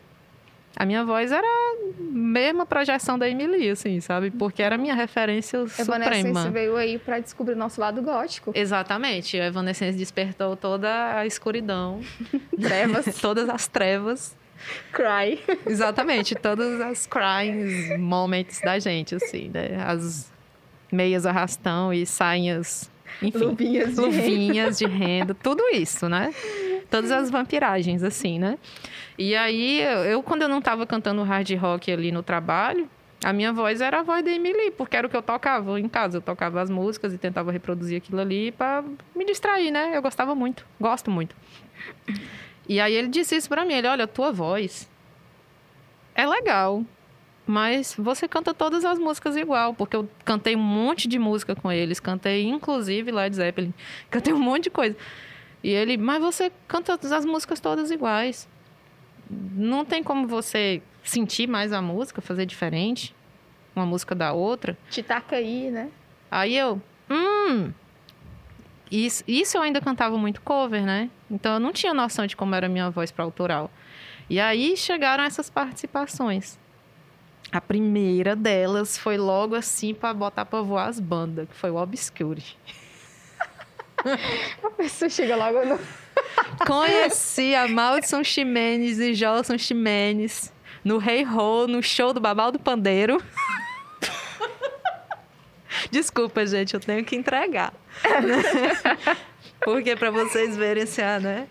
[0.76, 4.30] a minha voz era a mesma projeção da Emily, assim, sabe?
[4.30, 6.50] Porque era a minha referência Evanescence suprema.
[6.50, 8.52] veio aí para descobrir o nosso lado gótico.
[8.54, 9.38] Exatamente.
[9.38, 12.00] A Evanescence despertou toda a escuridão.
[12.58, 13.04] trevas.
[13.20, 14.36] todas as trevas.
[14.92, 15.40] Cry.
[15.66, 16.34] Exatamente.
[16.34, 19.82] Todas as crying moments da gente, assim, né?
[19.86, 20.32] As
[20.90, 22.90] meias arrastão e sainhas...
[23.20, 25.34] Enfim, luvinhas de, luvinhas de renda.
[25.34, 26.34] Tudo isso, né?
[26.90, 28.58] Todas as vampiragens, assim, né?
[29.24, 32.90] E aí, eu, quando eu não estava cantando hard rock ali no trabalho,
[33.24, 35.88] a minha voz era a voz da Emily, porque era o que eu tocava em
[35.88, 36.16] casa.
[36.16, 38.82] Eu tocava as músicas e tentava reproduzir aquilo ali para
[39.14, 39.96] me distrair, né?
[39.96, 41.36] Eu gostava muito, gosto muito.
[42.68, 44.90] E aí ele disse isso para mim, ele, olha, a tua voz
[46.16, 46.84] é legal,
[47.46, 51.70] mas você canta todas as músicas igual, porque eu cantei um monte de música com
[51.70, 53.72] eles, cantei inclusive Led Zeppelin,
[54.10, 54.96] cantei um monte de coisa.
[55.62, 58.50] E ele, mas você canta as músicas todas iguais
[59.52, 63.14] não tem como você sentir mais a música, fazer diferente,
[63.74, 64.76] uma música da outra.
[64.90, 65.90] Te taca aí, né?
[66.30, 66.80] Aí eu,
[67.10, 67.72] hum.
[68.90, 71.08] Isso, isso eu ainda cantava muito cover, né?
[71.30, 73.70] Então eu não tinha noção de como era a minha voz para autoral.
[74.28, 76.58] E aí chegaram essas participações.
[77.50, 81.76] A primeira delas foi logo assim para botar para voar as bandas, que foi o
[81.76, 82.44] Obscure.
[84.62, 85.78] a pessoa chega logo no
[86.66, 90.52] Conheci a Maldson Ximenes e Jolson Ximenes
[90.84, 93.22] no Rei hey Ho, no show do Babal do Pandeiro.
[95.90, 97.72] Desculpa, gente, eu tenho que entregar.
[99.60, 101.46] Porque para vocês verem se a, né?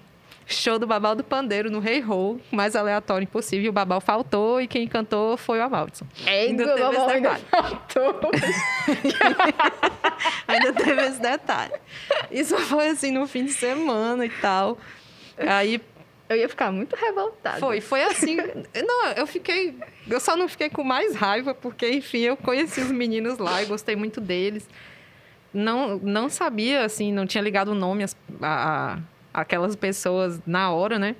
[0.51, 3.69] Show do Babal do Pandeiro no Rei hey Ho, mais aleatório impossível.
[3.69, 6.05] O Babal faltou e quem cantou foi o Amaldson.
[6.25, 7.13] Ainda teve esse detalhe.
[7.13, 8.31] Ainda faltou.
[10.47, 11.73] ainda teve esse detalhe.
[12.29, 14.77] Isso foi assim no fim de semana e tal.
[15.37, 15.81] Aí
[16.29, 17.59] eu ia ficar muito revoltada.
[17.59, 18.37] Foi, foi assim.
[18.37, 19.75] não, eu fiquei.
[20.09, 23.65] Eu só não fiquei com mais raiva, porque, enfim, eu conheci os meninos lá e
[23.65, 24.67] gostei muito deles.
[25.53, 28.07] Não, não sabia, assim, não tinha ligado o nome a,
[28.41, 28.99] a
[29.33, 31.15] aquelas pessoas na hora, né?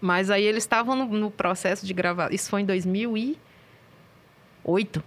[0.00, 2.32] Mas aí eles estavam no, no, processo de gravar.
[2.32, 5.02] Isso foi em 2008.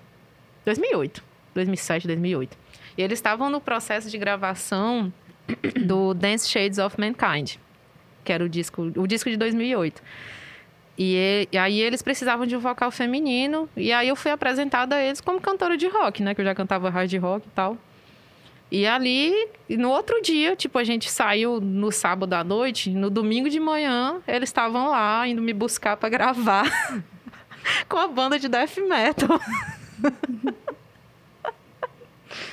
[0.66, 1.24] 2008.
[1.54, 2.58] 2007, 2008.
[2.98, 5.14] E eles estavam no processo de gravação
[5.86, 7.56] do Dance Shades of Mankind,
[8.24, 10.02] que era o disco, o disco de 2008.
[10.98, 13.70] E, e, aí eles precisavam de um vocal feminino.
[13.78, 16.36] E aí eu fui apresentada a eles como cantora de rock, né?
[16.36, 17.78] Que eu já cantava hard rock e tal.
[18.72, 19.34] E ali,
[19.70, 24.22] no outro dia, tipo, a gente saiu no sábado à noite, no domingo de manhã,
[24.28, 26.70] eles estavam lá indo me buscar para gravar
[27.90, 29.40] com a banda de death metal.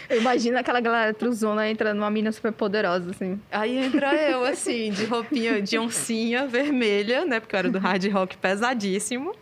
[0.08, 3.40] Eu imagino aquela galera truzona entrando numa mina super poderosa, assim.
[3.50, 7.40] Aí entra eu, assim, de roupinha de oncinha vermelha, né?
[7.40, 9.34] Porque eu era do hard rock pesadíssimo,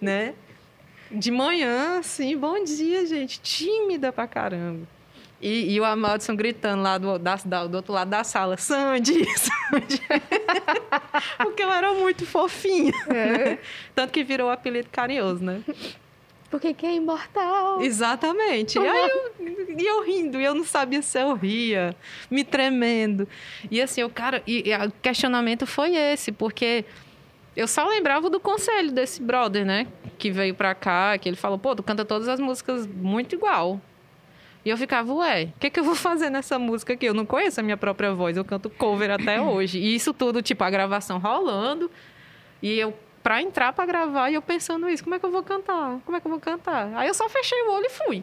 [0.00, 0.34] né?
[1.10, 3.40] De manhã, assim, bom dia, gente.
[3.40, 4.86] Tímida pra caramba.
[5.44, 10.00] E, e o Amadson gritando lá do, da, do outro lado da sala, Sandy, Sandy.
[11.36, 12.94] Porque eu era muito fofinha.
[13.08, 13.12] É.
[13.12, 13.58] Né?
[13.94, 15.62] Tanto que virou o apelido carinhoso, né?
[16.50, 17.82] porque quem é imortal.
[17.82, 18.78] Exatamente.
[18.78, 21.96] E aí eu, e eu rindo, e eu não sabia se eu ria,
[22.30, 23.26] me tremendo.
[23.68, 26.84] E assim, o cara, e, e o questionamento foi esse, porque
[27.56, 29.88] eu só lembrava do conselho desse brother, né?
[30.16, 33.80] Que veio pra cá, que ele falou, pô, tu canta todas as músicas muito igual.
[34.64, 37.06] E eu ficava, ué, o que, que eu vou fazer nessa música aqui?
[37.06, 39.78] Eu não conheço a minha própria voz, eu canto cover até hoje.
[39.78, 41.90] E isso tudo, tipo, a gravação rolando.
[42.62, 45.42] E eu para entrar para gravar e eu pensando isso, como é que eu vou
[45.42, 45.98] cantar?
[46.04, 46.90] Como é que eu vou cantar?
[46.94, 48.22] Aí eu só fechei o olho e fui.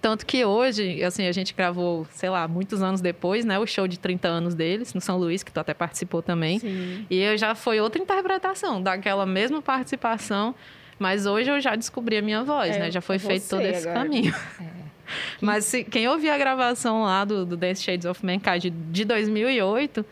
[0.00, 3.60] Tanto que hoje, assim, a gente gravou, sei lá, muitos anos depois, né?
[3.60, 6.58] O show de 30 anos deles, no São Luís, que tu até participou também.
[6.58, 7.06] Sim.
[7.08, 10.56] E eu já foi outra interpretação daquela mesma participação.
[10.98, 12.90] Mas hoje eu já descobri a minha voz, é, né?
[12.90, 14.04] Já foi feito todo esse agora.
[14.04, 14.34] caminho.
[14.60, 14.91] É.
[15.40, 20.04] Mas se, quem ouvir a gravação lá do, do Dance Shades of Mankind de 2008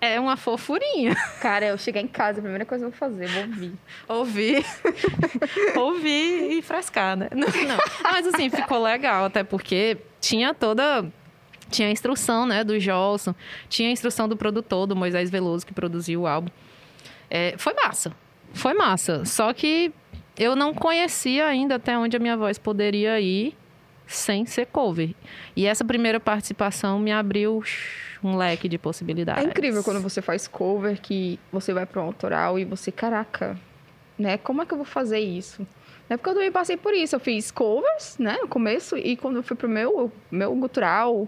[0.00, 1.14] é uma fofurinha.
[1.40, 3.72] Cara, eu chegar em casa, a primeira coisa que eu vou fazer, vou ouvir.
[4.08, 4.64] Ouvir.
[5.78, 7.28] ouvir e frescar, né?
[7.30, 7.78] Não, não.
[8.02, 11.04] Mas assim, ficou legal, até porque tinha toda
[11.70, 13.34] tinha a instrução, né, do Jolson,
[13.68, 16.50] tinha a instrução do produtor, do Moisés Veloso, que produziu o álbum.
[17.30, 18.12] É, foi massa.
[18.52, 19.24] Foi massa.
[19.24, 19.90] Só que
[20.36, 23.56] eu não conhecia ainda até onde a minha voz poderia ir
[24.06, 25.14] sem ser cover.
[25.56, 27.62] E essa primeira participação me abriu
[28.22, 29.44] um leque de possibilidades.
[29.44, 33.58] É incrível quando você faz cover que você vai para um autoral e você, caraca,
[34.18, 34.38] né?
[34.38, 35.66] Como é que eu vou fazer isso?
[36.08, 37.16] É porque eu também passei por isso.
[37.16, 41.26] Eu fiz covers, né, no começo, e quando eu fui pro meu, meu gutural,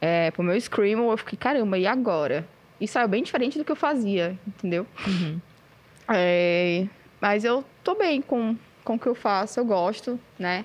[0.00, 2.46] é, pro meu screamo, eu fiquei, caramba, e agora?
[2.80, 4.86] E saiu bem diferente do que eu fazia, entendeu?
[5.06, 5.40] Uhum.
[6.08, 6.86] É,
[7.20, 10.64] mas eu tô bem com, com o que eu faço, eu gosto, né?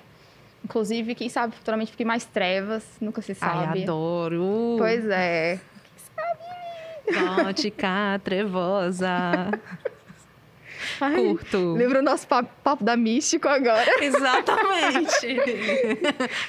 [0.64, 3.78] Inclusive, quem sabe futuramente fique mais trevas, nunca se sabe.
[3.78, 4.76] Ai, adoro!
[4.78, 5.58] Pois é.
[7.04, 7.44] Quem sabe?
[7.44, 9.50] Gótica, trevosa.
[11.00, 11.74] Ai, Curto.
[11.74, 13.86] Lembra o nosso papo, papo, da Místico agora?
[14.04, 15.26] Exatamente.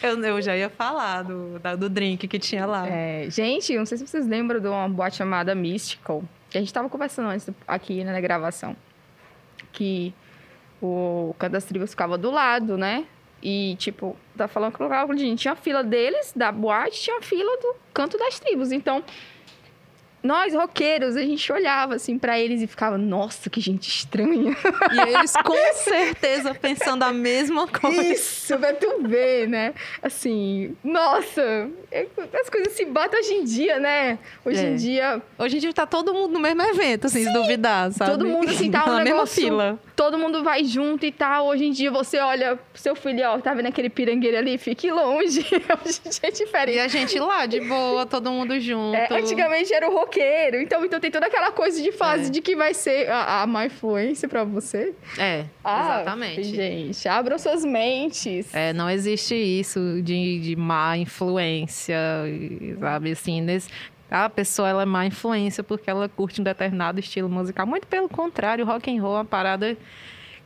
[0.02, 2.88] eu, eu, já ia falar do, da, do drink que tinha lá.
[2.88, 6.24] É, gente, não sei se vocês lembram de uma boate chamada Mystical.
[6.50, 8.76] Que a gente estava conversando antes aqui né, na gravação.
[9.72, 10.14] Que
[10.82, 13.06] o Canto das Tribos ficava do lado, né?
[13.42, 17.76] E, tipo, tá falando que tinha a fila deles, da boate, tinha a fila do
[17.94, 18.72] canto das tribos.
[18.72, 19.04] Então,
[20.24, 24.56] nós, roqueiros, a gente olhava assim para eles e ficava, nossa, que gente estranha.
[24.92, 28.04] E eles com certeza pensando a mesma coisa.
[28.04, 29.74] Isso, pra tu ver, né?
[30.02, 32.06] Assim, nossa, é,
[32.40, 34.20] as coisas se batem hoje em dia, né?
[34.46, 34.70] Hoje é.
[34.70, 35.22] em dia.
[35.40, 37.28] Hoje em dia tá todo mundo no mesmo evento, assim, Sim.
[37.28, 38.12] se duvidar, sabe?
[38.12, 39.80] Todo mundo assim, tá na mesma fila.
[39.96, 41.48] Todo mundo vai junto e tal.
[41.48, 44.58] Hoje em dia você olha seu filho, ó, tá vendo aquele pirangueiro ali?
[44.60, 45.40] Fique longe.
[45.84, 46.76] Hoje em dia é diferente.
[46.76, 48.96] E a gente lá, de boa, todo mundo junto.
[48.96, 50.62] É, antigamente era o roqueiro roqueiro.
[50.62, 52.30] Então, então tem toda aquela coisa de fase é.
[52.30, 54.94] de que vai ser a, a má influência para você.
[55.18, 56.44] É, ah, exatamente.
[56.44, 58.54] Gente, abram suas mentes.
[58.54, 61.98] É, não existe isso de, de má influência,
[62.80, 63.12] sabe?
[63.12, 63.70] Assim, nesse,
[64.10, 67.66] a pessoa ela é má influência porque ela curte um determinado estilo musical.
[67.66, 69.78] Muito pelo contrário, rock and roll é uma parada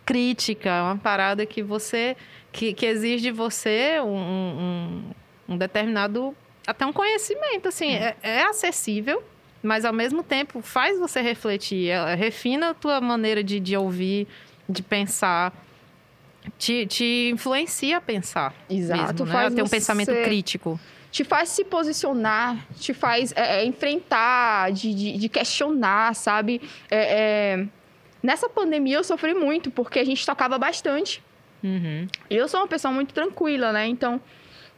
[0.06, 2.16] crítica, é uma parada que você
[2.52, 5.04] que, que exige de você um, um,
[5.50, 6.34] um determinado
[6.66, 9.22] até um conhecimento, assim, é, é acessível,
[9.66, 14.28] mas ao mesmo tempo faz você refletir, refina a tua maneira de, de ouvir,
[14.70, 15.54] de pensar.
[16.60, 18.54] Te, te influencia a pensar.
[18.70, 19.26] Exato.
[19.26, 19.50] Mesmo, né?
[19.50, 20.80] Ter um pensamento crítico.
[21.12, 26.62] Te faz se posicionar, te faz é, enfrentar, de, de, de, questionar, sabe?
[26.92, 26.98] É,
[27.58, 27.68] é,
[28.22, 31.24] nessa pandemia eu sofri muito, porque a gente tocava bastante.
[31.64, 32.06] Uhum.
[32.30, 33.88] Eu sou uma pessoa muito tranquila, né?
[33.88, 34.22] Então,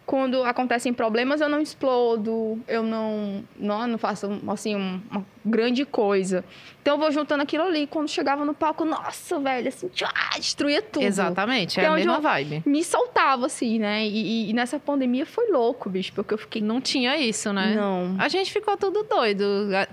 [0.08, 6.46] quando acontecem problemas, eu não explodo, eu não, não, não faço, assim, uma grande coisa.
[6.82, 7.86] Então, eu vou juntando aquilo ali.
[7.86, 11.04] Quando chegava no palco, nossa, velho, assim, tchá, destruía tudo.
[11.04, 12.64] Exatamente, é então, a mesma vibe.
[12.66, 14.08] Me soltava, assim, né?
[14.08, 16.62] E, e, nessa pandemia foi louco, bicho, porque eu fiquei...
[16.62, 17.76] Não tinha isso, né?
[17.76, 18.16] Não.
[18.18, 19.44] A gente ficou tudo doido.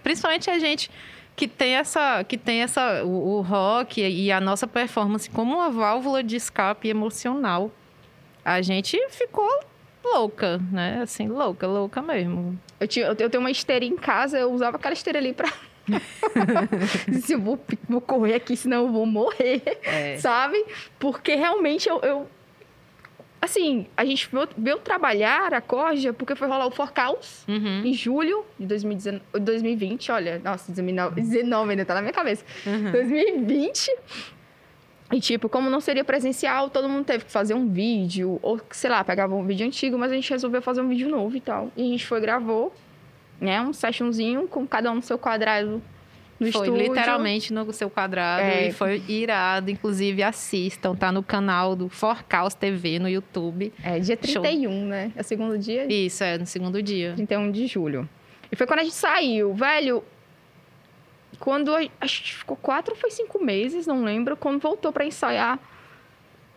[0.05, 0.93] Principalmente a gente
[1.35, 5.69] que tem essa que tem essa o, o, rock e a nossa performance como uma
[5.69, 7.73] válvula de escape emocional
[8.45, 9.51] a gente ficou
[10.05, 11.01] louca, né?
[11.03, 12.59] Assim, louca, louca mesmo.
[12.79, 15.53] Eu, tinha, eu tenho uma esteira em casa, eu usava aquela esteira ali pra.
[17.29, 17.59] eu vou,
[17.89, 20.17] vou correr aqui, senão eu vou morrer, é.
[20.19, 20.65] sabe?
[20.99, 22.29] Porque realmente eu, eu,
[23.45, 27.83] Assim, a gente veio, veio trabalhar a Corja porque foi rolar o Forcaus uhum.
[27.85, 30.13] em julho de 2019, 2020.
[30.13, 32.43] Olha, nossa, 2019 ainda tá na minha cabeça.
[32.67, 32.91] Uhum.
[32.91, 33.95] 2020.
[35.15, 38.91] E, tipo, como não seria presencial, todo mundo teve que fazer um vídeo, ou, sei
[38.91, 41.71] lá, pegava um vídeo antigo, mas a gente resolveu fazer um vídeo novo e tal.
[41.77, 42.75] E a gente foi, gravou,
[43.41, 45.81] né, um sessionzinho com cada um no seu quadrado
[46.41, 46.77] no foi estúdio.
[46.77, 48.67] literalmente no seu quadrado é.
[48.67, 49.71] e foi irado.
[49.71, 53.73] Inclusive, assistam, tá no canal do Forcaus TV no YouTube.
[53.85, 54.89] É, dia 31, Show.
[54.89, 55.13] né?
[55.15, 55.87] É o segundo dia?
[55.87, 57.13] Isso, é, no segundo dia.
[57.15, 58.09] 31 de julho.
[58.51, 59.55] E foi quando a gente saiu.
[59.55, 60.03] Velho,
[61.45, 65.59] quando a gente ficou quatro ou foi cinco meses, não lembro, quando voltou para ensaiar.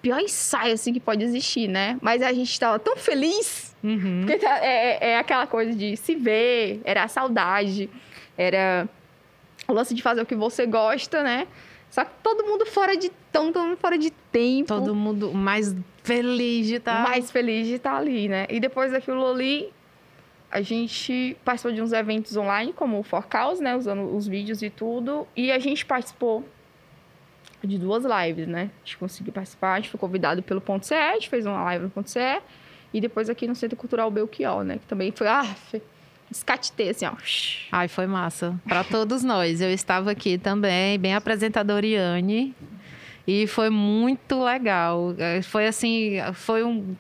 [0.01, 1.97] Pior ensaio, assim, que pode existir, né?
[2.01, 3.75] Mas a gente estava tão feliz.
[3.83, 4.21] Uhum.
[4.21, 7.89] Porque tá, é, é, é aquela coisa de se ver, era a saudade,
[8.37, 8.87] era
[9.67, 11.49] o lance de fazer o que você gosta, né?
[11.89, 14.67] Só que todo mundo fora de tão, todo mundo fora de tempo.
[14.67, 17.03] Todo mundo mais feliz de estar.
[17.03, 17.09] Tá...
[17.09, 18.47] Mais feliz de estar tá ali, né?
[18.49, 19.69] E depois daquilo ali,
[20.51, 23.75] a gente participou de uns eventos online, como o Forcaus, né?
[23.75, 25.27] Usando os vídeos e tudo.
[25.35, 26.47] E a gente participou
[27.63, 28.71] de duas lives, né?
[28.83, 31.63] A gente conseguiu participar, a gente foi convidado pelo Ponto CE, a gente fez uma
[31.63, 32.41] live no Ponto CE.
[32.93, 34.77] E depois aqui no Centro Cultural Belchior, né?
[34.77, 35.55] Que também foi, ah,
[36.31, 37.13] escatitei, assim, ó.
[37.71, 38.57] Ai, foi massa.
[38.65, 39.59] Para todos nós.
[39.59, 42.55] Eu estava aqui também, bem apresentadoriane.
[43.27, 45.13] E foi muito legal.
[45.17, 46.95] É, foi assim, foi um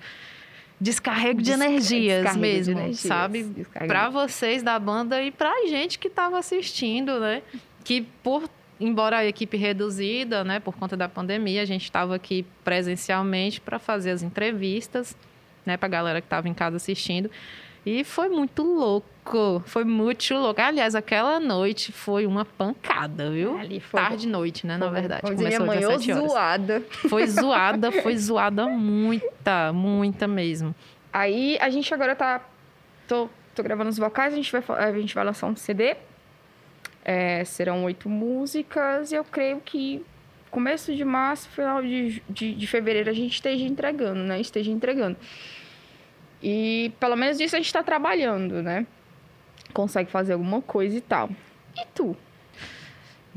[0.79, 3.65] descarrego de energias descarrego mesmo, de energias, sabe?
[3.73, 7.41] Para vocês da banda e para a gente que estava assistindo, né?
[7.83, 8.49] Que por
[8.79, 13.79] embora a equipe reduzida, né, por conta da pandemia, a gente estava aqui presencialmente para
[13.79, 15.17] fazer as entrevistas,
[15.65, 17.29] né, para a galera que estava em casa assistindo.
[17.85, 19.07] E foi muito louco.
[19.65, 20.61] Foi muito louco.
[20.61, 23.57] Aliás, aquela noite foi uma pancada, viu?
[23.57, 24.77] Ali foi Tarde e noite, né?
[24.77, 24.87] Foi.
[24.87, 25.21] Na verdade.
[25.23, 26.83] Vamos Começou minha mãe zoada.
[27.09, 30.73] Foi zoada, foi zoada muita, muita mesmo.
[31.11, 32.41] Aí a gente agora tá.
[33.07, 35.95] Tô, tô gravando os vocais, a gente vai, a gente vai lançar um CD.
[37.03, 40.05] É, serão oito músicas e eu creio que
[40.51, 44.39] começo de março, final de, de, de fevereiro a gente esteja entregando, né?
[44.41, 45.17] Esteja entregando.
[46.41, 48.85] E pelo menos isso a gente está trabalhando, né?
[49.73, 51.29] Consegue fazer alguma coisa e tal.
[51.75, 52.15] E tu?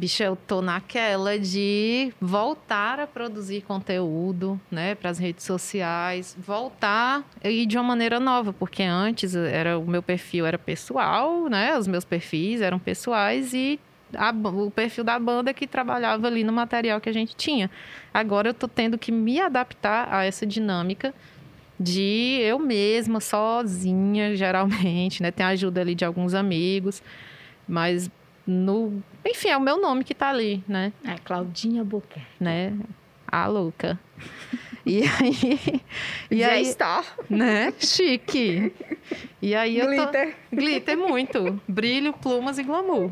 [0.01, 7.23] Bicho, eu tô naquela de voltar a produzir conteúdo, né, para as redes sociais, voltar
[7.45, 11.87] e de uma maneira nova, porque antes era o meu perfil era pessoal, né, os
[11.87, 13.79] meus perfis eram pessoais e
[14.15, 17.71] a, o perfil da banda que trabalhava ali no material que a gente tinha.
[18.15, 21.13] Agora eu tô tendo que me adaptar a essa dinâmica
[21.81, 25.31] de eu mesma, sozinha, geralmente, né?
[25.31, 27.03] Tem a ajuda ali de alguns amigos,
[27.67, 28.11] mas
[28.47, 29.03] no...
[29.25, 30.93] Enfim, é o meu nome que tá ali, né?
[31.03, 32.23] É, Claudinha Boquer.
[32.39, 32.75] Né?
[33.27, 33.99] A louca.
[34.85, 35.83] E aí...
[36.31, 37.03] E Já aí, está.
[37.31, 37.73] Né?
[37.79, 38.75] Chique.
[39.41, 40.37] E aí eu Glitter.
[40.51, 40.57] Tô...
[40.57, 41.61] Glitter muito.
[41.67, 43.11] Brilho, plumas e glamour.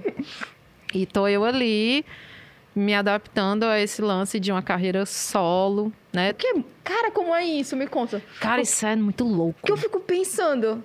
[0.93, 2.05] E tô eu ali
[2.79, 6.33] me adaptando a esse lance de uma carreira solo, né?
[6.33, 7.77] Que, cara, como é isso?
[7.77, 8.23] Me conta.
[8.41, 9.61] Cara, isso é muito louco.
[9.65, 10.83] Que eu fico pensando,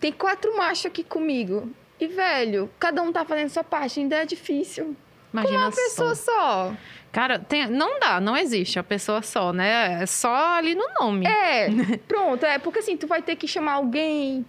[0.00, 1.70] tem quatro machos aqui comigo.
[2.00, 4.96] E, velho, cada um tá fazendo sua parte, ainda é difícil.
[5.32, 6.32] Imagina Como uma pessoa só.
[6.32, 6.76] só.
[7.10, 10.02] Cara, tem, não dá, não existe a pessoa só, né?
[10.02, 11.26] É só ali no nome.
[11.26, 11.68] É,
[12.08, 14.44] pronto, é porque assim, tu vai ter que chamar alguém.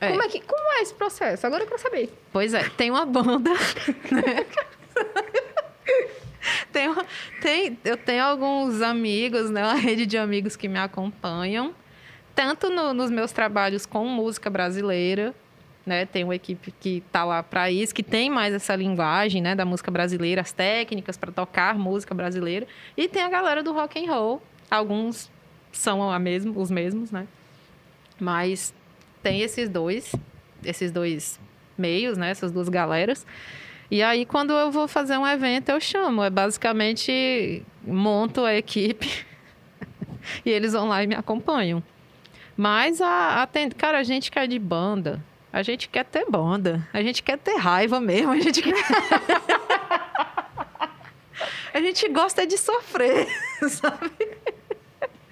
[0.00, 0.10] É.
[0.10, 1.46] Como, é que, como é esse processo?
[1.46, 2.12] Agora eu quero saber.
[2.32, 3.50] Pois é, tem uma banda,
[4.10, 4.46] né?
[6.72, 6.96] tenho,
[7.40, 11.74] tem, eu tenho alguns amigos, né, uma rede de amigos que me acompanham,
[12.34, 15.34] tanto no, nos meus trabalhos com música brasileira,
[15.84, 19.54] né, tem uma equipe que está lá para isso, que tem mais essa linguagem, né,
[19.54, 22.66] da música brasileira, as técnicas para tocar música brasileira,
[22.96, 25.30] e tem a galera do rock and roll, alguns
[25.72, 27.26] são a mesmo, os mesmos, né,
[28.20, 28.74] mas
[29.22, 30.14] tem esses dois,
[30.64, 31.40] esses dois
[31.76, 33.26] meios, né, essas duas galeras.
[33.92, 36.24] E aí, quando eu vou fazer um evento, eu chamo.
[36.24, 39.26] É basicamente monto a equipe
[40.46, 41.82] e eles vão lá e me acompanham.
[42.56, 45.22] Mas a, a cara, a gente quer de banda.
[45.52, 46.88] A gente quer ter banda.
[46.90, 48.32] A gente quer ter raiva mesmo.
[48.32, 48.72] A gente quer...
[51.74, 53.28] a gente gosta de sofrer,
[53.68, 54.38] sabe?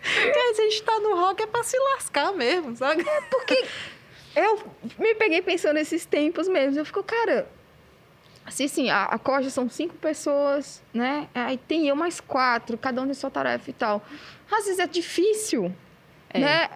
[0.03, 3.09] Porque a gente tá no rock é pra se lascar mesmo, sabe?
[3.09, 3.65] É porque
[4.37, 4.63] eu
[4.99, 6.79] me peguei pensando nesses tempos mesmo.
[6.79, 7.49] Eu fico, cara,
[8.45, 11.29] assim, sim, a, a Coja são cinco pessoas, né?
[11.35, 14.05] Aí tem eu mais quatro, cada um tem sua tarefa e tal.
[14.51, 15.73] Às vezes é difícil,
[16.31, 16.41] é.
[16.41, 16.69] né?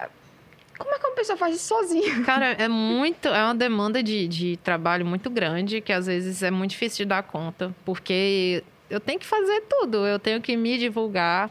[0.78, 2.22] Como é que uma pessoa faz isso sozinha?
[2.24, 3.28] Cara, é muito.
[3.28, 7.08] É uma demanda de, de trabalho muito grande que às vezes é muito difícil de
[7.10, 7.74] dar conta.
[7.84, 10.06] Porque eu tenho que fazer tudo.
[10.06, 11.50] Eu tenho que me divulgar,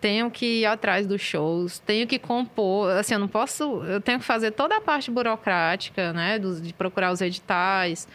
[0.00, 2.90] tenho que ir atrás dos shows, tenho que compor.
[2.90, 3.82] Assim, eu não posso.
[3.84, 6.38] Eu tenho que fazer toda a parte burocrática, né?
[6.38, 8.06] de procurar os editais,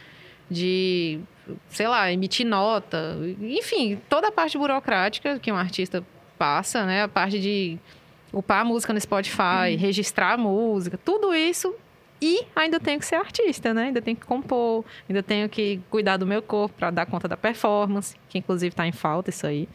[0.50, 1.20] de,
[1.68, 3.16] sei lá, emitir nota.
[3.40, 6.04] Enfim, toda a parte burocrática que um artista
[6.38, 7.02] passa, né?
[7.02, 7.78] A parte de
[8.32, 9.78] upar a música no Spotify, uhum.
[9.78, 11.74] registrar a música, tudo isso.
[12.20, 13.84] E ainda tenho que ser artista, né?
[13.84, 17.36] Ainda tenho que compor, ainda tenho que cuidar do meu corpo para dar conta da
[17.36, 19.68] performance, que inclusive está em falta isso aí.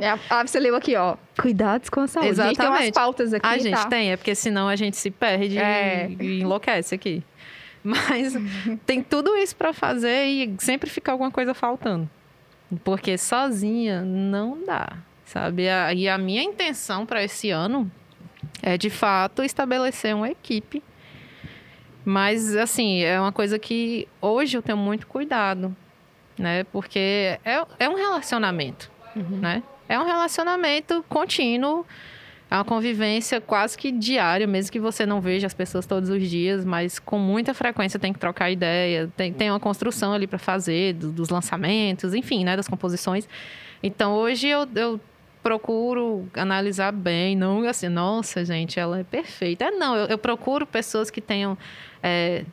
[0.00, 1.16] É, ah, você leu aqui, ó.
[1.36, 2.30] Cuidados com a saúde.
[2.30, 2.60] Exatamente.
[2.60, 3.46] A gente tem umas pautas aqui.
[3.46, 3.86] A gente tá?
[3.86, 6.10] tem, é porque senão a gente se perde é.
[6.20, 7.24] e enlouquece aqui.
[7.86, 8.34] Mas
[8.86, 12.08] tem tudo isso para fazer e sempre fica alguma coisa faltando.
[12.82, 15.64] Porque sozinha não dá sabe?
[15.96, 17.90] E a minha intenção para esse ano
[18.62, 20.82] é, de fato, estabelecer uma equipe.
[22.04, 25.74] Mas, assim, é uma coisa que hoje eu tenho muito cuidado,
[26.38, 26.64] né?
[26.64, 29.38] Porque é, é um relacionamento, uhum.
[29.38, 29.62] né?
[29.88, 31.86] É um relacionamento contínuo,
[32.50, 36.28] é uma convivência quase que diária, mesmo que você não veja as pessoas todos os
[36.28, 40.38] dias, mas com muita frequência tem que trocar ideia, tem, tem uma construção ali para
[40.38, 42.56] fazer, do, dos lançamentos, enfim, né?
[42.56, 43.28] Das composições.
[43.82, 45.00] Então, hoje eu, eu
[45.42, 49.66] procuro analisar bem, não assim, nossa, gente, ela é perfeita.
[49.66, 51.58] É, não, eu, eu procuro pessoas que tenham
[52.02, 52.44] é,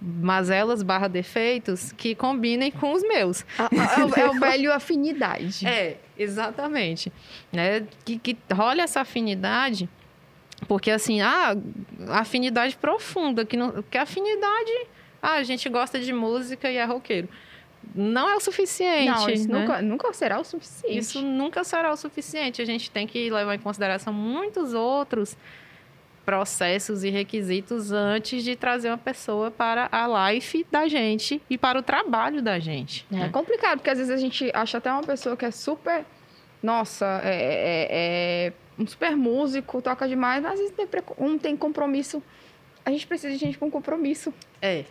[0.00, 3.44] mazelas barra defeitos que combinem com os meus.
[3.58, 5.66] É, é o velho afinidade.
[5.66, 7.12] É, exatamente.
[7.52, 9.88] É, que, que role essa afinidade,
[10.68, 11.56] porque assim, ah,
[12.08, 14.86] afinidade profunda, que, não, que afinidade,
[15.22, 17.28] ah, a gente gosta de música e é roqueiro
[17.94, 19.10] não é o suficiente.
[19.10, 19.58] Não, isso né?
[19.58, 20.98] nunca, nunca será o suficiente.
[20.98, 22.62] Isso nunca será o suficiente.
[22.62, 25.36] A gente tem que levar em consideração muitos outros
[26.30, 31.76] processos e requisitos antes de trazer uma pessoa para a life da gente e para
[31.76, 33.04] o trabalho da gente.
[33.10, 33.28] É, né?
[33.30, 36.04] complicado, porque às vezes a gente acha até uma pessoa que é super.
[36.62, 40.74] Nossa, é, é, é um super músico, toca demais, mas às vezes
[41.18, 42.22] um tem compromisso.
[42.84, 44.32] A gente precisa de gente com compromisso.
[44.62, 44.84] É.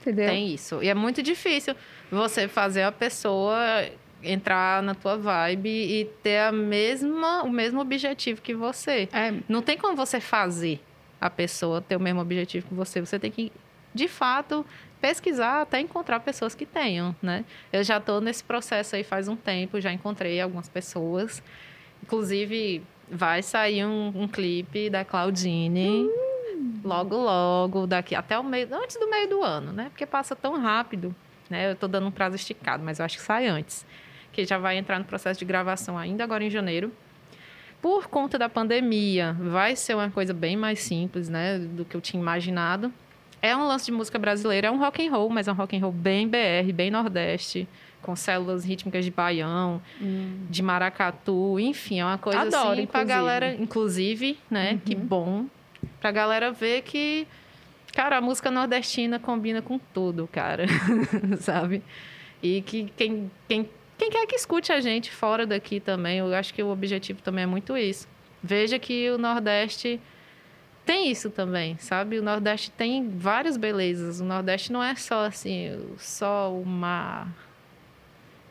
[0.00, 0.26] Entendeu?
[0.26, 0.82] Tem isso.
[0.82, 1.76] E é muito difícil
[2.10, 3.88] você fazer a pessoa
[4.22, 9.08] entrar na tua vibe e ter a mesma, o mesmo objetivo que você.
[9.12, 9.34] É.
[9.48, 10.80] Não tem como você fazer
[11.20, 13.00] a pessoa ter o mesmo objetivo que você.
[13.00, 13.52] Você tem que,
[13.94, 14.64] de fato,
[15.00, 17.44] pesquisar até encontrar pessoas que tenham, né?
[17.72, 21.42] Eu já estou nesse processo aí faz um tempo, já encontrei algumas pessoas.
[22.02, 26.04] Inclusive, vai sair um, um clipe da Claudine.
[26.04, 26.80] Hum.
[26.84, 29.88] Logo, logo, daqui até o meio, antes do meio do ano, né?
[29.90, 31.14] Porque passa tão rápido
[31.52, 31.68] né?
[31.68, 33.84] Eu estou dando um prazo esticado, mas eu acho que sai antes.
[34.32, 36.92] Que já vai entrar no processo de gravação ainda agora em janeiro.
[37.80, 41.58] Por conta da pandemia, vai ser uma coisa bem mais simples, né?
[41.58, 42.92] Do que eu tinha imaginado.
[43.40, 45.76] É um lance de música brasileira, é um rock and roll, mas é um rock
[45.76, 47.66] and roll bem BR, bem Nordeste,
[48.00, 50.46] com células rítmicas de baião, hum.
[50.48, 54.72] de maracatu, enfim, é uma coisa Adoro, assim pra galera, inclusive, né?
[54.72, 54.78] Uhum.
[54.78, 55.46] Que bom.
[56.00, 57.26] Pra galera ver que
[57.92, 60.64] Cara, a música nordestina combina com tudo, cara.
[61.40, 61.82] Sabe?
[62.42, 63.68] E que quem, quem,
[64.02, 67.44] quem quer que escute a gente fora daqui também, eu acho que o objetivo também
[67.44, 68.08] é muito isso.
[68.42, 70.00] Veja que o Nordeste
[70.84, 72.18] tem isso também, sabe?
[72.18, 74.20] O Nordeste tem várias belezas.
[74.20, 77.28] O Nordeste não é só assim, só o mar,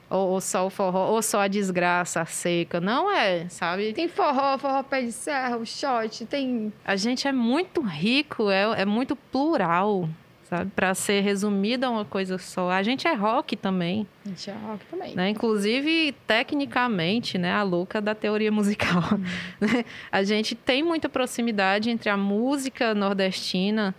[0.10, 2.80] ou, ou, só o forró, ou só a desgraça, a seca.
[2.80, 3.92] Não é, sabe?
[3.92, 6.72] Tem forró, forró pé de serra, o shot, tem.
[6.86, 10.08] A gente é muito rico, é, é muito plural,
[10.52, 10.70] sabe?
[10.76, 12.70] Para ser resumida uma coisa só.
[12.70, 14.06] A gente é rock também.
[14.26, 15.16] A gente é rock também.
[15.16, 15.30] Né?
[15.30, 17.54] Inclusive, tecnicamente, né?
[17.54, 19.02] A louca da teoria musical.
[19.14, 19.24] Hum.
[20.12, 23.96] a gente tem muita proximidade entre a música nordestina,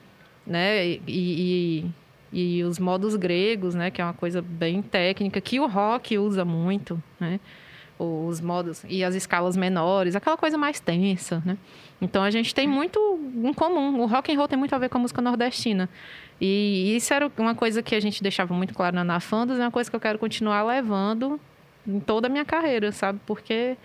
[0.46, 0.86] né?
[0.86, 1.90] e, e
[2.34, 6.46] e os modos gregos, né, que é uma coisa bem técnica que o rock usa
[6.46, 7.38] muito, né?
[8.02, 11.56] Os modos e as escalas menores, aquela coisa mais tensa, né?
[12.00, 12.98] Então a gente tem muito
[13.44, 14.00] em comum.
[14.00, 15.88] O rock and roll tem muito a ver com a música nordestina.
[16.40, 19.70] E isso era uma coisa que a gente deixava muito claro na Nafandas, é uma
[19.70, 21.40] coisa que eu quero continuar levando
[21.86, 23.20] em toda a minha carreira, sabe?
[23.24, 23.76] Porque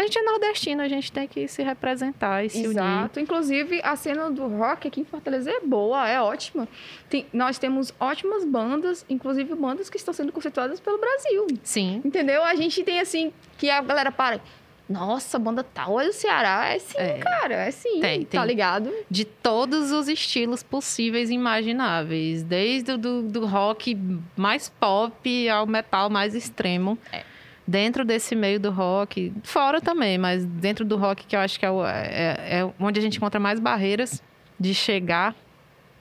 [0.00, 3.10] A gente é nordestino, a gente tem que se representar e se Exato.
[3.18, 3.22] unir.
[3.22, 6.66] Inclusive, a cena do rock aqui em Fortaleza é boa, é ótima.
[7.10, 11.46] Tem, nós temos ótimas bandas, inclusive bandas que estão sendo conceituadas pelo Brasil.
[11.62, 12.00] Sim.
[12.02, 12.42] Entendeu?
[12.42, 14.40] A gente tem assim, que a galera para.
[14.88, 16.70] Nossa, banda tal é do Ceará.
[16.72, 17.18] É sim, É.
[17.18, 17.54] cara.
[17.56, 18.00] É sim.
[18.00, 18.48] Tem, tá tem.
[18.48, 18.90] ligado?
[19.10, 22.42] De todos os estilos possíveis e imagináveis.
[22.42, 23.94] Desde o do, do rock
[24.34, 26.98] mais pop ao metal mais extremo.
[27.12, 27.22] É.
[27.70, 31.64] Dentro desse meio do rock, fora também, mas dentro do rock que eu acho que
[31.64, 34.20] é, o- é- é onde a gente encontra mais barreiras
[34.58, 35.36] de chegar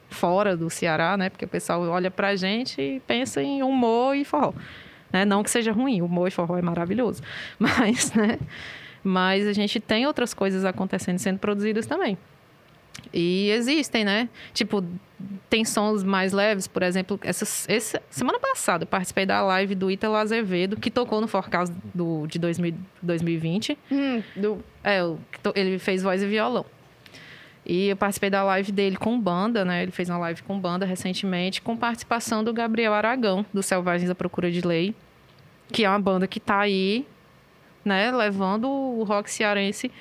[0.10, 1.30] fora do Ceará, né?
[1.30, 4.52] Porque o pessoal olha pra gente e pensa em humor e forró.
[5.14, 5.26] Né?
[5.26, 7.22] Não que seja ruim, humor e forró é maravilhoso.
[7.60, 8.40] Mas, né?
[9.04, 12.18] Mas a gente tem outras coisas acontecendo, sendo produzidas também.
[13.14, 14.28] E existem, né?
[14.54, 14.84] Tipo,
[15.50, 19.90] tem sons mais leves, por exemplo, essa, essa semana passada eu participei da live do
[19.90, 23.78] Ítalo Azevedo, que tocou no Forecast do, de 2000, 2020.
[23.92, 24.64] Hum, do...
[24.84, 25.00] É,
[25.56, 26.66] ele fez voz e violão.
[27.66, 29.84] E eu participei da live dele com banda, né?
[29.84, 34.16] Ele fez uma live com banda recentemente, com participação do Gabriel Aragão, do Selvagens à
[34.16, 34.96] Procura de Lei,
[35.72, 37.06] que é uma banda que tá aí,
[37.84, 38.12] né?
[38.12, 39.92] Levando o rock cearense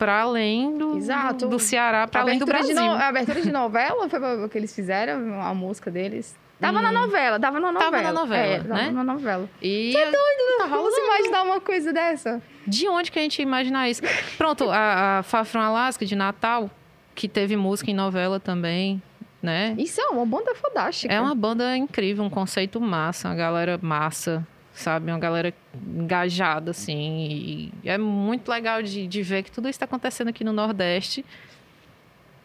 [0.00, 1.44] para além do, Exato.
[1.44, 2.74] do, do Ceará, para além do Brasil.
[2.74, 6.34] no- A abertura de novela foi o que eles fizeram, a música deles.
[6.58, 7.88] Tava na novela, tava na novela.
[7.88, 7.92] Hum.
[7.92, 8.78] Tava na novela, é, né?
[8.86, 9.48] Tava na novela.
[9.60, 12.40] E Você é doido, Vamos imaginar uma coisa dessa.
[12.66, 14.00] de onde que a gente ia imaginar isso?
[14.38, 16.70] Pronto, a, a Far From Alaska, de Natal,
[17.14, 19.02] que teve música em novela também,
[19.42, 19.74] né?
[19.76, 21.12] Isso é uma banda fantástica.
[21.12, 25.10] É uma banda incrível, um conceito massa, uma galera massa, sabe?
[25.10, 27.72] Uma galera engajada, assim.
[27.82, 31.24] E é muito legal de, de ver que tudo isso está acontecendo aqui no Nordeste.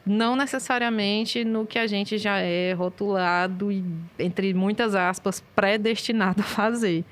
[0.05, 3.83] Não necessariamente no que a gente já é rotulado e,
[4.19, 7.03] entre muitas aspas, predestinado a fazer.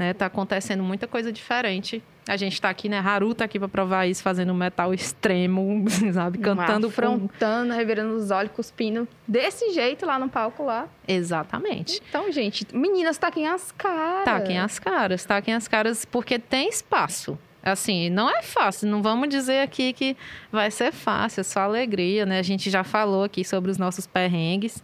[0.00, 0.14] Né?
[0.14, 2.02] Tá acontecendo muita coisa diferente.
[2.26, 2.98] A gente está aqui, né?
[2.98, 6.38] Haru tá aqui para provar isso, fazendo metal extremo, sabe?
[6.38, 6.92] Cantando com...
[6.92, 9.06] afrontando, revirando os olhos, cuspindo.
[9.28, 10.88] Desse jeito lá no palco lá.
[11.06, 12.00] Exatamente.
[12.08, 14.24] Então, gente, meninas, taquem as caras.
[14.24, 17.38] Taquem as caras, taquem as caras, porque tem espaço.
[17.62, 20.16] Assim, não é fácil, não vamos dizer aqui que
[20.50, 22.38] vai ser fácil, é só alegria, né?
[22.38, 24.82] A gente já falou aqui sobre os nossos perrengues,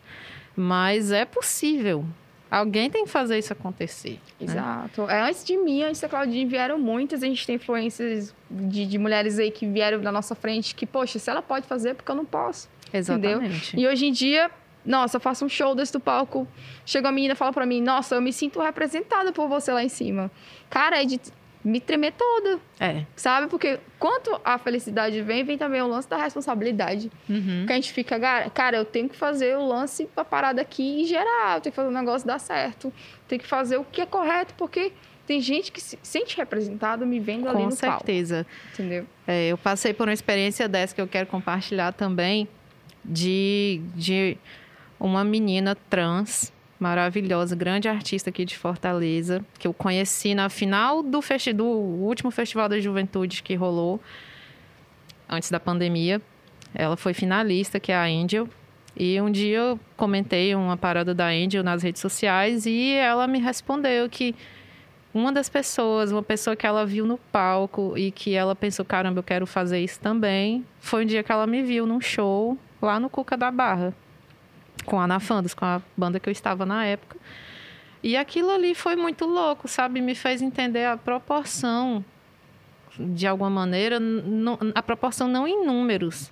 [0.55, 2.05] mas é possível.
[2.51, 4.21] Alguém tem que fazer isso acontecer.
[4.41, 4.47] né?
[4.53, 5.11] Exato.
[5.11, 7.23] É, antes de mim, antes da Claudinha, vieram muitas.
[7.23, 11.19] A gente tem influências de, de mulheres aí que vieram na nossa frente que, poxa,
[11.19, 12.69] se ela pode fazer, porque eu não posso.
[12.93, 13.79] Exatamente.
[13.79, 14.51] E hoje em dia,
[14.85, 16.47] nossa, eu faço um show desse do palco.
[16.85, 19.83] Chega a menina e fala pra mim, nossa, eu me sinto representada por você lá
[19.83, 20.31] em cima.
[20.71, 21.21] Cara, é de
[21.67, 23.05] me tremer toda, É.
[23.17, 23.49] sabe?
[23.49, 27.11] Porque quanto a felicidade vem, vem também o lance da responsabilidade.
[27.29, 27.65] Uhum.
[27.67, 28.21] Que a gente fica,
[28.51, 31.57] cara, eu tenho que fazer o lance pra parada aqui e gerar.
[31.57, 32.93] Eu tenho que fazer o negócio dar certo.
[33.27, 34.93] Tenho que fazer o que é correto, porque
[35.27, 38.45] tem gente que se sente representado me vendo ali Com no certeza.
[38.45, 38.51] palco.
[38.75, 39.05] Entendeu?
[39.27, 42.47] É, eu passei por uma experiência dessa que eu quero compartilhar também,
[43.05, 44.37] de, de
[45.01, 51.23] uma menina trans maravilhosa, grande artista aqui de Fortaleza, que eu conheci na final do,
[51.23, 54.01] festi do último Festival da Juventude que rolou
[55.29, 56.21] antes da pandemia.
[56.75, 58.49] Ela foi finalista, que é a Angel.
[58.97, 63.39] E um dia eu comentei uma parada da Angel nas redes sociais e ela me
[63.39, 64.35] respondeu que
[65.13, 69.21] uma das pessoas, uma pessoa que ela viu no palco e que ela pensou, caramba,
[69.21, 73.01] eu quero fazer isso também, foi um dia que ela me viu num show lá
[73.01, 73.95] no Cuca da Barra,
[74.85, 77.17] com a Anafandas, com a banda que eu estava na época.
[78.03, 80.01] E aquilo ali foi muito louco, sabe?
[80.01, 82.05] Me fez entender a proporção,
[82.99, 83.99] de alguma maneira,
[84.75, 86.31] a proporção não em números,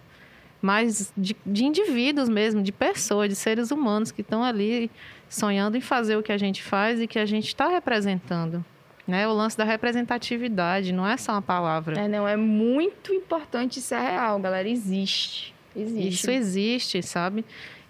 [0.62, 4.90] mas de, de indivíduos mesmo, de pessoas, de seres humanos que estão ali
[5.28, 8.64] sonhando em fazer o que a gente faz e que a gente está representando.
[9.06, 9.28] Né?
[9.28, 12.00] O lance da representatividade não é só uma palavra.
[12.00, 14.68] É, não, é muito importante isso é real, galera.
[14.68, 15.54] Existe.
[15.76, 16.08] Existe.
[16.08, 17.44] Isso existe, sabe?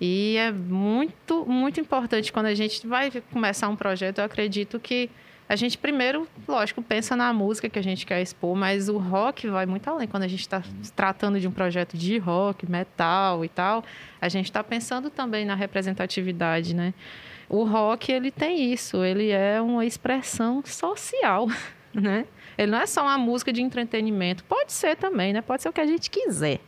[0.06, 4.18] E é muito, muito importante quando a gente vai começar um projeto.
[4.18, 5.09] Eu acredito que
[5.48, 9.48] a gente primeiro, lógico, pensa na música que a gente quer expor, mas o rock
[9.48, 10.06] vai muito além.
[10.06, 10.62] Quando a gente está
[10.94, 13.82] tratando de um projeto de rock, metal e tal,
[14.20, 16.93] a gente está pensando também na representatividade, né?
[17.48, 21.48] O rock, ele tem isso, ele é uma expressão social,
[21.94, 22.26] né?
[22.59, 24.44] Ele não é só uma música de entretenimento.
[24.44, 25.40] Pode ser também, né?
[25.40, 26.60] Pode ser o que a gente quiser.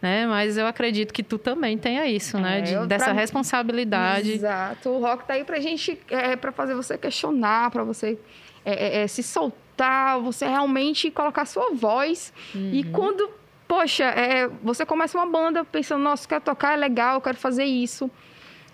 [0.00, 0.26] Né?
[0.28, 2.58] Mas eu acredito que tu também tenha isso, né?
[2.58, 4.32] É, De- eu- dessa pra- responsabilidade.
[4.32, 4.90] Exato.
[4.90, 8.16] O rock tá aí pra gente, é, pra fazer você questionar, pra você
[8.64, 12.32] é, é, é, se soltar, você realmente colocar sua voz.
[12.54, 12.92] E Uhum.
[12.92, 13.30] quando,
[13.66, 17.64] poxa, é, você começa uma banda pensando, nossa, quero tocar, é legal, eu quero fazer
[17.64, 18.08] isso.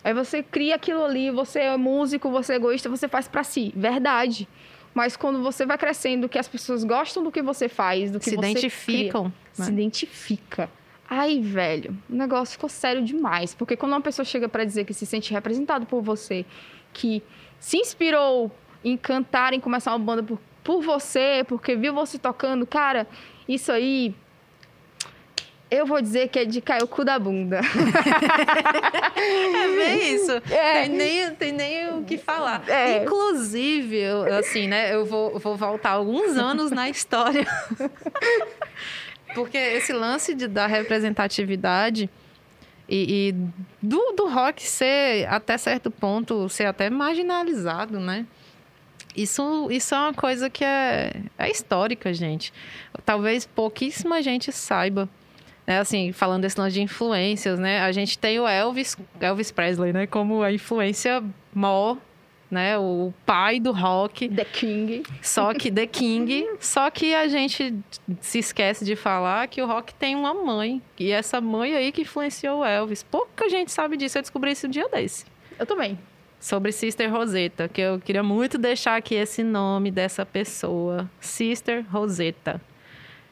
[0.03, 3.73] Aí você cria aquilo ali, você é músico, você é egoísta, você faz pra si.
[3.75, 4.47] Verdade.
[4.93, 8.27] Mas quando você vai crescendo, que as pessoas gostam do que você faz, do que
[8.29, 9.65] se você identificam, cria, né?
[9.65, 10.71] se identifica.
[11.09, 13.55] Aí, velho, o negócio ficou sério demais.
[13.55, 16.45] Porque quando uma pessoa chega para dizer que se sente representado por você,
[16.93, 17.23] que
[17.59, 18.51] se inspirou
[18.83, 23.07] em cantar, em começar uma banda por, por você, porque viu você tocando, cara,
[23.49, 24.15] isso aí
[25.71, 27.61] eu vou dizer que é de cair o cu da bunda.
[29.17, 30.33] é bem isso.
[30.51, 30.83] É.
[30.83, 32.63] Tem, nem, tem nem o que falar.
[32.69, 33.03] É.
[33.03, 34.95] Inclusive, eu, assim, né?
[34.95, 37.47] Eu vou, vou voltar alguns anos na história.
[39.35, 42.09] Porque esse lance de, da representatividade
[42.89, 43.35] e, e
[43.83, 48.27] do, do rock ser, até certo ponto, ser até marginalizado, né?
[49.17, 52.53] Isso, isso é uma coisa que é, é histórica, gente.
[53.05, 55.09] Talvez pouquíssima gente saiba.
[55.67, 57.81] Né, assim, falando desse lance de influências, né?
[57.81, 60.07] A gente tem o Elvis, Elvis Presley, né?
[60.07, 61.25] Como a influência
[61.55, 61.97] maior
[62.55, 62.79] né?
[62.79, 64.29] O pai do rock.
[64.29, 65.03] The King.
[65.21, 66.49] Só que The King.
[66.61, 67.75] só que a gente
[68.21, 70.81] se esquece de falar que o rock tem uma mãe.
[70.99, 73.03] E essa mãe aí que influenciou o Elvis.
[73.03, 74.17] Pouca gente sabe disso.
[74.17, 75.27] Eu descobri isso um dia desse.
[75.59, 75.99] Eu também.
[76.39, 81.11] Sobre Sister Rosetta, que eu queria muito deixar aqui esse nome dessa pessoa.
[81.19, 82.61] Sister Rosetta.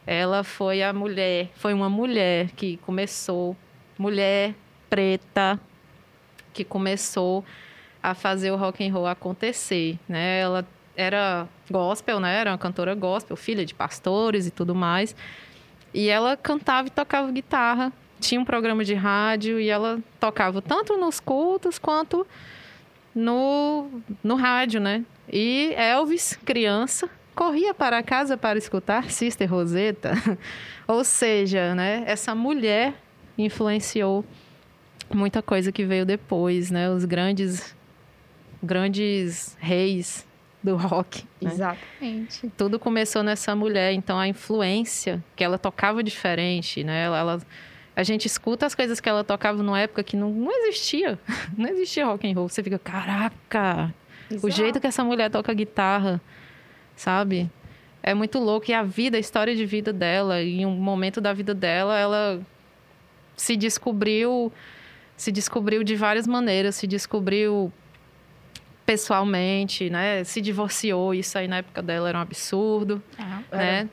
[0.04, 3.56] Ela foi a mulher, foi uma mulher que começou,
[3.96, 4.54] mulher
[4.90, 5.60] preta,
[6.52, 7.44] que começou
[8.02, 10.40] a fazer o rock and roll acontecer, né?
[10.40, 10.66] Ela
[10.96, 12.34] era gospel, né?
[12.40, 15.14] Era uma cantora gospel, filha de pastores e tudo mais.
[15.94, 17.92] E ela cantava e tocava guitarra.
[18.20, 22.26] Tinha um programa de rádio e ela tocava tanto nos cultos quanto
[23.14, 23.88] no,
[24.22, 25.04] no rádio, né?
[25.30, 30.12] E Elvis, criança, corria para casa para escutar Sister Rosetta.
[30.86, 32.04] Ou seja, né?
[32.06, 32.94] Essa mulher
[33.36, 34.24] influenciou
[35.12, 36.90] muita coisa que veio depois, né?
[36.90, 37.74] Os grandes
[38.62, 40.26] grandes reis
[40.62, 41.24] do rock.
[41.40, 41.50] Né?
[41.50, 42.50] Exatamente.
[42.56, 47.04] Tudo começou nessa mulher, então a influência que ela tocava diferente, né?
[47.04, 47.42] Ela, ela,
[47.96, 51.18] a gente escuta as coisas que ela tocava numa época que não, não existia,
[51.58, 52.48] não existia rock and roll.
[52.48, 53.92] Você fica, caraca,
[54.30, 54.46] Exato.
[54.46, 56.20] o jeito que essa mulher toca guitarra,
[56.94, 57.50] sabe?
[58.02, 61.32] É muito louco e a vida, a história de vida dela, em um momento da
[61.32, 62.40] vida dela, ela
[63.36, 64.52] se descobriu,
[65.16, 67.72] se descobriu de várias maneiras, se descobriu
[68.92, 70.22] pessoalmente, né?
[70.22, 73.88] Se divorciou, isso aí na época dela era um absurdo, ah, né?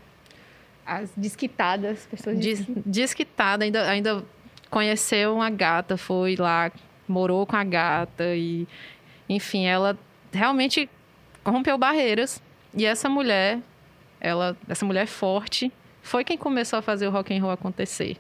[0.86, 4.26] As desquitadas, pessoas Des, desquitada, ainda, ainda
[4.70, 6.70] conheceu uma gata, foi lá,
[7.08, 8.68] morou com a gata e,
[9.30, 9.98] enfim, ela
[10.34, 10.90] realmente
[11.46, 12.42] rompeu barreiras.
[12.74, 13.60] E essa mulher,
[14.20, 15.72] ela, essa mulher forte,
[16.02, 18.18] foi quem começou a fazer o rock and roll acontecer.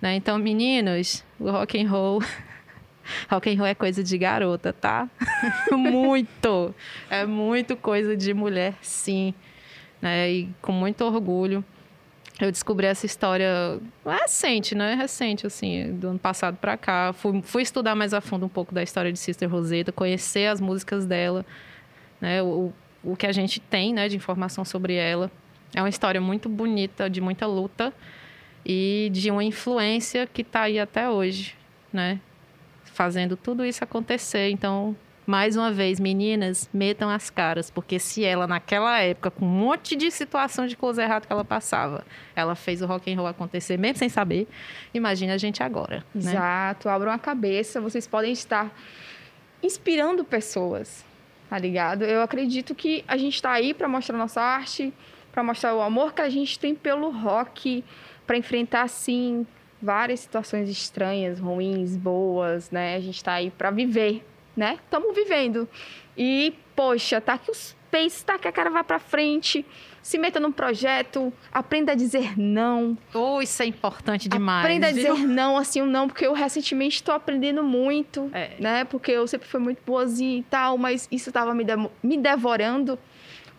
[0.00, 0.16] Né?
[0.16, 2.22] Então, meninos, o rock and roll
[3.30, 5.08] Rock and roll é coisa de garota, tá?
[5.70, 6.74] muito!
[7.10, 9.34] É muito coisa de mulher, sim.
[10.00, 10.30] Né?
[10.30, 11.64] E com muito orgulho.
[12.40, 14.94] Eu descobri essa história recente, né?
[14.94, 17.12] Recente, assim, do ano passado para cá.
[17.12, 20.60] Fui, fui estudar mais a fundo um pouco da história de Sister Rosetta, conhecer as
[20.60, 21.44] músicas dela,
[22.20, 22.40] né?
[22.40, 22.72] O,
[23.02, 25.30] o que a gente tem, né, de informação sobre ela.
[25.74, 27.92] É uma história muito bonita, de muita luta
[28.64, 31.56] e de uma influência que está aí até hoje,
[31.92, 32.20] né?
[32.98, 34.50] Fazendo tudo isso acontecer.
[34.50, 39.48] Então, mais uma vez, meninas, metam as caras, porque se ela naquela época, com um
[39.48, 42.04] monte de situação de coisa errada que ela passava,
[42.34, 44.48] ela fez o rock and roll acontecer mesmo sem saber,
[44.92, 46.04] imagina a gente agora.
[46.12, 46.32] Né?
[46.32, 48.68] Exato, abram a cabeça, vocês podem estar
[49.62, 51.04] inspirando pessoas,
[51.48, 52.04] tá ligado?
[52.04, 54.92] Eu acredito que a gente está aí para mostrar nossa arte,
[55.30, 57.84] para mostrar o amor que a gente tem pelo rock,
[58.26, 59.46] para enfrentar assim
[59.80, 62.96] várias situações estranhas, ruins, boas, né?
[62.96, 64.24] A gente está aí para viver,
[64.56, 64.78] né?
[64.84, 65.68] Estamos vivendo.
[66.16, 69.64] E, poxa, tá aqui os peixes, tá que a cara vai para frente,
[70.02, 72.96] se meta num projeto, aprenda a dizer não.
[73.12, 74.64] Oh, isso é importante demais.
[74.64, 75.12] Aprenda viu?
[75.12, 78.52] a dizer não, assim, um não, porque eu recentemente estou aprendendo muito, é.
[78.58, 78.84] né?
[78.84, 82.98] Porque eu sempre fui muito boazinha e tal, mas isso estava me, de me devorando.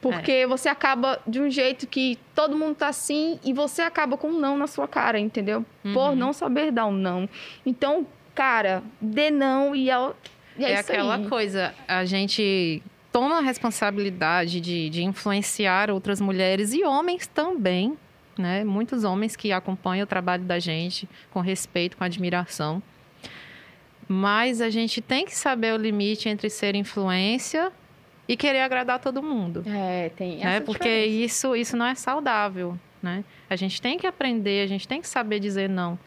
[0.02, 0.48] Porque é.
[0.48, 4.40] você acaba de um jeito que todo mundo tá assim e você acaba com um
[4.40, 5.66] não na sua cara, entendeu?
[5.84, 5.94] Uhum.
[5.94, 7.28] Por não saber dar um não.
[7.66, 10.12] Então, cara, dê não e é,
[10.58, 11.28] e é, é aquela aí.
[11.28, 12.82] coisa, a gente
[13.12, 17.98] toma a responsabilidade de, de influenciar outras mulheres e homens também,
[18.38, 18.64] né?
[18.64, 22.82] Muitos homens que acompanham o trabalho da gente com respeito, com admiração.
[24.08, 27.72] Mas a gente tem que saber o limite entre ser influência
[28.30, 29.64] e querer agradar todo mundo.
[29.66, 30.60] É, tem essa né?
[30.60, 33.24] Porque isso, isso não é saudável, né?
[33.50, 35.98] A gente tem que aprender, a gente tem que saber dizer não.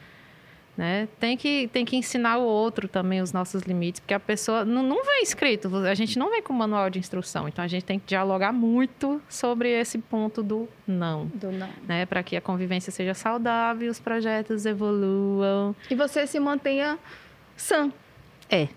[0.77, 1.09] né?
[1.19, 4.85] Tem que, tem que ensinar o outro também os nossos limites, porque a pessoa não,
[4.85, 7.99] não vem escrito, a gente não vem com manual de instrução, então a gente tem
[7.99, 11.27] que dialogar muito sobre esse ponto do não.
[11.27, 11.69] Do não.
[11.89, 12.07] Né?
[12.07, 15.74] Para que a convivência seja saudável, os projetos evoluam.
[15.90, 16.97] E você se mantenha
[17.57, 17.90] sã.
[18.53, 18.69] É.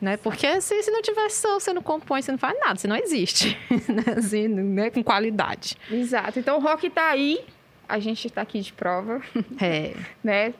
[0.00, 0.16] Né?
[0.16, 2.96] Porque se, se não tiver sã, você não compõe, você não faz nada, você não
[2.96, 3.58] existe.
[3.88, 4.14] né?
[4.16, 4.90] Assim, né?
[4.90, 5.76] Com qualidade.
[5.90, 6.38] Exato.
[6.38, 7.44] Então o rock está aí,
[7.88, 9.20] a gente está aqui de prova.
[9.60, 9.94] É.
[10.22, 10.54] né?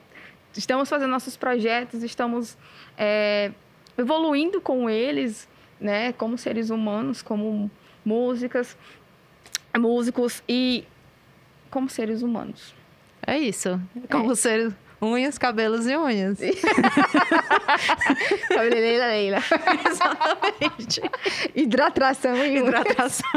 [0.57, 2.57] estamos fazendo nossos projetos, estamos
[2.97, 3.51] é,
[3.97, 5.47] evoluindo com eles,
[5.79, 7.69] né, como seres humanos, como
[8.03, 8.77] músicas,
[9.77, 10.85] músicos e
[11.69, 12.73] como seres humanos.
[13.25, 13.79] É isso.
[14.09, 14.35] Como é.
[14.35, 16.37] seres unhas, cabelos e unhas.
[18.49, 19.37] Cabeleireira Leila.
[19.89, 21.01] Exatamente.
[21.55, 23.29] Hidratação e hidratação.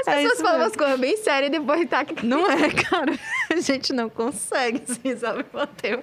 [0.00, 2.26] As é pessoas falam umas coisas bem sérias e depois tá aqui.
[2.26, 3.18] Não é, cara.
[3.56, 6.00] A gente não consegue, assim, sabe, manter.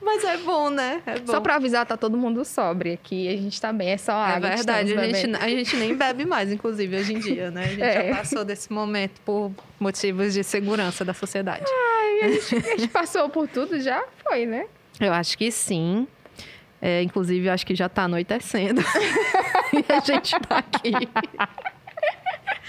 [0.00, 1.02] Mas é bom, né?
[1.06, 1.32] É bom.
[1.32, 3.28] Só pra avisar, tá todo mundo sobre aqui.
[3.28, 4.48] A gente tá bem, é só é água.
[4.48, 7.64] É verdade, a gente, a gente nem bebe mais, inclusive, hoje em dia, né?
[7.64, 8.08] A gente é.
[8.08, 11.64] já passou desse momento por motivos de segurança da sociedade.
[11.66, 14.02] Ai, a gente, a gente passou por tudo já?
[14.26, 14.66] Foi, né?
[15.00, 16.06] Eu acho que sim.
[16.80, 18.80] É, inclusive, acho que já tá anoitecendo.
[19.72, 20.92] e a gente tá aqui.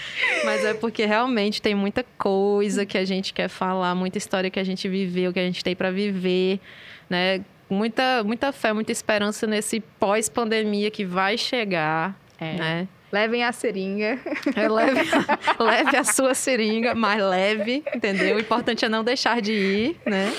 [0.44, 4.58] Mas é porque realmente tem muita coisa que a gente quer falar, muita história que
[4.58, 6.60] a gente viveu, que a gente tem para viver,
[7.08, 7.44] né?
[7.68, 12.54] Muita, muita fé, muita esperança nesse pós-pandemia que vai chegar, é.
[12.54, 12.88] né?
[13.12, 14.18] Levem a seringa.
[14.54, 15.00] É, leve,
[15.58, 18.36] leve a sua seringa, mais leve, entendeu?
[18.36, 20.32] O importante é não deixar de ir, né?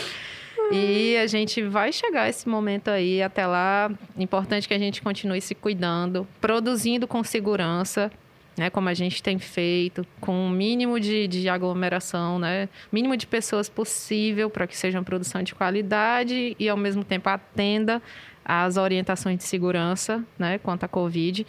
[0.71, 3.21] E a gente vai chegar esse momento aí.
[3.21, 8.09] Até lá, importante que a gente continue se cuidando, produzindo com segurança,
[8.57, 13.25] né, como a gente tem feito, com o mínimo de, de aglomeração, né, mínimo de
[13.25, 18.01] pessoas possível para que seja uma produção de qualidade e, ao mesmo tempo, atenda
[18.43, 21.45] às orientações de segurança né, quanto à Covid.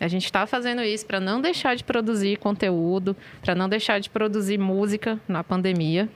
[0.00, 4.08] A gente está fazendo isso para não deixar de produzir conteúdo, para não deixar de
[4.08, 6.08] produzir música na pandemia,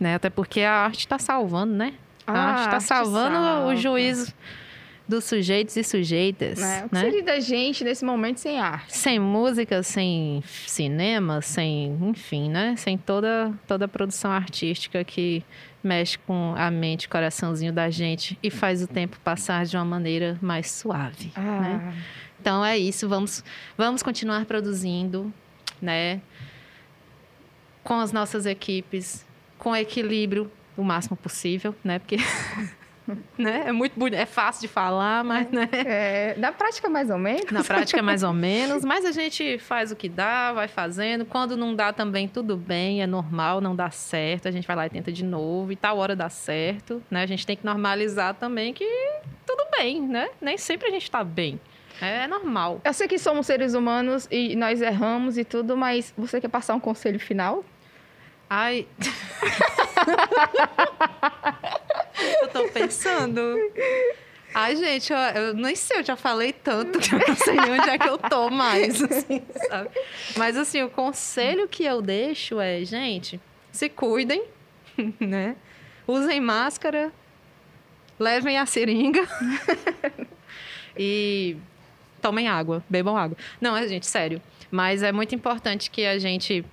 [0.00, 0.14] né?
[0.14, 1.92] Até porque a arte está salvando, né?
[2.26, 3.66] A arte está salvando salva.
[3.66, 4.32] o juízo
[5.06, 6.58] dos sujeitos e sujeitas.
[6.58, 6.84] Né?
[6.84, 7.00] O que né?
[7.02, 8.96] seria da gente nesse momento sem arte?
[8.96, 12.74] Sem música, sem cinema, sem, enfim, né?
[12.76, 15.44] Sem toda, toda a produção artística que
[15.82, 20.38] mexe com a mente, coraçãozinho da gente e faz o tempo passar de uma maneira
[20.40, 21.30] mais suave.
[21.36, 21.40] Ah.
[21.40, 21.94] Né?
[22.40, 23.44] Então é isso, vamos,
[23.76, 25.32] vamos continuar produzindo,
[25.80, 26.20] né?
[27.82, 29.24] Com as nossas equipes,
[29.58, 31.98] com equilíbrio o máximo possível, né?
[31.98, 32.16] Porque
[33.36, 33.64] né?
[33.66, 35.68] É muito bonito, é fácil de falar, mas né?
[35.72, 37.50] É, na prática mais ou menos.
[37.50, 41.24] Na prática mais ou menos, mas a gente faz o que dá, vai fazendo.
[41.24, 44.86] Quando não dá também tudo bem, é normal, não dá certo, a gente vai lá
[44.86, 47.22] e tenta de novo e tal hora dá certo, né?
[47.22, 48.86] A gente tem que normalizar também que
[49.46, 50.28] tudo bem, né?
[50.40, 51.60] Nem sempre a gente está bem.
[52.00, 52.80] É normal.
[52.84, 56.74] Eu sei que somos seres humanos e nós erramos e tudo, mas você quer passar
[56.74, 57.64] um conselho final?
[58.50, 58.86] Ai.
[62.42, 63.56] eu tô pensando.
[64.54, 67.90] Ai, gente, eu, eu nem sei, eu já falei tanto que eu não sei onde
[67.90, 69.90] é que eu tô mais, assim, sabe?
[70.36, 73.40] Mas, assim, o conselho que eu deixo é, gente,
[73.72, 74.44] se cuidem,
[75.18, 75.56] né?
[76.06, 77.12] Usem máscara,
[78.18, 79.26] levem a seringa
[80.96, 81.56] e
[82.22, 83.36] tomem água, bebam água.
[83.60, 84.40] Não, é, gente, sério.
[84.70, 86.64] Mas é muito importante que a gente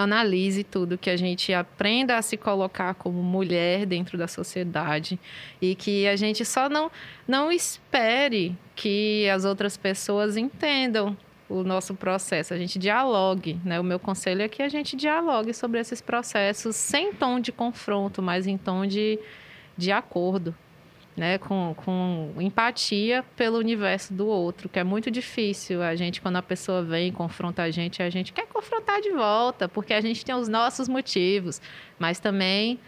[0.00, 5.18] analise tudo, que a gente aprenda a se colocar como mulher dentro da sociedade
[5.60, 6.90] e que a gente só não,
[7.26, 11.16] não espere que as outras pessoas entendam
[11.48, 13.80] o nosso processo, a gente dialogue, né?
[13.80, 18.20] O meu conselho é que a gente dialogue sobre esses processos sem tom de confronto,
[18.20, 19.18] mas em tom de,
[19.76, 20.54] de acordo,
[21.18, 25.82] né, com, com empatia pelo universo do outro, que é muito difícil.
[25.82, 29.10] A gente, quando a pessoa vem e confronta a gente, a gente quer confrontar de
[29.10, 31.60] volta, porque a gente tem os nossos motivos,
[31.98, 32.78] mas também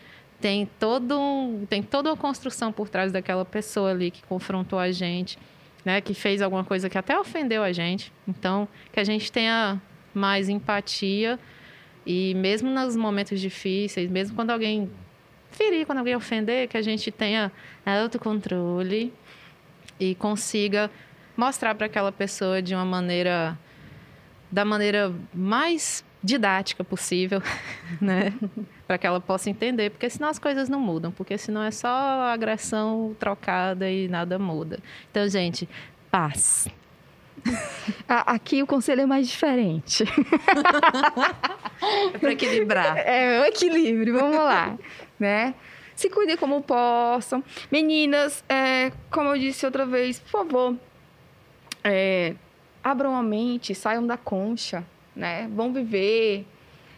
[0.40, 4.90] tem, todo um, tem toda uma construção por trás daquela pessoa ali que confrontou a
[4.93, 5.36] gente,
[5.85, 8.12] né, que fez alguma coisa que até ofendeu a gente.
[8.28, 9.82] Então, que a gente tenha
[10.15, 11.39] mais empatia
[12.07, 14.90] e mesmo nos momentos difíceis, mesmo quando alguém
[15.60, 17.52] ferir, quando alguém ofender, que a gente tenha
[17.84, 19.12] autocontrole
[19.98, 20.90] e consiga
[21.36, 23.58] mostrar para aquela pessoa de uma maneira
[24.50, 27.42] da maneira mais didática possível,
[28.00, 28.32] né?
[28.86, 31.88] para que ela possa entender, porque senão as coisas não mudam, porque senão é só
[31.88, 34.80] agressão trocada e nada muda.
[35.10, 35.68] Então, gente,
[36.10, 36.66] paz.
[38.08, 40.04] Aqui o conselho é mais diferente.
[42.12, 42.96] é para equilibrar.
[42.98, 44.76] É o equilíbrio, vamos lá,
[45.20, 45.55] né?
[46.01, 47.44] se cuidem como possam.
[47.70, 50.76] Meninas, é, como eu disse outra vez, por favor,
[51.84, 52.34] é,
[52.82, 54.82] abram a mente, saiam da concha,
[55.14, 55.47] né?
[55.55, 56.47] Vão viver,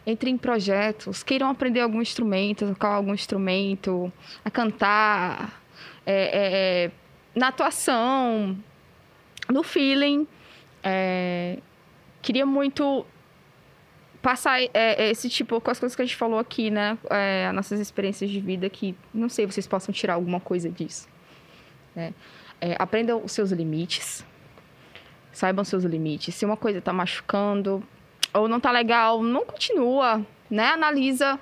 [0.07, 4.13] entrem em projetos, queiram aprender algum instrumento, tocar algum instrumento,
[4.45, 5.61] a cantar,
[6.07, 6.91] é, é, é
[7.35, 8.57] na atuação,
[9.51, 10.29] no feeling.
[10.81, 11.59] É,
[12.21, 13.05] queria muito
[14.23, 16.97] passar é, é, esse tipo, com as coisas que a gente falou aqui, né?
[17.11, 21.09] É, as nossas experiências de vida, que não sei, vocês possam tirar alguma coisa disso.
[21.95, 22.15] Né?
[22.61, 24.25] É, aprendam os seus limites.
[25.33, 26.35] Saibam seus limites.
[26.35, 27.83] Se uma coisa está machucando
[28.33, 30.69] ou não está legal, não continua, né?
[30.69, 31.39] Analisa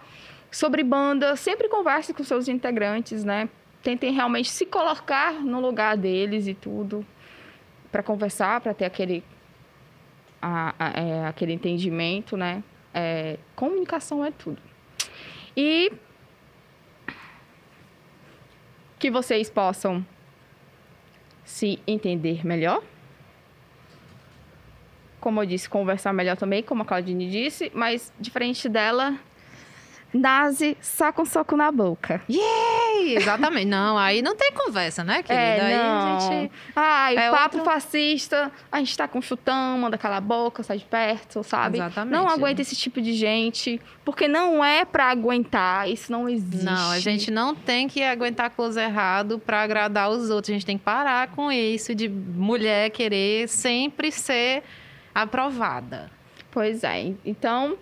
[0.50, 3.48] sobre banda, sempre converse com seus integrantes, né?
[3.82, 7.04] Tentem realmente se colocar no lugar deles e tudo
[7.92, 9.22] para conversar, para ter aquele
[10.40, 12.62] a, a, é, aquele entendimento, né?
[12.92, 14.60] É, comunicação é tudo.
[15.56, 15.92] E
[18.98, 20.04] que vocês possam
[21.44, 22.82] se entender melhor.
[25.20, 29.18] Como eu disse, conversar melhor também, como a Claudine disse, mas diferente dela,
[30.12, 32.20] Nazi só com soco na boca.
[32.28, 33.16] Yay!
[33.16, 33.66] Exatamente.
[33.66, 35.40] Não, aí não tem conversa, né, querida?
[35.42, 36.16] É, aí não.
[36.16, 36.52] a gente.
[36.76, 40.78] Ai, É papo outro- fascista, a gente tá com chutão, manda calar a boca, sai
[40.78, 41.78] de perto, sabe?
[41.78, 42.12] Exatamente.
[42.12, 46.64] Não aguenta esse tipo de gente, porque não é pra aguentar, isso não existe.
[46.64, 50.50] Não, a gente não tem que aguentar coisa errada pra agradar os outros.
[50.50, 54.62] A gente tem que parar com isso de mulher querer sempre ser
[55.14, 56.10] aprovada.
[56.50, 57.76] Pois é, então...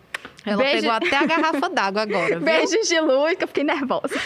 [0.49, 2.41] Ela beijo- pegou até a garrafa d'água agora, viu?
[2.41, 4.15] Beijos de luz, que eu fiquei nervosa.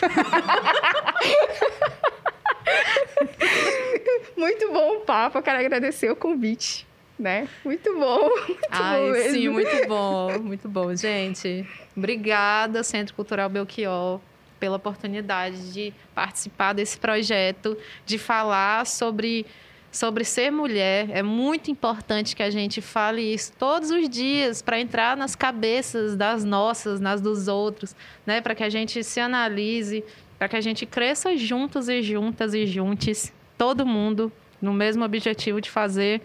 [4.36, 6.86] muito bom o papo, eu quero agradecer o convite,
[7.18, 7.48] né?
[7.64, 9.32] Muito bom, muito bom Ai, mesmo.
[9.34, 11.66] sim, muito bom, muito bom, gente.
[11.96, 14.20] Obrigada, Centro Cultural Belchior,
[14.58, 17.76] pela oportunidade de participar desse projeto,
[18.06, 19.44] de falar sobre,
[19.92, 21.10] sobre ser mulher.
[21.10, 26.16] É muito importante que a gente fale isso todos os dias para entrar nas cabeças
[26.16, 27.94] das nossas, nas dos outros,
[28.26, 28.40] né?
[28.40, 30.02] Para que a gente se analise,
[30.38, 35.60] para que a gente cresça juntos e juntas e juntes, todo mundo no mesmo objetivo
[35.60, 36.22] de fazer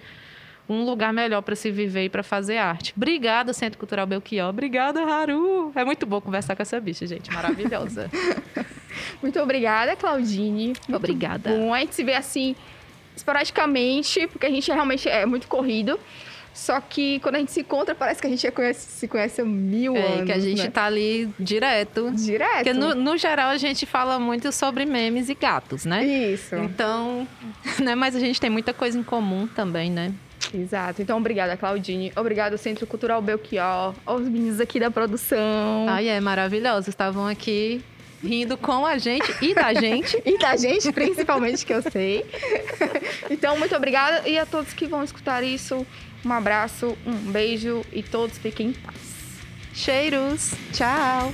[0.69, 2.94] um lugar melhor para se viver e para fazer arte.
[2.95, 4.49] Obrigada, Centro Cultural Belchior.
[4.49, 5.72] Obrigada, Haru.
[5.76, 7.31] É muito bom conversar com essa bicha, gente.
[7.31, 8.10] Maravilhosa.
[9.22, 10.68] Muito obrigada, Claudine.
[10.68, 11.52] Muito Obrigada.
[11.52, 12.56] Bom, a gente se vê assim
[13.18, 15.99] esporadicamente, porque a gente realmente é muito corrido.
[16.53, 19.41] Só que quando a gente se encontra, parece que a gente já conhece- se conhece
[19.41, 20.26] há mil É, anos.
[20.26, 20.69] que a gente né?
[20.72, 22.10] tá ali direto.
[22.15, 22.56] Direto.
[22.56, 26.03] Porque, no, no geral, a gente fala muito sobre memes e gatos, né?
[26.03, 26.56] Isso.
[26.56, 27.27] Então,
[27.80, 27.94] né?
[27.94, 30.11] Mas a gente tem muita coisa em comum também, né?
[30.52, 30.99] Exato.
[30.99, 32.11] Então, obrigada, Claudine.
[32.15, 33.94] Obrigado, Centro Cultural Belchior.
[34.03, 35.85] Aos meninos aqui da produção.
[35.88, 36.89] Ai, é maravilhoso.
[36.89, 37.84] Estavam aqui
[38.23, 40.22] rindo com a gente e da gente.
[40.27, 42.26] E da gente, principalmente, que eu sei.
[43.30, 44.27] então, muito obrigada.
[44.27, 45.85] E a todos que vão escutar isso,
[46.26, 48.98] um abraço, um beijo e todos fiquem em paz.
[49.73, 50.52] Cheiros.
[50.73, 51.31] Tchau.